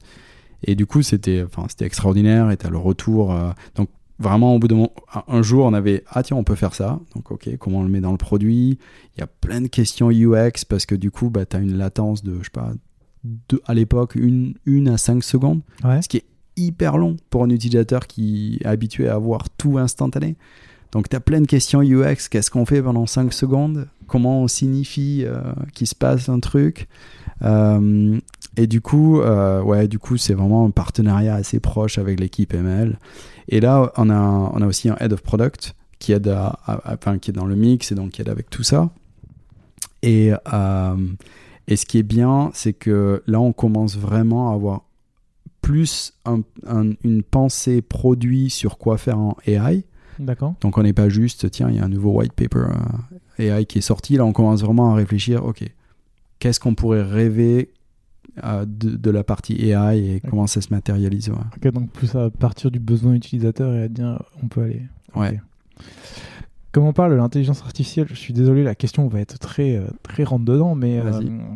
[0.64, 2.49] Et du coup, c'était enfin, c'était extraordinaire.
[2.51, 3.32] Et tu as le retour.
[3.34, 3.89] euh, donc,
[4.20, 4.91] vraiment, au bout mon-
[5.28, 6.99] un- jour, on avait Ah, tiens, on peut faire ça.
[7.16, 8.80] Donc, OK, comment on le met dans le produit?
[9.16, 11.78] Il y a plein de questions UX parce que du coup, bah, tu as une
[11.78, 12.72] latence de, je sais pas,
[13.49, 15.62] de, à l'époque, une, une à cinq secondes.
[15.84, 16.01] Ouais.
[16.01, 20.36] Ce qui est hyper long pour un utilisateur qui est habitué à avoir tout instantané.
[20.91, 22.30] Donc, tu as plein de questions UX.
[22.32, 23.88] Qu'est-ce qu'on fait pendant 5 secondes?
[24.08, 25.41] Comment on signifie euh,
[25.74, 26.88] qu'il se passe un truc?
[27.43, 32.53] Et du coup, euh, ouais, du coup, c'est vraiment un partenariat assez proche avec l'équipe
[32.53, 32.97] ML.
[33.49, 34.19] Et là, on a,
[34.53, 37.33] on a aussi un head of product qui aide à, à- à- enfin, qui est
[37.33, 38.89] dans le mix et donc qui aide avec tout ça.
[40.01, 40.95] Et, euh,
[41.67, 44.81] et ce qui est bien, c'est que là, on commence vraiment à avoir
[45.61, 49.83] plus un- un- une pensée produit sur quoi faire en AI.
[50.19, 50.55] D'accord.
[50.61, 52.65] Donc on n'est pas juste, tiens, il y a un nouveau white paper
[53.39, 54.15] euh, AI qui est sorti.
[54.17, 55.63] Là, on commence vraiment à réfléchir, ok,
[56.39, 57.71] qu'est-ce qu'on pourrait rêver
[58.43, 61.29] euh, de, de la partie AI et comment ça se matérialise.
[61.29, 61.35] ouais.
[61.55, 64.83] Ok, donc plus à partir du besoin utilisateur et à dire on peut aller.
[65.15, 65.39] Ouais.
[66.71, 69.88] Comme on parle de l'intelligence artificielle, je suis désolé, la question va être très, euh,
[70.03, 71.11] très rentre dedans, mais euh,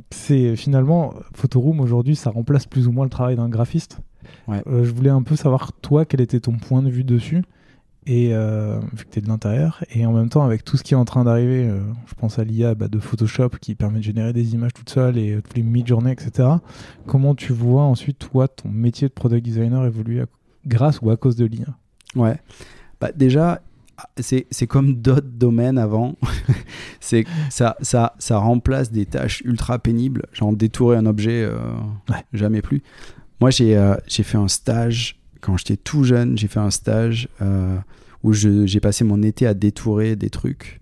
[0.10, 4.00] c'est finalement Photoroom aujourd'hui, ça remplace plus ou moins le travail d'un graphiste.
[4.48, 4.64] Ouais.
[4.66, 7.44] Euh, je voulais un peu savoir toi quel était ton point de vue dessus
[8.08, 10.84] et euh, vu que tu es de l'intérieur et en même temps avec tout ce
[10.84, 14.00] qui est en train d'arriver, euh, je pense à l'IA bah, de Photoshop qui permet
[14.00, 16.50] de générer des images toutes seules et euh, tous les mid-journées, etc.
[17.06, 20.26] Comment tu vois ensuite toi ton métier de product designer évoluer à-
[20.66, 21.68] grâce ou à cause de l'IA
[22.16, 22.40] Ouais.
[23.00, 23.62] Bah, déjà,
[24.20, 26.16] c'est comme d'autres domaines avant.
[27.00, 31.58] c'est ça, ça, ça remplace des tâches ultra pénibles, genre détourer un objet, euh,
[32.10, 32.24] Ouais.
[32.34, 32.82] jamais plus.
[33.40, 36.38] Moi, j'ai euh, j'ai fait un stage quand j'étais tout jeune.
[36.38, 37.78] J'ai fait un stage euh,
[38.24, 40.80] où j'ai passé mon été à détourer des trucs,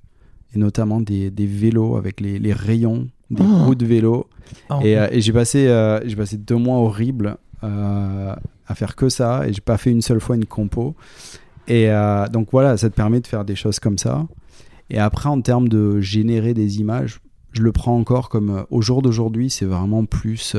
[0.54, 3.66] et notamment des, des vélos avec les, les rayons des Oh.
[3.66, 4.28] roues de vélo.
[4.70, 8.36] Ah, Et, euh, et j'ai passé, euh, j'ai passé deux mois horribles à
[8.76, 10.96] faire que ça et j'ai pas fait une seule fois une compo.
[11.68, 11.90] Et
[12.32, 14.26] donc voilà, ça te permet de faire des choses comme ça.
[14.90, 17.20] Et après, en termes de générer des images,
[17.52, 20.56] je le prends encore comme au jour d'aujourd'hui, c'est vraiment plus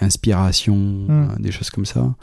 [0.00, 2.14] inspiration, euh, des choses comme ça.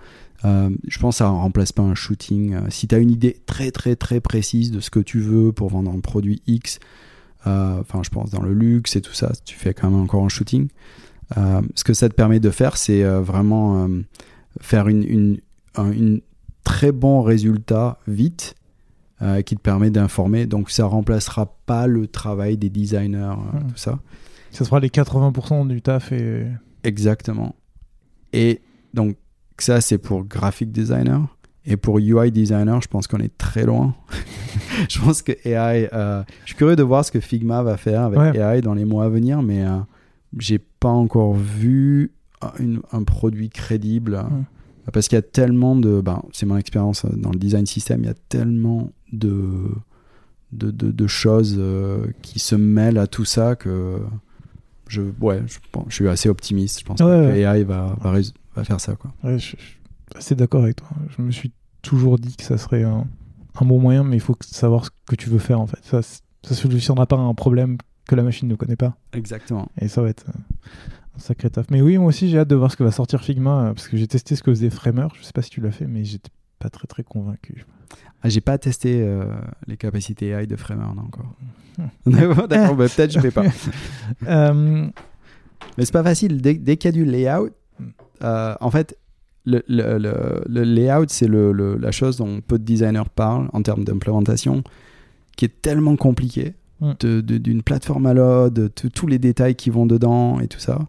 [0.45, 2.53] Euh, je pense que ça ne remplace pas un shooting.
[2.55, 5.51] Euh, si tu as une idée très très très précise de ce que tu veux
[5.51, 6.79] pour vendre un produit X,
[7.47, 10.23] euh, enfin je pense dans le luxe et tout ça, tu fais quand même encore
[10.25, 10.67] un shooting.
[11.75, 13.87] Ce que ça te permet de faire, c'est vraiment
[14.59, 15.39] faire une, une,
[15.75, 16.21] un une
[16.63, 18.55] très bon résultat vite
[19.21, 20.45] euh, qui te permet d'informer.
[20.45, 23.67] Donc ça remplacera pas le travail des designers, euh, Mhm.
[23.71, 23.99] tout ça.
[24.51, 26.45] Ça sera les 80% du taf et
[26.83, 27.55] Exactement.
[28.33, 28.61] Et
[28.93, 29.15] donc
[29.63, 31.27] ça, c'est pour graphic designer.
[31.65, 33.93] Et pour UI designer, je pense qu'on est très loin.
[34.89, 38.01] je pense que AI, euh, je suis curieux de voir ce que Figma va faire
[38.03, 38.37] avec Ouais.
[38.37, 39.77] AI dans les mois à venir, mais euh,
[40.39, 42.11] j'ai pas encore vu
[42.41, 44.23] un, un produit crédible.
[44.91, 46.01] Parce qu'il y a tellement de.
[46.01, 49.69] Ben, c'est mon expérience dans le design system, il y a tellement de,
[50.51, 53.97] de, de, de choses euh, qui se mêlent à tout ça que
[54.87, 56.79] je, ouais, je, pense- je suis assez optimiste.
[56.79, 57.37] Je pense Ouais, que.
[57.37, 58.13] AI va, va,
[58.55, 58.95] va faire ça.
[58.95, 59.13] Quoi.
[59.23, 59.79] Ouais, je, je suis
[60.15, 60.87] assez d'accord avec toi.
[61.15, 61.51] Je me suis
[61.81, 63.07] toujours dit que ça serait un,
[63.59, 65.79] un bon moyen, mais il faut savoir ce que tu veux faire en fait.
[65.83, 68.95] Ça, ça solutionnera pas un problème que la machine ne connaît pas.
[69.13, 69.69] Exactement.
[69.79, 70.39] Et ça va être euh,
[71.15, 71.67] un sacré taf.
[71.69, 73.87] Mais oui, moi aussi j'ai hâte de voir ce que va sortir Figma, euh, parce
[73.87, 75.07] que j'ai testé ce que faisait Framer.
[75.17, 77.65] Je sais pas si tu l'as fait, mais j'étais pas très très convaincu.
[78.23, 79.25] Ah, j'ai pas testé euh,
[79.67, 81.33] les capacités AI de Framer non, encore.
[82.47, 83.43] D'accord, bah, peut-être je vais pas.
[84.27, 84.87] Euh,
[85.77, 86.41] Mais c'est pas facile.
[86.41, 87.49] Dès, dès qu'il y a du layout,
[88.23, 88.97] euh, en fait,
[89.45, 93.83] le, le, le- le layout, c'est la chose dont peu de designers parlent en termes
[93.83, 94.63] d'implémentation,
[95.35, 97.21] qui est tellement compliqué, Mm.
[97.21, 100.79] d'une plateforme à l'autre, de tous les détails qui vont dedans et tout ça.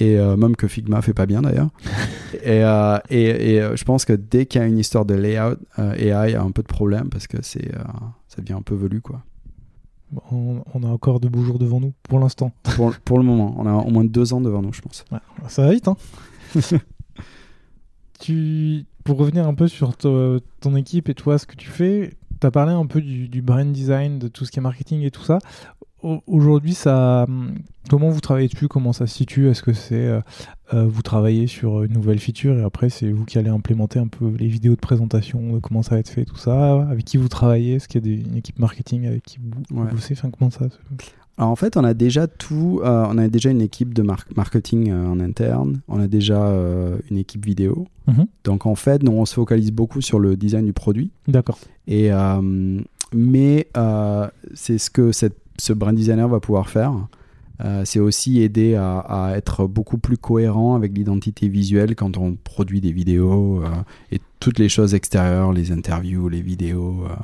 [0.00, 1.68] Et euh, même que Figma fait pas bien d'ailleurs.
[2.42, 5.58] et euh, et, et, je pense que dès qu'il y a une histoire de layout,
[5.76, 7.70] AI a un peu de problème parce que c'est,
[8.26, 9.20] ça devient un peu velu quoi.
[10.32, 12.50] on, on a encore de beaux jours devant nous pour l'instant.
[12.62, 15.04] Pour, pour le moment, on a au moins deux ans devant nous, je pense.
[15.12, 15.18] Ouais,
[15.48, 15.96] ça va vite, hein
[18.20, 22.14] tu, Pour revenir un peu sur to- ton équipe et toi, ce que tu fais,
[22.40, 25.02] tu as parlé un peu du, du brand design, de tout ce qui est marketing
[25.02, 25.38] et tout ça.
[26.02, 27.26] Au- Aujourd'hui, ça,
[27.90, 28.68] comment vous travaillez dessus?
[28.68, 29.48] Comment ça se situe?
[29.48, 30.20] Est-ce que c'est euh,
[30.74, 34.06] euh, vous travaillez sur une nouvelle feature et après c'est vous qui allez implémenter un
[34.06, 36.82] peu les vidéos de présentation, de comment ça va être fait, tout ça?
[36.88, 37.74] Avec qui vous travaillez?
[37.74, 39.90] Est-ce qu'il y a des- une équipe marketing avec qui vous, vous Ouais.
[39.90, 40.14] bossez?
[40.14, 40.76] Enfin, comment ça se-
[41.38, 42.80] Alors en fait, on a déjà tout.
[42.84, 45.80] euh, on a déjà une équipe de mar- marketing euh, en interne.
[45.88, 47.86] On a déjà euh, une équipe vidéo.
[48.08, 48.26] Mhm.
[48.44, 51.10] Donc en fait, nous, on se focalise beaucoup sur le design du produit.
[51.28, 51.58] D'accord.
[51.86, 52.10] Et,
[53.14, 53.68] mais
[54.54, 56.92] c'est ce que cette- ce brand designer va pouvoir faire.
[57.64, 62.36] Euh, c'est aussi aider à, à être beaucoup plus cohérent avec l'identité visuelle quand on
[62.36, 63.68] produit des vidéos euh,
[64.12, 67.04] et toutes les choses extérieures, les interviews, les vidéos.
[67.04, 67.14] euh,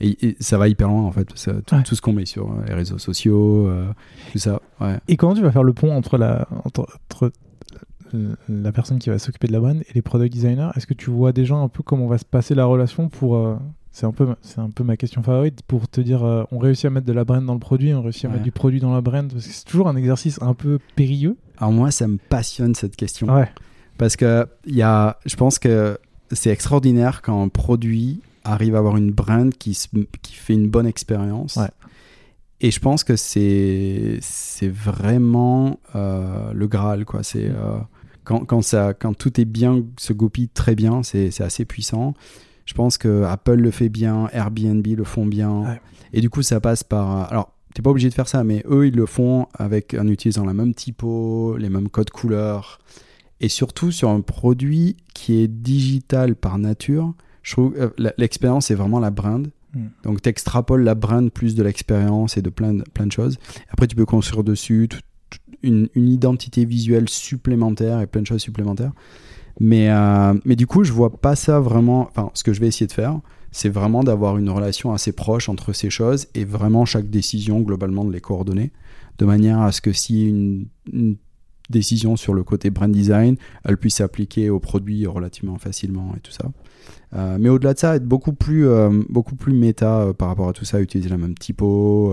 [0.00, 1.82] et, et ça va hyper loin en fait, tout, Ouais.
[1.84, 3.70] tout ce qu'on met sur les réseaux sociaux,
[4.32, 4.60] tout ça.
[4.80, 4.98] Ouais.
[5.06, 7.30] Et comment tu vas faire le pont entre la, entre, entre
[8.48, 10.70] la personne qui va s'occuper de la brand et les product designers?
[10.76, 13.36] Est-ce que tu vois déjà un peu comment va se passer la relation pour.
[13.96, 16.84] C'est un, peu, c'est un peu ma question favorite pour te dire euh, on réussit
[16.86, 18.32] à mettre de la brand dans le produit, on réussit à Ouais.
[18.34, 21.36] mettre du produit dans la brand parce que c'est toujours un exercice un peu périlleux.
[21.58, 23.32] Alors moi, ça me passionne cette question.
[23.32, 23.48] Ouais.
[23.96, 25.96] Parce que y a, je pense que
[26.32, 29.86] c'est extraordinaire quand un produit arrive à avoir une brand qui, se-
[30.22, 31.54] qui fait une bonne expérience.
[31.56, 31.70] Ouais.
[32.60, 37.04] Et je pense que c'est c'est vraiment euh, le Graal.
[37.04, 37.22] Quoi.
[37.22, 37.54] C'est, Mm.
[37.56, 37.78] euh,
[38.24, 42.14] quand, quand, ça, quand tout est bien, se goupille très bien, c'est c'est assez puissant.
[42.64, 45.62] Je pense que Apple le fait bien, Airbnb le font bien.
[45.64, 45.80] Ouais.
[46.12, 47.30] Et du coup, ça passe par.
[47.30, 50.44] Alors, t'es pas obligé de faire ça, mais eux, ils le font avec, en utilisant
[50.44, 52.78] la même typo, les mêmes codes couleurs.
[53.40, 57.12] Et surtout sur un produit qui est digital par nature,
[57.42, 59.50] je trouve euh, l'expérience est vraiment la brand.
[59.74, 59.86] Mm.
[60.04, 63.38] Donc, tu extrapoles la brand plus de l'expérience et de plein, de plein de choses.
[63.70, 68.26] Après, tu peux construire dessus tout- tout- une, une identité visuelle supplémentaire et plein de
[68.26, 68.92] choses supplémentaires.
[69.60, 72.08] Mais, euh, mais du coup, je vois pas ça vraiment.
[72.10, 73.20] Enfin, ce que je vais essayer de faire,
[73.52, 78.04] c'est vraiment d'avoir une relation assez proche entre ces choses et vraiment chaque décision, globalement,
[78.04, 78.72] de les coordonner
[79.18, 80.66] de manière à ce que si une,
[81.70, 86.30] décision sur le côté brand design, elle puisse s'appliquer au produit relativement facilement et tout
[86.30, 86.50] ça.
[87.14, 90.52] Euh, mais au-delà de ça, être beaucoup plus, euh, beaucoup plus méta par rapport à
[90.52, 92.12] tout ça, utiliser la même typo,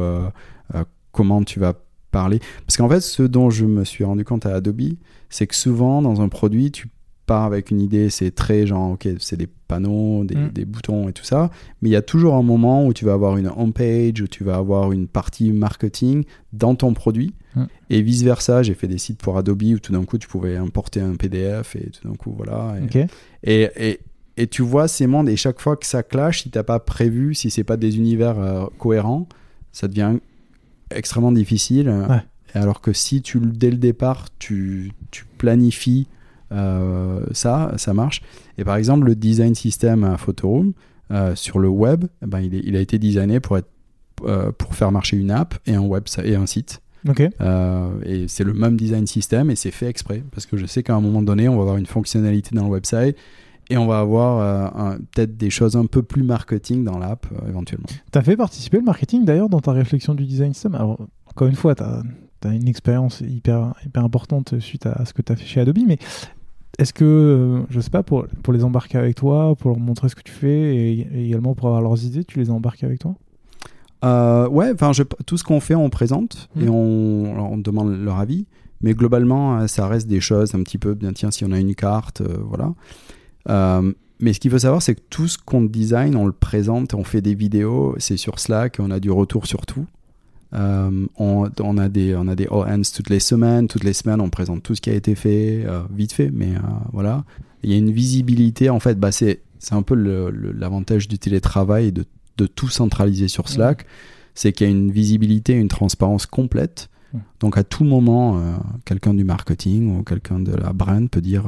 [1.12, 1.74] comment tu vas
[2.12, 2.40] parler.
[2.66, 4.94] Parce qu'en fait, ce dont je me suis rendu compte à Adobe,
[5.30, 6.88] c'est que souvent, dans un produit, tu
[7.32, 10.50] pars avec une idée, c'est très genre, ok, c'est des panneaux, des, Mm.
[10.50, 11.50] des boutons et tout ça,
[11.82, 14.44] mais il y a toujours un moment où tu vas avoir une homepage, où tu
[14.44, 17.64] vas avoir une partie marketing dans ton produit, Mm.
[17.90, 18.64] et vice versa.
[18.64, 21.76] J'ai fait des sites pour Adobe où tout d'un coup, tu pouvais importer un PDF,
[21.76, 22.76] et tout d'un coup, voilà.
[23.44, 24.00] Et, et, et,
[24.38, 27.34] et tu vois ces mondes, et chaque fois que ça clash, si t'as pas prévu,
[27.36, 29.28] si c'est pas des univers euh, cohérents,
[29.72, 30.18] ça devient
[30.90, 31.88] extrêmement difficile.
[32.10, 32.22] Ouais.
[32.54, 36.08] Alors que si tu, dès le départ, tu, tu planifies
[37.34, 38.22] ça, ça marche.
[38.58, 40.74] Et par exemple, le design system à Photoroom,
[41.12, 43.68] euh, sur le web, eh ben, il, est- il a été designé pour, être,
[44.24, 46.82] euh, pour faire marcher une app et un, web, et un site.
[47.10, 47.22] Ok.
[47.42, 50.84] Euh, et c'est le même design system et c'est fait exprès parce que je sais
[50.84, 53.18] qu'à un moment donné, on va avoir une fonctionnalité dans le website
[53.70, 57.50] et on va avoir euh, peut-être des choses un peu plus marketing dans l'app euh,
[57.50, 57.88] éventuellement.
[58.12, 60.76] T'as fait participer le marketing d'ailleurs dans ta réflexion du design system?
[60.76, 62.04] Alors, encore une fois, t'as
[62.44, 65.98] as une expérience hyper, hyper importante suite à, ce que t'as fait chez Adobe, mais
[66.80, 70.10] est-ce que, euh, je sais pas, pour, pour les embarquer avec toi, pour leur montrer
[70.10, 72.86] ce que tu fais et, et également pour avoir leurs idées, tu les as embarqués
[72.86, 73.16] avec toi?
[74.04, 74.92] Euh, ouais, enfin,
[75.26, 78.46] tout ce qu'on fait, on présente et on, alors, on demande leur avis.
[78.82, 81.60] Mais globalement, euh, ça reste des choses un petit peu, bien tiens, si on a
[81.60, 82.74] une carte, euh, voilà.
[83.50, 86.94] Euh, mais ce qu'il faut savoir, c'est que tout ce qu'on design, on le présente,
[86.94, 89.86] on fait des vidéos, c'est sur Slack, on a du retour sur tout.
[90.54, 93.68] Euh, on, on a des, on a des all hands toutes les semaines.
[93.68, 96.56] Toutes les semaines, on présente tout ce qui a été fait, euh, vite fait, mais
[96.56, 96.60] euh,
[96.92, 97.24] voilà.
[97.64, 101.88] Il y a une visibilité, en fait, bah, c'est c'est un peu l'avantage du télétravail
[101.88, 102.06] et de,
[102.38, 103.86] de tout centraliser sur Slack.
[104.34, 106.90] C'est qu'il y a une visibilité, une transparence complète.
[107.42, 108.42] Donc à tout moment,
[108.86, 111.44] quelqu'un du marketing ou quelqu'un de la brand peut dire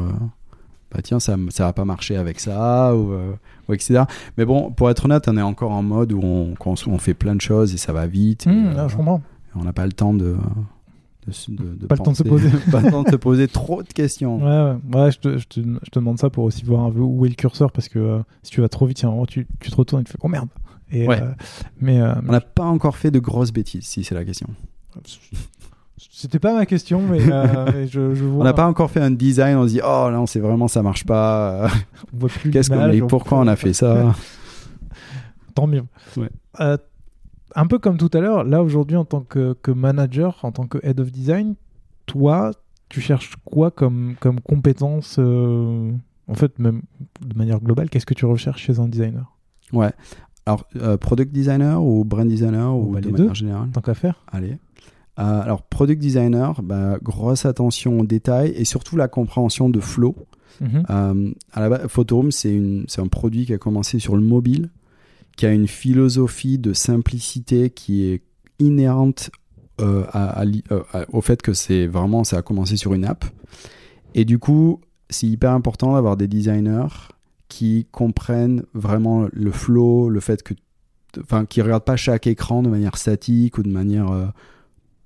[0.93, 3.33] bah tiens, ça, ça va pas marcher avec ça, ou, euh,
[3.67, 4.03] ou etc.
[4.37, 7.41] Mais bon, pour être honnête, on est encore en mode où on, fait plein de
[7.41, 8.45] choses et ça va vite.
[8.47, 9.21] et, Hum, euh, là, je comprends.
[9.55, 10.35] on n'a pas le temps de.
[11.27, 12.49] de, se- de- de Pas le temps de se poser.
[12.71, 14.37] pas le temps de se poser trop de questions.
[14.37, 16.91] Ouais, ouais, ouais je, te, je, te, je te demande ça pour aussi voir un
[16.91, 19.71] peu où est le curseur parce que euh, si tu vas trop vite, tu, tu
[19.71, 20.49] te retournes et tu fais oh merde.
[20.91, 21.19] Et, Ouais.
[21.21, 21.31] euh,
[21.81, 24.47] mais euh, On n'a pas encore fait de grosses bêtises, si c'est la question.
[25.97, 28.41] C'était pas ma question, mais euh, mais je, je vois.
[28.41, 30.81] On n'a pas encore fait un design, on se dit oh non, c'est vraiment ça
[30.81, 31.67] marche pas.
[32.13, 34.13] on voit plus Qu'est-ce qu'on mais pourquoi on a fait ça
[35.55, 35.83] Tant mieux.
[36.17, 36.29] Ouais.
[36.59, 36.77] Euh,
[37.55, 40.65] un peu comme tout à l'heure, là aujourd'hui en tant que, que manager, en tant
[40.65, 41.53] que head of design,
[42.07, 42.51] toi,
[42.89, 45.91] tu cherches quoi comme, comme compétence euh,
[46.27, 46.81] En fait, même
[47.21, 49.31] de manière globale, qu'est-ce que tu recherches chez un designer?
[49.71, 49.91] Ouais.
[50.47, 50.65] Alors,
[50.99, 53.33] product designer ou brand designer Oh, ou bah, de les manière deux.
[53.35, 54.57] générale Tant qu'à faire Allez.
[55.19, 60.15] Euh, alors, product designer, bah, grosse attention aux détails et surtout la compréhension de flow.
[60.61, 60.83] Mhm.
[60.89, 62.59] Euh, à la base, Photoroom, c'est
[62.97, 64.69] un produit qui a commencé sur le mobile,
[65.37, 68.21] qui a une philosophie de simplicité qui est
[68.59, 69.31] inhérente
[69.81, 70.45] euh, à- à
[71.11, 73.25] au fait que c'est vraiment, ça a commencé sur une app.
[74.13, 74.79] Et du coup,
[75.09, 76.93] c'est hyper important d'avoir des designers
[77.49, 80.53] qui comprennent vraiment le flow, le fait que,
[81.19, 84.11] enfin, qui regardent pas chaque écran de manière statique ou de manière,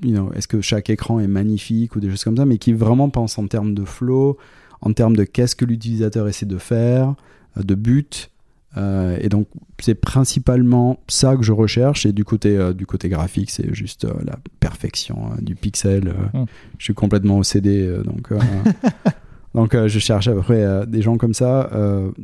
[0.03, 2.73] you know, est-ce que chaque écran est magnifique ou des choses comme ça, mais qui
[2.73, 4.37] vraiment pensent en termes de flow,
[4.81, 7.15] en termes de qu'est-ce que l'utilisateur essaie de faire,
[7.57, 8.29] euh, de but.
[8.75, 9.47] Euh, et donc,
[9.79, 12.05] c'est principalement ça que je recherche.
[12.05, 16.09] Et du côté, euh, du côté graphique, c'est juste euh, la perfection du pixel.
[16.09, 16.45] euh, Mm.
[16.77, 18.03] Je suis complètement OCD.
[18.03, 18.31] donc,
[19.55, 21.69] donc je cherche à peu près euh, des gens comme ça.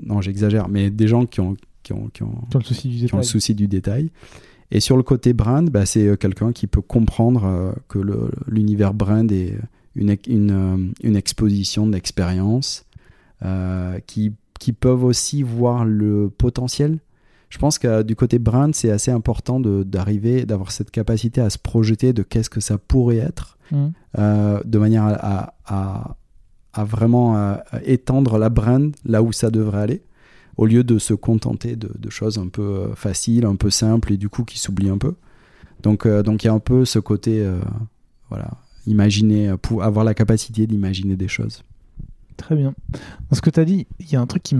[0.05, 3.05] non, j'exagère, mais des gens qui ont, qui ont, qui ont, Dans le souci du
[3.07, 4.11] qui ont le souci du détail.
[4.73, 7.99] Et sur le côté brand, bah, c'est euh, quelqu'un qui peut comprendre euh, que
[8.47, 9.55] l'univers brand est
[9.95, 12.85] une, euh, une exposition d'expérience,
[14.07, 16.99] qui, qui peuvent aussi voir le potentiel.
[17.49, 21.57] Je pense que du côté brand, c'est assez important d'arriver, d'avoir cette capacité à se
[21.59, 23.57] projeter de qu'est-ce que ça pourrait être,
[24.17, 26.15] euh, de manière à, à- à-
[26.73, 27.55] à vraiment euh,
[27.85, 30.01] étendre la brand là où ça devrait aller,
[30.57, 34.13] au lieu de se contenter de, de choses un peu euh, faciles, un peu simples
[34.13, 35.15] et du coup qui s'oublient un peu.
[35.81, 37.59] Donc euh, donc il y a un peu ce côté, euh,
[38.29, 38.51] voilà,
[38.87, 41.63] imaginer, pour avoir la capacité d'imaginer des choses.
[42.37, 42.73] Très bien.
[43.29, 44.55] Dans ce que tu as dit, il y a un truc qui,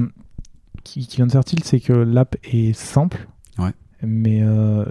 [0.84, 3.28] qui, qui vient de faire tilt, c'est que l'app est simple.
[3.57, 3.72] Ouais.
[4.02, 4.86] Mais euh,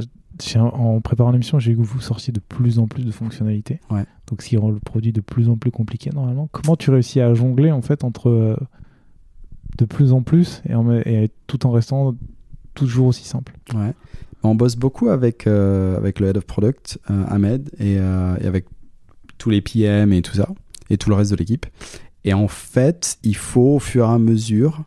[0.56, 3.80] en préparant l'émission, j'ai vu que vous sortiez de plus en plus de fonctionnalités.
[3.90, 4.04] Ouais.
[4.26, 6.48] Donc, ce qui rend le produit de plus en plus compliqué normalement.
[6.50, 8.58] Comment tu réussis à jongler en fait entre
[9.78, 12.14] de plus en plus et, en- et tout en restant
[12.74, 13.92] toujours aussi simple Ouais.
[14.44, 18.46] On bosse beaucoup avec, euh, avec le head of product, euh, Ahmed, et, euh, et
[18.46, 18.64] avec
[19.38, 20.48] tous les PM et tout ça,
[20.90, 21.64] et tout le reste de l'équipe.
[22.24, 24.84] Et en fait, il faut au fur et à mesure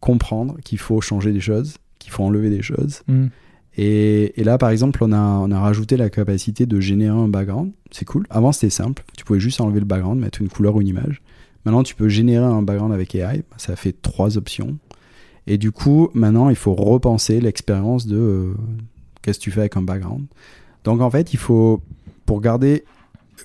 [0.00, 3.02] comprendre qu'il faut changer des choses, qu'il faut enlever des choses.
[3.76, 7.28] Et, et là, par exemple, on a, on a rajouté la capacité de générer un
[7.28, 7.72] background.
[7.90, 8.26] C'est cool.
[8.30, 9.04] Avant, c'était simple.
[9.16, 11.22] Tu pouvais juste enlever le background, mettre une couleur ou une image.
[11.68, 13.42] Maintenant, tu peux générer un background avec AI.
[13.58, 14.78] Ça fait trois options.
[15.46, 18.54] Et du coup, maintenant, il faut repenser l'expérience de euh,
[19.20, 20.24] qu'est-ce que tu fais avec un background.
[20.84, 21.82] Donc, en fait, il faut,
[22.24, 22.84] pour garder,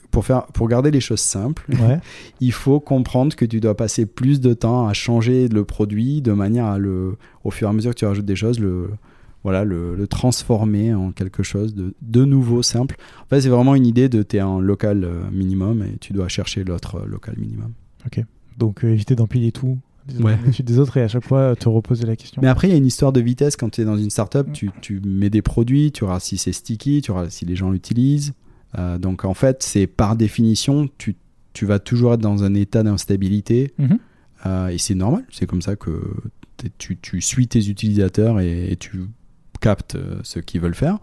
[0.10, 2.00] pour faire, pour garder les choses simples, Ouais.
[2.40, 6.32] il faut comprendre que tu dois passer plus de temps à changer le produit de
[6.32, 8.90] manière à le, au fur et à mesure que tu rajoutes des choses, le,
[9.44, 12.95] voilà, le, le transformer en quelque chose de, de nouveau, simple.
[13.24, 16.14] En fait, c'est vraiment une idée de tu es en local euh, minimum et tu
[16.14, 17.74] dois chercher l'autre euh, local minimum.
[18.58, 19.78] Donc, euh, éviter d'empiler tout
[20.20, 20.38] Ouais.
[20.60, 22.42] des autres et à chaque fois euh, te reposer la question.
[22.42, 24.52] Mais après, il y a une histoire de vitesse quand tu es dans une startup.
[24.52, 27.72] Tu, tu mets des produits, tu verras si c'est sticky, tu verras si les gens
[27.72, 28.34] l'utilisent.
[28.78, 31.16] Euh, donc en fait, c'est par définition, tu,
[31.54, 33.74] tu vas toujours être dans un état d'instabilité.
[33.78, 34.00] Mhm.
[34.46, 36.02] Euh, et c'est normal, c'est comme ça que
[36.78, 39.06] tu, tu suis tes utilisateurs et, et tu
[39.62, 40.98] captes euh, ce qu'ils veulent faire.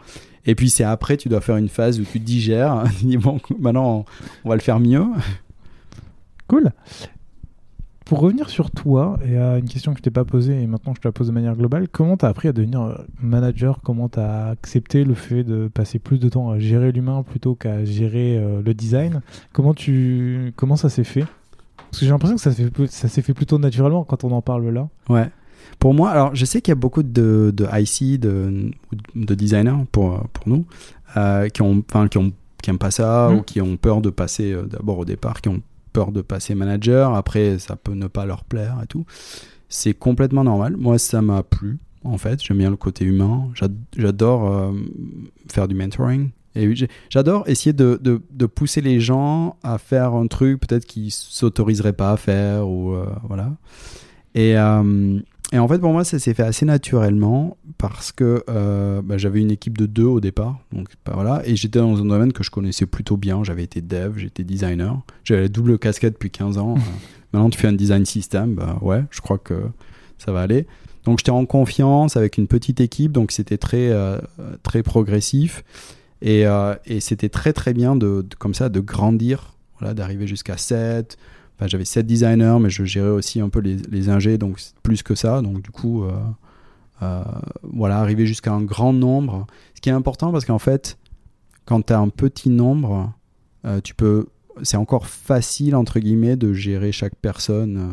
[0.45, 2.85] Et puis c'est après, tu dois faire une phase où tu digères.
[3.19, 4.05] bon, maintenant, on,
[4.45, 5.07] on va le faire mieux.
[6.51, 6.71] Cool.
[8.07, 10.95] Pour revenir sur toi et à une question que je t'ai pas posée et maintenant
[10.97, 13.81] je te la pose de manière globale, comment tu as appris à devenir euh, manager?
[13.85, 17.55] Comment tu as accepté le fait de passer plus de temps à gérer l'humain plutôt
[17.55, 19.21] qu'à gérer euh, le design?
[19.53, 21.25] Comment tu comment ça s'est fait?
[21.77, 24.33] Parce que j'ai l'impression que ça s'est fait, ça s'est fait plutôt naturellement quand on
[24.33, 24.89] en parle là.
[25.09, 25.29] Ouais.
[25.79, 28.73] Pour moi, alors je sais qu'il y a beaucoup de, de IC, de,
[29.15, 30.65] de designers pour, pour nous,
[31.17, 33.39] euh, qui ont, qui ont, qui aiment pas ça Mhm.
[33.39, 35.61] ou qui ont peur de passer euh, d'abord au départ, qui ont
[35.93, 37.15] peur de passer manager.
[37.15, 39.05] Après, ça peut ne pas leur plaire et tout.
[39.69, 40.77] C'est complètement normal.
[40.77, 41.79] Moi, ça m'a plu.
[42.05, 43.49] En fait, j'aime bien le côté humain.
[43.55, 44.73] J'ad- J'adore euh,
[45.53, 46.73] faire du mentoring Et
[47.11, 52.17] j'adore essayer de pousser les gens à faire un truc peut-être qu'ils s'autoriseraient pas à
[52.17, 53.53] faire ou euh, voilà.
[54.35, 55.21] Et, euh,
[55.53, 59.41] et en fait pour moi ça s'est fait assez naturellement parce que euh, bah, j'avais
[59.41, 62.43] une équipe de deux au départ, donc bah, voilà, et j'étais dans un domaine que
[62.45, 63.43] je connaissais plutôt bien.
[63.45, 66.75] J'avais été dev, j'étais designer, j'avais la double casquette depuis 15 ans.
[67.33, 69.55] Euh, Maintenant tu fais un design system, bah ouais, je crois que
[70.19, 70.67] ça va aller.
[71.05, 74.19] Donc j'étais en confiance avec une petite équipe, donc c'était très euh,
[74.65, 75.63] très progressif
[76.23, 80.27] et, euh, et c'était très très bien de, de- comme ça de grandir, voilà, d'arriver
[80.27, 81.17] jusqu'à 7.
[81.61, 85.03] Enfin, j'avais 7 designers, mais je gérais aussi un peu les, les ingés, donc plus
[85.03, 85.43] que ça.
[85.43, 86.13] Donc du coup, euh,
[87.03, 87.23] euh,
[87.63, 89.47] voilà, arriver jusqu'à un grand nombre.
[89.75, 90.97] Ce qui est important parce qu'en fait,
[91.67, 93.13] quand tu as un petit nombre,
[93.67, 94.27] euh, tu peux
[94.63, 97.77] c'est encore facile entre guillemets de gérer chaque personne.
[97.77, 97.89] euh,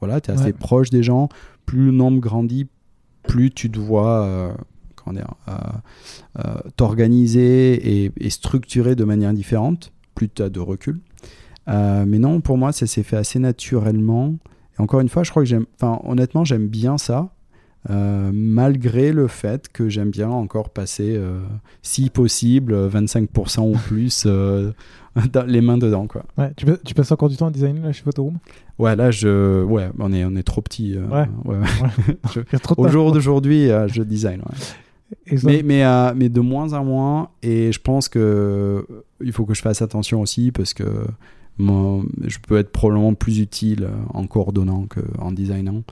[0.00, 0.52] voilà, tu es assez Ouais.
[0.52, 1.28] proche des gens.
[1.66, 2.66] Plus le nombre grandit,
[3.24, 4.52] plus tu dois euh,
[6.76, 9.92] t'organiser et, et structurer de manière différente.
[10.14, 11.00] Plus tu as de recul.
[11.68, 14.34] Euh, mais non, pour moi, ça s'est fait assez naturellement.
[14.78, 15.66] Et encore une fois, je crois que j'aime.
[15.80, 17.30] Enfin, honnêtement, j'aime bien ça.
[17.90, 21.38] euh, malgré le fait que j'aime bien encore passer, euh,
[21.80, 24.72] si possible, 25% ou plus euh,
[25.32, 26.06] dans- les mains dedans.
[26.08, 26.24] Quoi.
[26.36, 28.38] Ouais, tu, passes- tu passes encore du temps à designer là, chez Photoroom
[28.80, 30.96] Ouais, là, je, ouais, on est, on est trop petit.
[30.98, 31.24] Ouais.
[32.34, 32.40] Je-
[32.76, 34.42] Au jour d'aujourd'hui, je design.
[35.44, 37.28] Mais, mais, mais de moins en moins.
[37.42, 38.84] Et je pense que
[39.22, 41.06] il faut que je fasse attention aussi parce que
[41.58, 45.82] je peux être probablement plus utile euh, en coordonnant qu'en designant.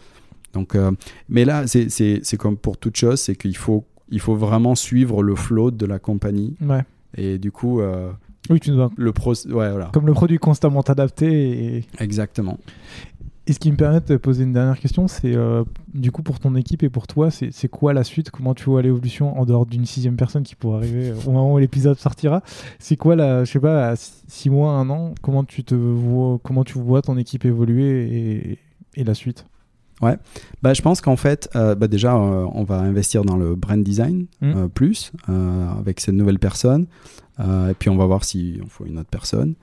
[0.53, 0.93] Donc, euh,
[1.29, 5.35] mais là, c'est- comme pour toute chose, c'est qu'il faut, il faut vraiment suivre le
[5.35, 6.55] flow de la compagnie.
[6.63, 6.83] Ouais.
[7.17, 8.11] Et du coup, euh,
[8.49, 8.91] Oui, tu dois.
[8.97, 11.77] le pro, ouais, voilà, Comme le produit constamment adapté.
[11.79, 12.59] Et, exactement.
[13.47, 15.63] Et ce qui me permet de te poser une dernière question, c'est euh,
[15.95, 18.31] du coup pour ton équipe et pour toi, c'est quoi la suite?
[18.31, 21.59] Comment tu vois l'évolution en dehors d'une sixième personne qui pourrait arriver au moment où
[21.59, 22.43] l'épisode sortira?
[22.79, 26.39] C'est quoi la, je sais pas, à six mois, un an Comment tu te vois,
[26.43, 28.59] comment tu vois ton équipe évoluer et,
[29.01, 29.47] et la suite?
[30.63, 33.83] Bah, je pense qu'en fait, euh, bah, déjà, euh, on va investir dans le brand
[33.83, 34.53] design Mm.
[34.57, 36.87] euh, plus avec cette nouvelle personne.
[37.39, 39.55] Et puis, on va voir si on faut une autre personne.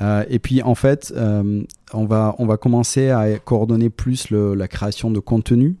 [0.00, 1.62] Euh, et puis, en fait, euh,
[1.92, 5.76] on, va, on va commencer à coordonner plus le- la création de contenu,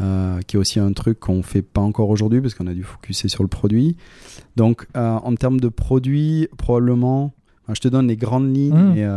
[0.00, 2.82] euh, qui est aussi un truc qu'on fait pas encore aujourd'hui parce qu'on a dû
[2.82, 3.96] focuser sur le produit.
[4.56, 7.32] Donc, en termes de produit, probablement,
[7.72, 8.96] je te donne les grandes lignes Mm.
[8.96, 9.08] et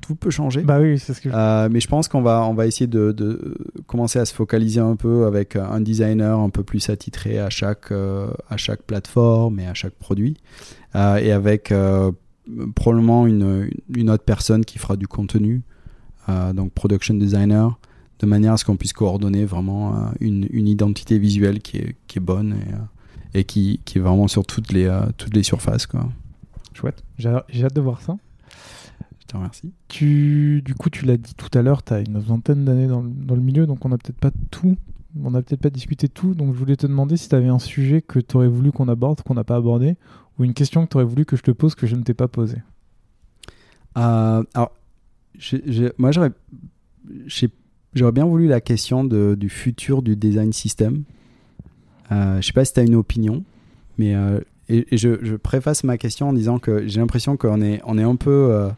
[0.00, 0.62] tout peut changer.
[0.62, 1.28] Bah oui, c'est ce que.
[1.30, 3.56] je- mais je pense qu'on va, on va essayer de, de
[3.86, 7.90] commencer à se focaliser un peu avec un designer un peu plus attitré à chaque,
[7.92, 10.36] à chaque plateforme et à chaque produit.
[10.94, 11.72] Et avec
[12.74, 15.62] probablement une, une autre personne qui fera du contenu,
[16.28, 17.78] euh, donc production designer,
[18.18, 21.96] de manière à ce qu'on puisse coordonner vraiment euh, une, une identité visuelle qui est,
[22.06, 22.78] qui est bonne et, euh,
[23.34, 25.86] et qui, qui est vraiment sur toutes les, toutes les surfaces.
[25.86, 26.08] Quoi.
[26.72, 27.02] Chouette.
[27.18, 28.16] J'ai hâte de voir ça.
[29.20, 29.72] Je te remercie.
[29.88, 33.02] Tu, du coup, tu l'as dit tout à l'heure, tu as une vingtaine d'années dans,
[33.02, 34.76] dans le milieu, donc on n'a peut-être pas tout,
[35.22, 36.34] on n'a peut-être pas discuté tout.
[36.34, 38.88] Donc je voulais te demander si tu avais un sujet que tu aurais voulu qu'on
[38.88, 39.96] aborde, qu'on n'a pas abordé,
[40.38, 42.14] ou une question que tu aurais voulu que je te pose que je ne t'ai
[42.14, 42.62] pas posée.
[43.96, 44.72] Euh, alors,
[45.98, 46.32] moi, j'aurais,
[47.26, 47.50] j'ai-
[47.94, 51.04] j'aurais bien voulu la question de- du futur du design system.
[52.12, 53.44] Euh, je sais pas si tu as une opinion,
[53.98, 57.62] mais euh, et, et je, je préface ma question en disant que j'ai l'impression qu'on
[57.62, 58.68] est, on est un peu, euh,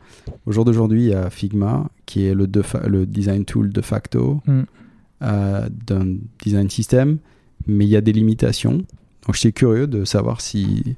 [0.47, 4.41] au jour d'aujourd'hui, a Figma, qui est le, de fa- le design tool de facto
[4.47, 4.63] Mm.
[5.21, 7.19] d'un design system,
[7.67, 8.85] mais il y a des limitations.
[9.27, 10.95] Donc, j'étais curieux de savoir si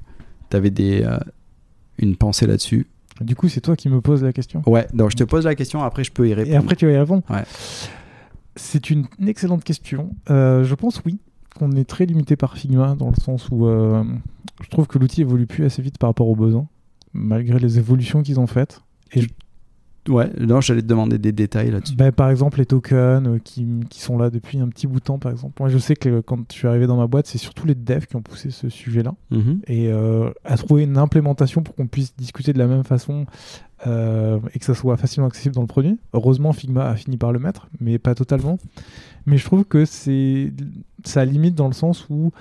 [0.51, 1.17] tu avais des, euh,
[1.97, 2.87] une pensée là-dessus.
[3.19, 4.61] Du coup, c'est toi qui me poses la question.
[4.67, 6.53] Ouais, donc je te pose la question, après je peux y répondre.
[6.53, 7.43] Et après, tu vas y répondre Ouais.
[8.55, 10.13] C'est une excellente question.
[10.29, 11.19] Euh, je pense oui,
[11.57, 14.03] qu'on est très limité par Figma, dans le sens où euh,
[14.63, 16.67] je trouve que l'outil évolue plus assez vite par rapport aux besoins,
[17.13, 18.81] malgré les évolutions qu'ils ont faites.
[19.13, 19.29] Et je-
[20.09, 21.95] Ouais, non, j'allais te demander des détails là-dessus.
[21.95, 25.03] Bah, par exemple, les tokens euh, qui, qui sont là depuis un petit bout de
[25.03, 25.53] temps, par exemple.
[25.59, 27.75] Moi, je sais que euh, quand je suis arrivé dans ma boîte, c'est surtout les
[27.75, 29.59] devs qui ont poussé ce sujet-là Mhm.
[29.67, 33.27] et euh, à trouver une implémentation pour qu'on puisse discuter de la même façon
[33.85, 35.99] euh, et que ça soit facilement accessible dans le produit.
[36.13, 38.57] Heureusement, Figma a fini par le mettre, mais pas totalement.
[39.27, 40.51] Mais je trouve que c'est
[41.03, 42.31] ça limite dans le sens où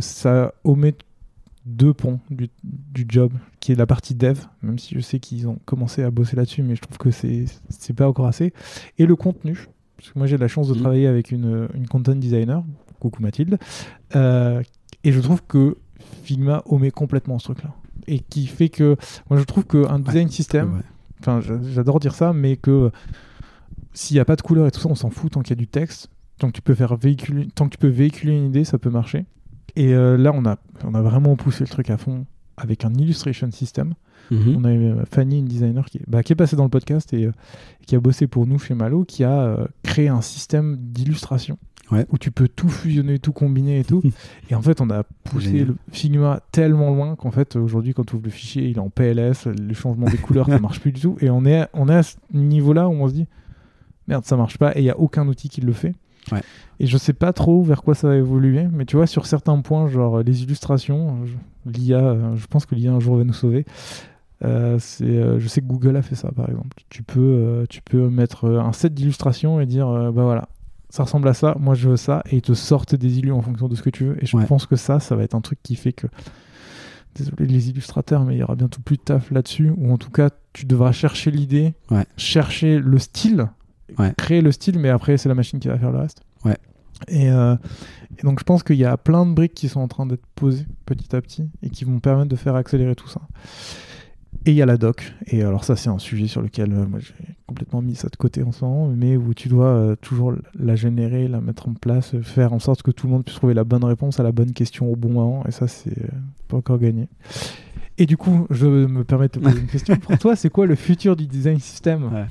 [0.00, 0.94] ça omet
[1.64, 5.46] deux ponts du, du job, qui est la partie dev, même si je sais qu'ils
[5.48, 8.52] ont commencé à bosser là-dessus, mais je trouve que c'est c'est pas encore assez,
[8.98, 9.66] et le contenu.
[9.96, 10.80] Parce que moi j'ai la chance de Mhm.
[10.80, 12.64] travailler avec une, une content designer,
[12.98, 13.58] coucou Mathilde,
[14.16, 14.60] euh,
[15.04, 15.76] et je trouve que
[16.24, 17.72] Figma omet complètement ce truc-là.
[18.08, 18.96] Et qui fait que,
[19.30, 20.80] moi je trouve qu'un design system, Ouais.
[21.20, 22.90] enfin j'a- j'adore dire ça, mais que
[23.92, 25.58] s'il n'y a pas de couleur et tout ça, on s'en fout tant qu'il y
[25.58, 26.08] a du texte.
[26.38, 28.90] Tant que tu peux faire véhiculer, tant que tu peux véhiculer une idée, ça peut
[28.90, 29.26] marcher.
[29.76, 32.26] Et euh, là, on a, on a vraiment poussé le truc à fond.
[32.56, 33.94] avec un illustration system.
[34.30, 34.56] Mhm.
[34.56, 37.12] On a eu euh, Fanny, une designer qui, bah, qui est passée dans le podcast
[37.12, 37.32] et euh,
[37.86, 41.58] qui a bossé pour nous chez Malo, qui a euh, créé un système d'illustration
[41.90, 42.06] Ouais.
[42.10, 44.00] où tu peux tout fusionner, tout combiner et tout.
[44.50, 48.14] et en fait, on a poussé le Figma tellement loin qu'en fait, aujourd'hui, quand tu
[48.14, 51.00] ouvres le fichier, il est en PLS, le changement des couleurs, ça marche plus du
[51.02, 51.16] tout.
[51.20, 53.26] Et on est, on est à ce niveau-là où on se dit,
[54.08, 55.94] merde, ça marche pas, et il n'y a aucun outil qui le fait.
[56.30, 56.42] Ouais.
[56.78, 59.58] Et je sais pas trop vers quoi ça va évoluer, mais tu vois, sur certains
[59.60, 63.24] points, genre euh, les illustrations, je- l'IA, euh, je pense que l'IA un jour va
[63.24, 63.64] nous sauver.
[64.44, 66.76] Euh, euh, je sais que Google a fait ça, par exemple.
[66.90, 70.48] Tu peux, euh, tu peux mettre euh, un set d'illustrations et dire, euh, bah voilà,
[70.90, 73.40] ça ressemble à ça, moi je veux ça, et ils te sortent des illus en
[73.42, 74.22] fonction de ce que tu veux.
[74.22, 74.44] Et je Ouais.
[74.46, 76.06] pense que ça, ça va être un truc qui fait que,
[77.14, 80.10] désolé les illustrateurs, mais il y aura bientôt plus de taf là-dessus, ou en tout
[80.10, 82.04] cas, tu devras chercher l'idée, Ouais.
[82.16, 83.48] chercher le style,
[83.98, 84.12] Ouais.
[84.16, 86.22] créer le style, mais après c'est la machine qui va faire le reste.
[86.44, 86.56] Ouais.
[87.08, 87.56] Et, euh,
[88.18, 90.26] et donc je pense qu'il y a plein de briques qui sont en train d'être
[90.34, 93.20] posées petit à petit et qui vont permettre de faire accélérer tout ça.
[94.44, 95.12] Et il y a la doc.
[95.26, 97.14] Et alors ça c'est un sujet sur lequel euh, moi j'ai
[97.46, 100.74] complètement mis ça de côté en ce moment, mais où tu dois euh, toujours la
[100.74, 103.64] générer, la mettre en place, faire en sorte que tout le monde puisse trouver la
[103.64, 105.44] bonne réponse à la bonne question au bon moment.
[105.46, 106.08] Et ça c'est euh,
[106.48, 107.08] pas encore gagné.
[107.98, 109.96] Et du coup, je me permets de te poser une question.
[109.96, 112.12] Pour toi, c'est quoi le futur du design system?
[112.12, 112.26] Ouais.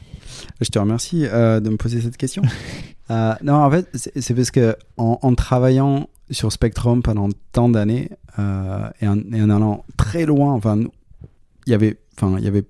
[0.60, 2.42] Je te remercie euh, de me poser cette question.
[3.10, 8.10] Euh, non, en fait, c'est parce que en, en travaillant sur Spectrum pendant tant d'années
[8.40, 10.80] euh, et, en, et en allant très loin, enfin,
[11.66, 12.64] il y avait, enfin, il y avait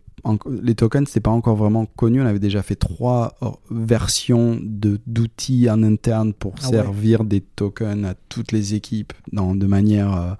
[0.49, 2.23] les tokens, c'était pas encore vraiment connu.
[2.23, 3.37] On avait déjà fait trois
[3.69, 6.71] versions de d'outils en interne pour Ah ouais.
[6.71, 10.37] servir des tokens à toutes les équipes dans, de manière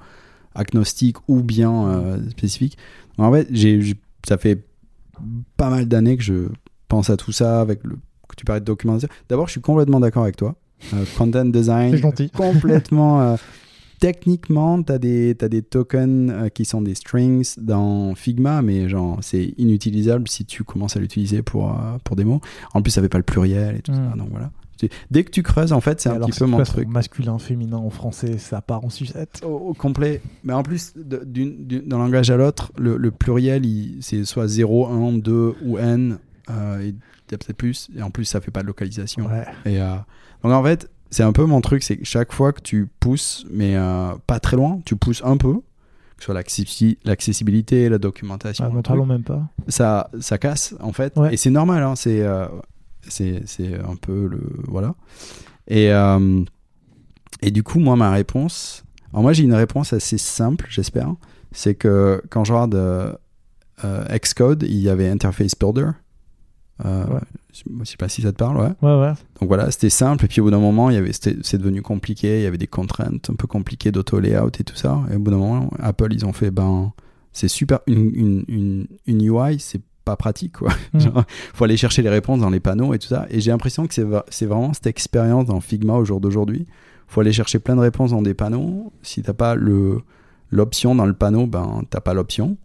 [0.55, 2.77] agnostique ou bien euh, spécifique.
[3.17, 3.81] Donc, en fait, j'ai,
[4.27, 4.63] ça fait
[5.57, 6.47] pas mal d'années que je
[6.87, 7.97] pense à tout ça avec le
[8.27, 9.09] que tu parlais de documentation.
[9.29, 10.55] D'abord, je suis complètement d'accord avec toi.
[10.93, 12.29] Euh, content design, C'est gentil.
[12.35, 13.21] complètement.
[13.21, 13.35] euh,
[13.99, 18.89] techniquement, tu as, des t'as des tokens euh, qui sont des strings dans Figma, mais
[18.89, 22.41] genre, c'est inutilisable si tu commences à l'utiliser pour, euh, pour des mots.
[22.73, 24.13] En plus, ça fait pas le pluriel et tout ça.
[24.17, 24.49] Donc voilà.
[24.87, 26.87] Tu- Dès que tu creuses, en fait, c'est un alors, petit peu mon truc.
[26.87, 29.41] en masculin, féminin, en français, ça part en sucette?
[29.45, 30.21] Au, au complet.
[30.43, 33.63] Mais en plus, d'un langage à l'autre, le, le pluriel,
[34.01, 36.17] c'est soit 0, 1, 2 ou n.
[36.49, 37.89] Euh, il y a peut-être plus.
[37.95, 39.25] Et en plus, ça fait pas de localisation.
[39.27, 39.45] Ouais.
[39.65, 39.95] Et, euh,
[40.43, 43.45] donc en fait, c'est un peu mon truc, c'est que chaque fois que tu pousses,
[43.51, 45.61] mais euh, pas très loin, tu pousses un peu, que
[46.19, 49.43] ce soit l'accessi- l'accessibilité, la documentation, Ah, parlons même pas.
[49.67, 51.15] ça, ça casse en fait.
[51.17, 51.33] Ouais.
[51.33, 52.47] Et c'est normal, hein, c'est, euh,
[53.07, 53.43] c'est,
[53.87, 54.41] un peu le.
[54.67, 54.95] Voilà.
[55.67, 56.43] Et, euh,
[57.41, 58.83] et du coup, moi, ma réponse.
[59.11, 61.13] Alors, moi, j'ai une réponse assez simple, j'espère.
[61.51, 63.13] C'est que quand je regarde euh,
[63.83, 65.89] euh, Xcode, il y avait Interface Builder.
[66.85, 67.19] Euh, Ouais.
[67.53, 68.71] je, sais pas si ça te parle, ouais.
[68.81, 69.13] Ouais, ouais.
[69.39, 70.25] Donc voilà, c'était simple.
[70.25, 72.39] Et puis au bout d'un moment, il y avait, c'est devenu compliqué.
[72.39, 75.03] Il y avait des contraintes un peu compliquées d'auto-layout et tout ça.
[75.11, 76.91] Et au bout d'un moment, Apple, ils ont fait, ben,
[77.33, 77.79] c'est super.
[77.87, 80.69] Une, une, une, une UI, c'est pas pratique, quoi.
[80.93, 80.99] Mm.
[80.99, 81.23] Genre,
[81.53, 83.25] faut aller chercher les réponses dans les panneaux et tout ça.
[83.29, 86.65] Et j'ai l'impression que c'est, va- c'est vraiment cette expérience dans Figma au jour d'aujourd'hui.
[87.07, 88.91] Faut aller chercher plein de réponses dans des panneaux.
[89.01, 89.99] Si t'as pas le,
[90.49, 92.57] l'option dans le panneau, ben, t'as pas l'option.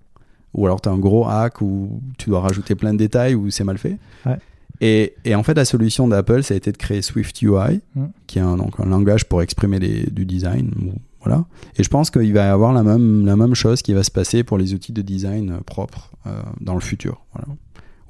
[0.54, 3.64] Ou alors t'as un gros hack où tu dois rajouter plein de détails où c'est
[3.64, 3.98] mal fait.
[4.24, 4.38] Ouais.
[4.80, 8.04] Et, et en fait, la solution d'Apple, ça a été de créer Swift UI, Mm.
[8.26, 10.70] qui est un, donc un langage pour exprimer les- du design.
[10.80, 11.44] ou- Voilà.
[11.76, 14.10] Et je pense qu'il va y avoir la même, la même chose qui va se
[14.10, 17.24] passer pour les outils de design euh, propres euh, dans le futur.
[17.34, 17.48] Voilà.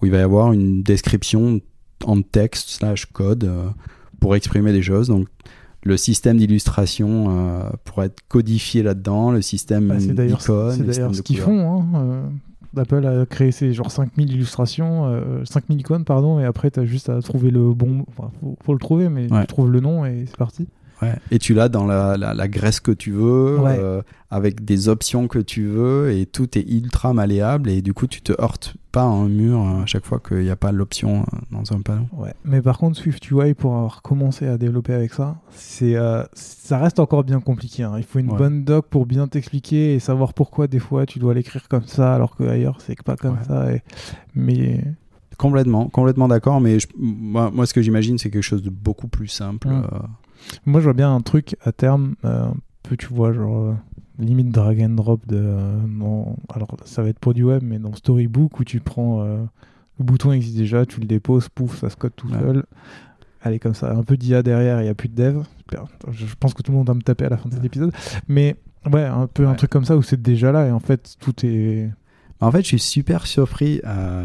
[0.00, 1.60] Où il va y avoir une description
[2.04, 3.68] en texte slash code euh,
[4.20, 5.08] pour exprimer des choses.
[5.08, 5.28] Donc,
[5.82, 11.12] le système d'illustration euh, pourrait être codifié là-dedans, le système Bah, c'est d'ailleurs d'icônes, c'est
[11.14, 11.82] ce qu'ils font.
[11.94, 12.22] Hein.
[12.76, 16.84] Apple a créé ces genre 5000 illustrations, euh, 5000 icônes, pardon, et après, tu as
[16.84, 18.04] juste à trouver le bon.
[18.08, 19.40] Enfin, faut, faut le trouver, mais Ouais.
[19.42, 20.66] tu trouves le nom et c'est parti.
[21.02, 21.14] Ouais.
[21.30, 23.76] Et tu l'as dans la, la, la graisse que tu veux, Ouais.
[23.78, 24.00] euh,
[24.30, 28.22] avec des options que tu veux, et tout est ultra malléable, et du coup, tu
[28.22, 31.20] te heurtes pas à un mur euh, à chaque fois qu'il n'y a pas l'option
[31.22, 32.06] euh, dans un panneau.
[32.16, 32.32] Ouais.
[32.44, 36.78] Mais par contre, Swift UI, pour avoir commencé à développer avec ça, c'est, euh, ça
[36.78, 37.82] reste encore bien compliqué.
[37.82, 37.92] hein.
[37.98, 38.38] Il faut une Ouais.
[38.38, 42.14] bonne doc pour bien t'expliquer et savoir pourquoi des fois tu dois l'écrire comme ça
[42.14, 43.70] alors qu'ailleurs c'est pas comme ça.
[43.72, 43.82] et-
[44.34, 44.82] Mais
[45.36, 49.06] Complètement, complètement d'accord, mais je- moi, moi, ce que j'imagine, c'est quelque chose de beaucoup
[49.08, 49.68] plus simple.
[49.68, 49.84] Mm.
[49.92, 49.98] euh,
[50.66, 53.74] moi, je vois bien un truc à terme, euh, un peu, tu vois, genre euh,
[54.18, 55.36] limite drag and drop de.
[55.38, 59.22] euh, dans- alors, ça va être pour du web, mais dans Storybook où tu prends.
[59.22, 59.42] euh,
[59.98, 62.38] le bouton existe déjà, tu le déposes, pouf, ça se code tout Ouais.
[62.38, 62.64] seul.
[63.42, 65.42] Allez, comme ça, un peu d'IA derrière, il n'y a plus de dev.
[66.10, 67.92] Je pense que tout le monde va me taper à la fin de cet épisode.
[68.28, 68.56] Mais
[68.92, 71.34] ouais, un peu un truc comme ça où c'est déjà là et en fait, tout
[71.46, 71.90] est.
[72.40, 74.24] En fait, je suis super surpris euh,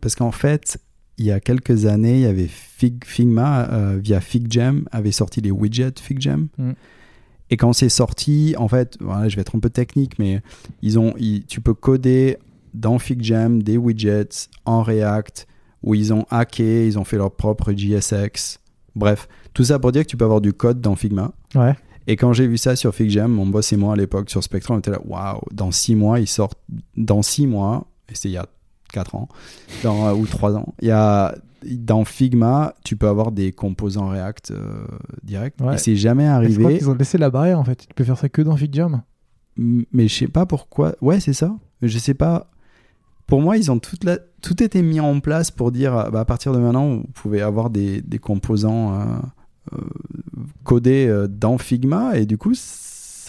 [0.00, 0.78] parce qu'en fait,
[1.20, 5.40] il y a quelques années, il y avait Fig- Figma euh, via FigJam avait sorti
[5.42, 6.48] les widgets FigJam.
[6.58, 6.72] Mm.
[7.50, 10.40] Et quand c'est sorti, en fait, voilà, je vais être un peu technique, mais
[10.82, 12.38] ils ont, ils- tu peux coder
[12.72, 15.46] dans FigJam des widgets en React
[15.82, 18.58] où ils ont hacké, ils ont fait leur propre JSX.
[18.96, 21.32] Bref, tout ça pour dire que tu peux avoir du code dans Figma.
[21.54, 21.74] Ouais.
[22.06, 24.76] Et quand j'ai vu ça sur FigJam, mon boss et moi à l'époque sur Spectrum,
[24.76, 26.58] on était là, waouh, dans six mois, ils sortent,
[26.96, 28.46] dans six mois, et c'était il y a
[28.90, 29.28] quatre ans,
[29.82, 31.34] dans, euh, ou trois ans, il y a,
[31.64, 34.84] dans Figma, tu peux avoir des composants React euh,
[35.22, 35.60] direct.
[35.60, 35.74] Ouais.
[35.74, 37.86] Et c'est jamais Je arrivé, qu'ils ont laissé la barrière en fait.
[37.86, 39.02] Tu peux faire ça que dans FigJam.
[39.56, 40.94] Mais je sais pas pourquoi.
[41.02, 41.54] Ouais, c'est ça.
[41.82, 42.50] Je sais pas.
[43.26, 44.18] Pour moi, ils ont toute la...
[44.40, 47.42] tout été mis en place pour dire euh, bah, à partir de maintenant, vous pouvez
[47.42, 49.04] avoir des, des composants euh,
[49.74, 49.78] euh,
[50.64, 52.54] codés dans Figma et du coup,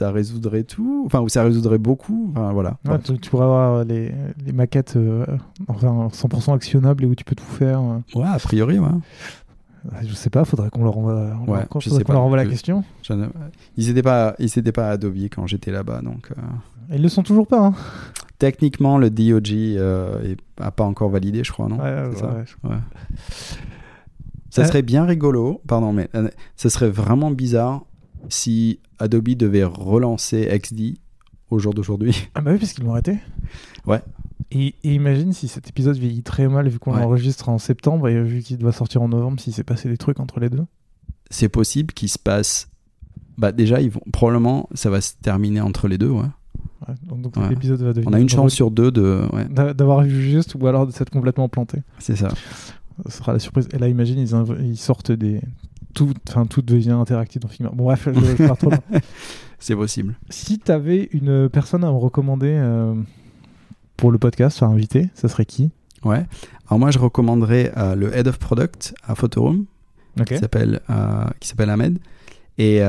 [0.02, 1.04] ça résoudrait tout.
[1.06, 2.32] Enfin, ou ça résoudrait beaucoup.
[2.32, 2.78] Enfin, voilà.
[2.88, 4.12] Ouais, tu, tu pourrais avoir les,
[4.44, 5.26] les maquettes euh,
[5.68, 7.80] enfin, 100% actionnables et où tu peux tout faire.
[7.80, 8.00] euh.
[8.20, 8.88] Ouais, a priori, ouais.
[10.04, 11.14] Je sais pas, faudrait qu'on leur envoie,
[11.48, 11.66] Ouais,
[12.04, 12.14] pas.
[12.14, 12.84] leur envoie la Je- question.
[13.04, 13.14] Je
[13.78, 16.30] Ils n'étaient pas, ils pas à Adobe quand j'étais là-bas, donc.
[16.32, 17.66] euh, Ils le sont toujours pas.
[17.68, 17.74] Hein.
[18.40, 21.78] Techniquement, le DOG euh, est- a pas encore validé, je crois, non?
[21.78, 22.06] Ouais,
[22.64, 22.76] ouais.
[24.50, 27.82] Ça Euh, serait bien rigolo, pardon, mais euh, ça serait vraiment bizarre
[28.30, 30.98] si Adobe devait relancer XD
[31.50, 32.28] au jour d'aujourd'hui.
[32.36, 33.18] Ah bah oui, parce qu'ils l'ont arrêté.
[33.86, 34.02] Ouais.
[34.52, 37.00] Et, et imagine si cet épisode vieillit très mal vu qu'on Ouais.
[37.02, 40.20] l'enregistre en septembre et vu qu'il doit sortir en novembre, s'il s'est passé des trucs
[40.20, 40.64] entre les deux.
[41.30, 42.70] C'est possible qu'il se passe.
[43.38, 46.10] Bah déjà, ils vont probablement ça va se terminer entre les deux.
[46.10, 46.26] Ouais.
[46.88, 47.44] Ouais, donc donc Ouais.
[47.44, 48.10] cet épisode va devenir.
[48.10, 49.22] On a une chance sur deux de.
[49.74, 51.80] D'avoir vu juste ou alors de s'être complètement planté.
[52.00, 52.30] c'est ça.
[53.08, 53.68] Ce sera la surprise.
[53.74, 55.42] Et là, imagine, ils, inv- ils sortent des.
[55.94, 57.70] Tout, enfin, tout devient interactif dans Figma.
[57.74, 58.80] Bon, bref, je, je pars trop loin.
[59.60, 60.16] C'est possible.
[60.30, 62.96] Si tu avais une personne à me recommander euh,
[63.98, 65.70] pour le podcast, enfin invité, ça serait qui?
[66.04, 66.26] Ouais.
[66.68, 69.66] Alors moi, je recommanderais euh, le head of product à Photoroom
[70.20, 70.28] Ok.
[70.28, 71.98] qui s'appelle euh, qui s'appelle Ahmed
[72.58, 72.82] et,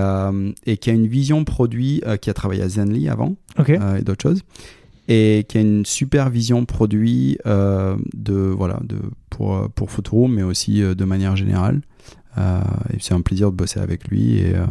[0.66, 3.37] et qui a une vision produit qui a travaillé à Zenly avant.
[3.69, 4.43] Et d'autres choses
[5.09, 8.97] et qui a une super vision produit euh, de voilà de
[9.31, 11.81] pour pour Photoroom mais aussi euh, de manière générale
[12.39, 14.67] et c'est un plaisir de bosser avec lui et euh,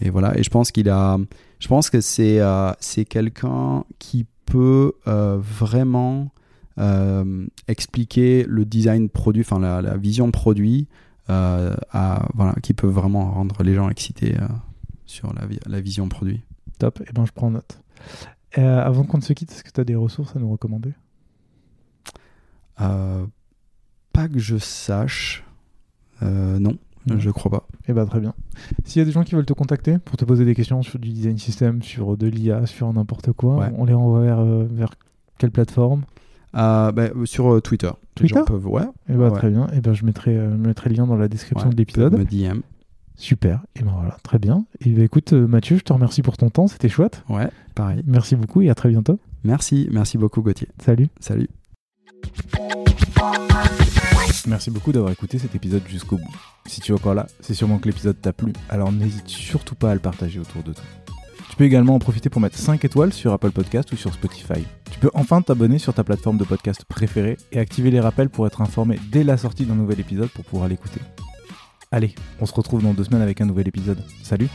[0.00, 1.18] et voilà et je pense qu'il a
[1.58, 6.30] je pense que c'est euh, c'est quelqu'un qui peut euh, vraiment
[6.78, 10.86] euh, expliquer le design produit enfin la, la vision produit
[11.30, 14.46] euh, à voilà qui peut vraiment rendre les gens excités euh,
[15.04, 16.42] sur la, vi- la vision produit
[16.78, 17.00] Top.
[17.00, 17.80] Et ben, je prends note.
[18.56, 20.92] Euh, avant qu'on ne se quitte, est-ce que tu as des ressources à nous recommander?
[22.80, 23.26] Euh,
[24.12, 25.44] pas que je sache.
[26.22, 26.72] Euh, non,
[27.16, 27.66] je crois pas.
[27.88, 28.34] Eh ben, très bien.
[28.84, 30.98] S'il y a des gens qui veulent te contacter pour te poser des questions sur
[30.98, 33.72] du design system, sur de l'IA, sur n'importe quoi, Ouais.
[33.76, 34.90] on les renvoie vers, euh, vers
[35.38, 36.02] quelle plateforme?
[36.56, 37.90] Euh, bah, sur Twitter.
[37.90, 38.34] Les Twitter?
[38.40, 38.82] gens peuvent- ouais.
[39.08, 39.30] Eh ben, Ouais.
[39.38, 39.66] très bien.
[39.74, 42.12] Eh ben, je mettrai, euh, je mettrai le lien dans la description ouais, de l'épisode.
[42.12, 42.24] peuvent Me
[42.54, 42.60] DM.
[43.16, 43.62] Super.
[43.74, 44.64] Et ben voilà, très bien.
[44.80, 46.68] Et ben, écoute, Mathieu, je te remercie pour ton temps.
[46.68, 47.22] C'était chouette.
[47.28, 48.02] Ouais, pareil.
[48.06, 49.18] Merci beaucoup et à très bientôt.
[49.44, 50.68] Merci, merci beaucoup Gauthier.
[50.78, 51.08] Salut.
[51.20, 51.48] Salut.
[54.46, 56.36] Merci beaucoup d'avoir écouté cet épisode jusqu'au bout.
[56.66, 59.90] Si tu es encore là, c'est sûrement que l'épisode t'a plu, alors n'hésite surtout pas
[59.90, 60.84] à le partager autour de toi.
[61.50, 64.64] Tu peux également en profiter pour mettre 5 étoiles sur Apple Podcast ou sur Spotify.
[64.90, 68.46] Tu peux enfin t'abonner sur ta plateforme de podcast préférée et activer les rappels pour
[68.46, 71.00] être informé dès la sortie d'un nouvel épisode pour pouvoir l'écouter.
[71.90, 74.02] Allez, on se retrouve dans deux semaines avec un nouvel épisode.
[74.22, 74.48] Salut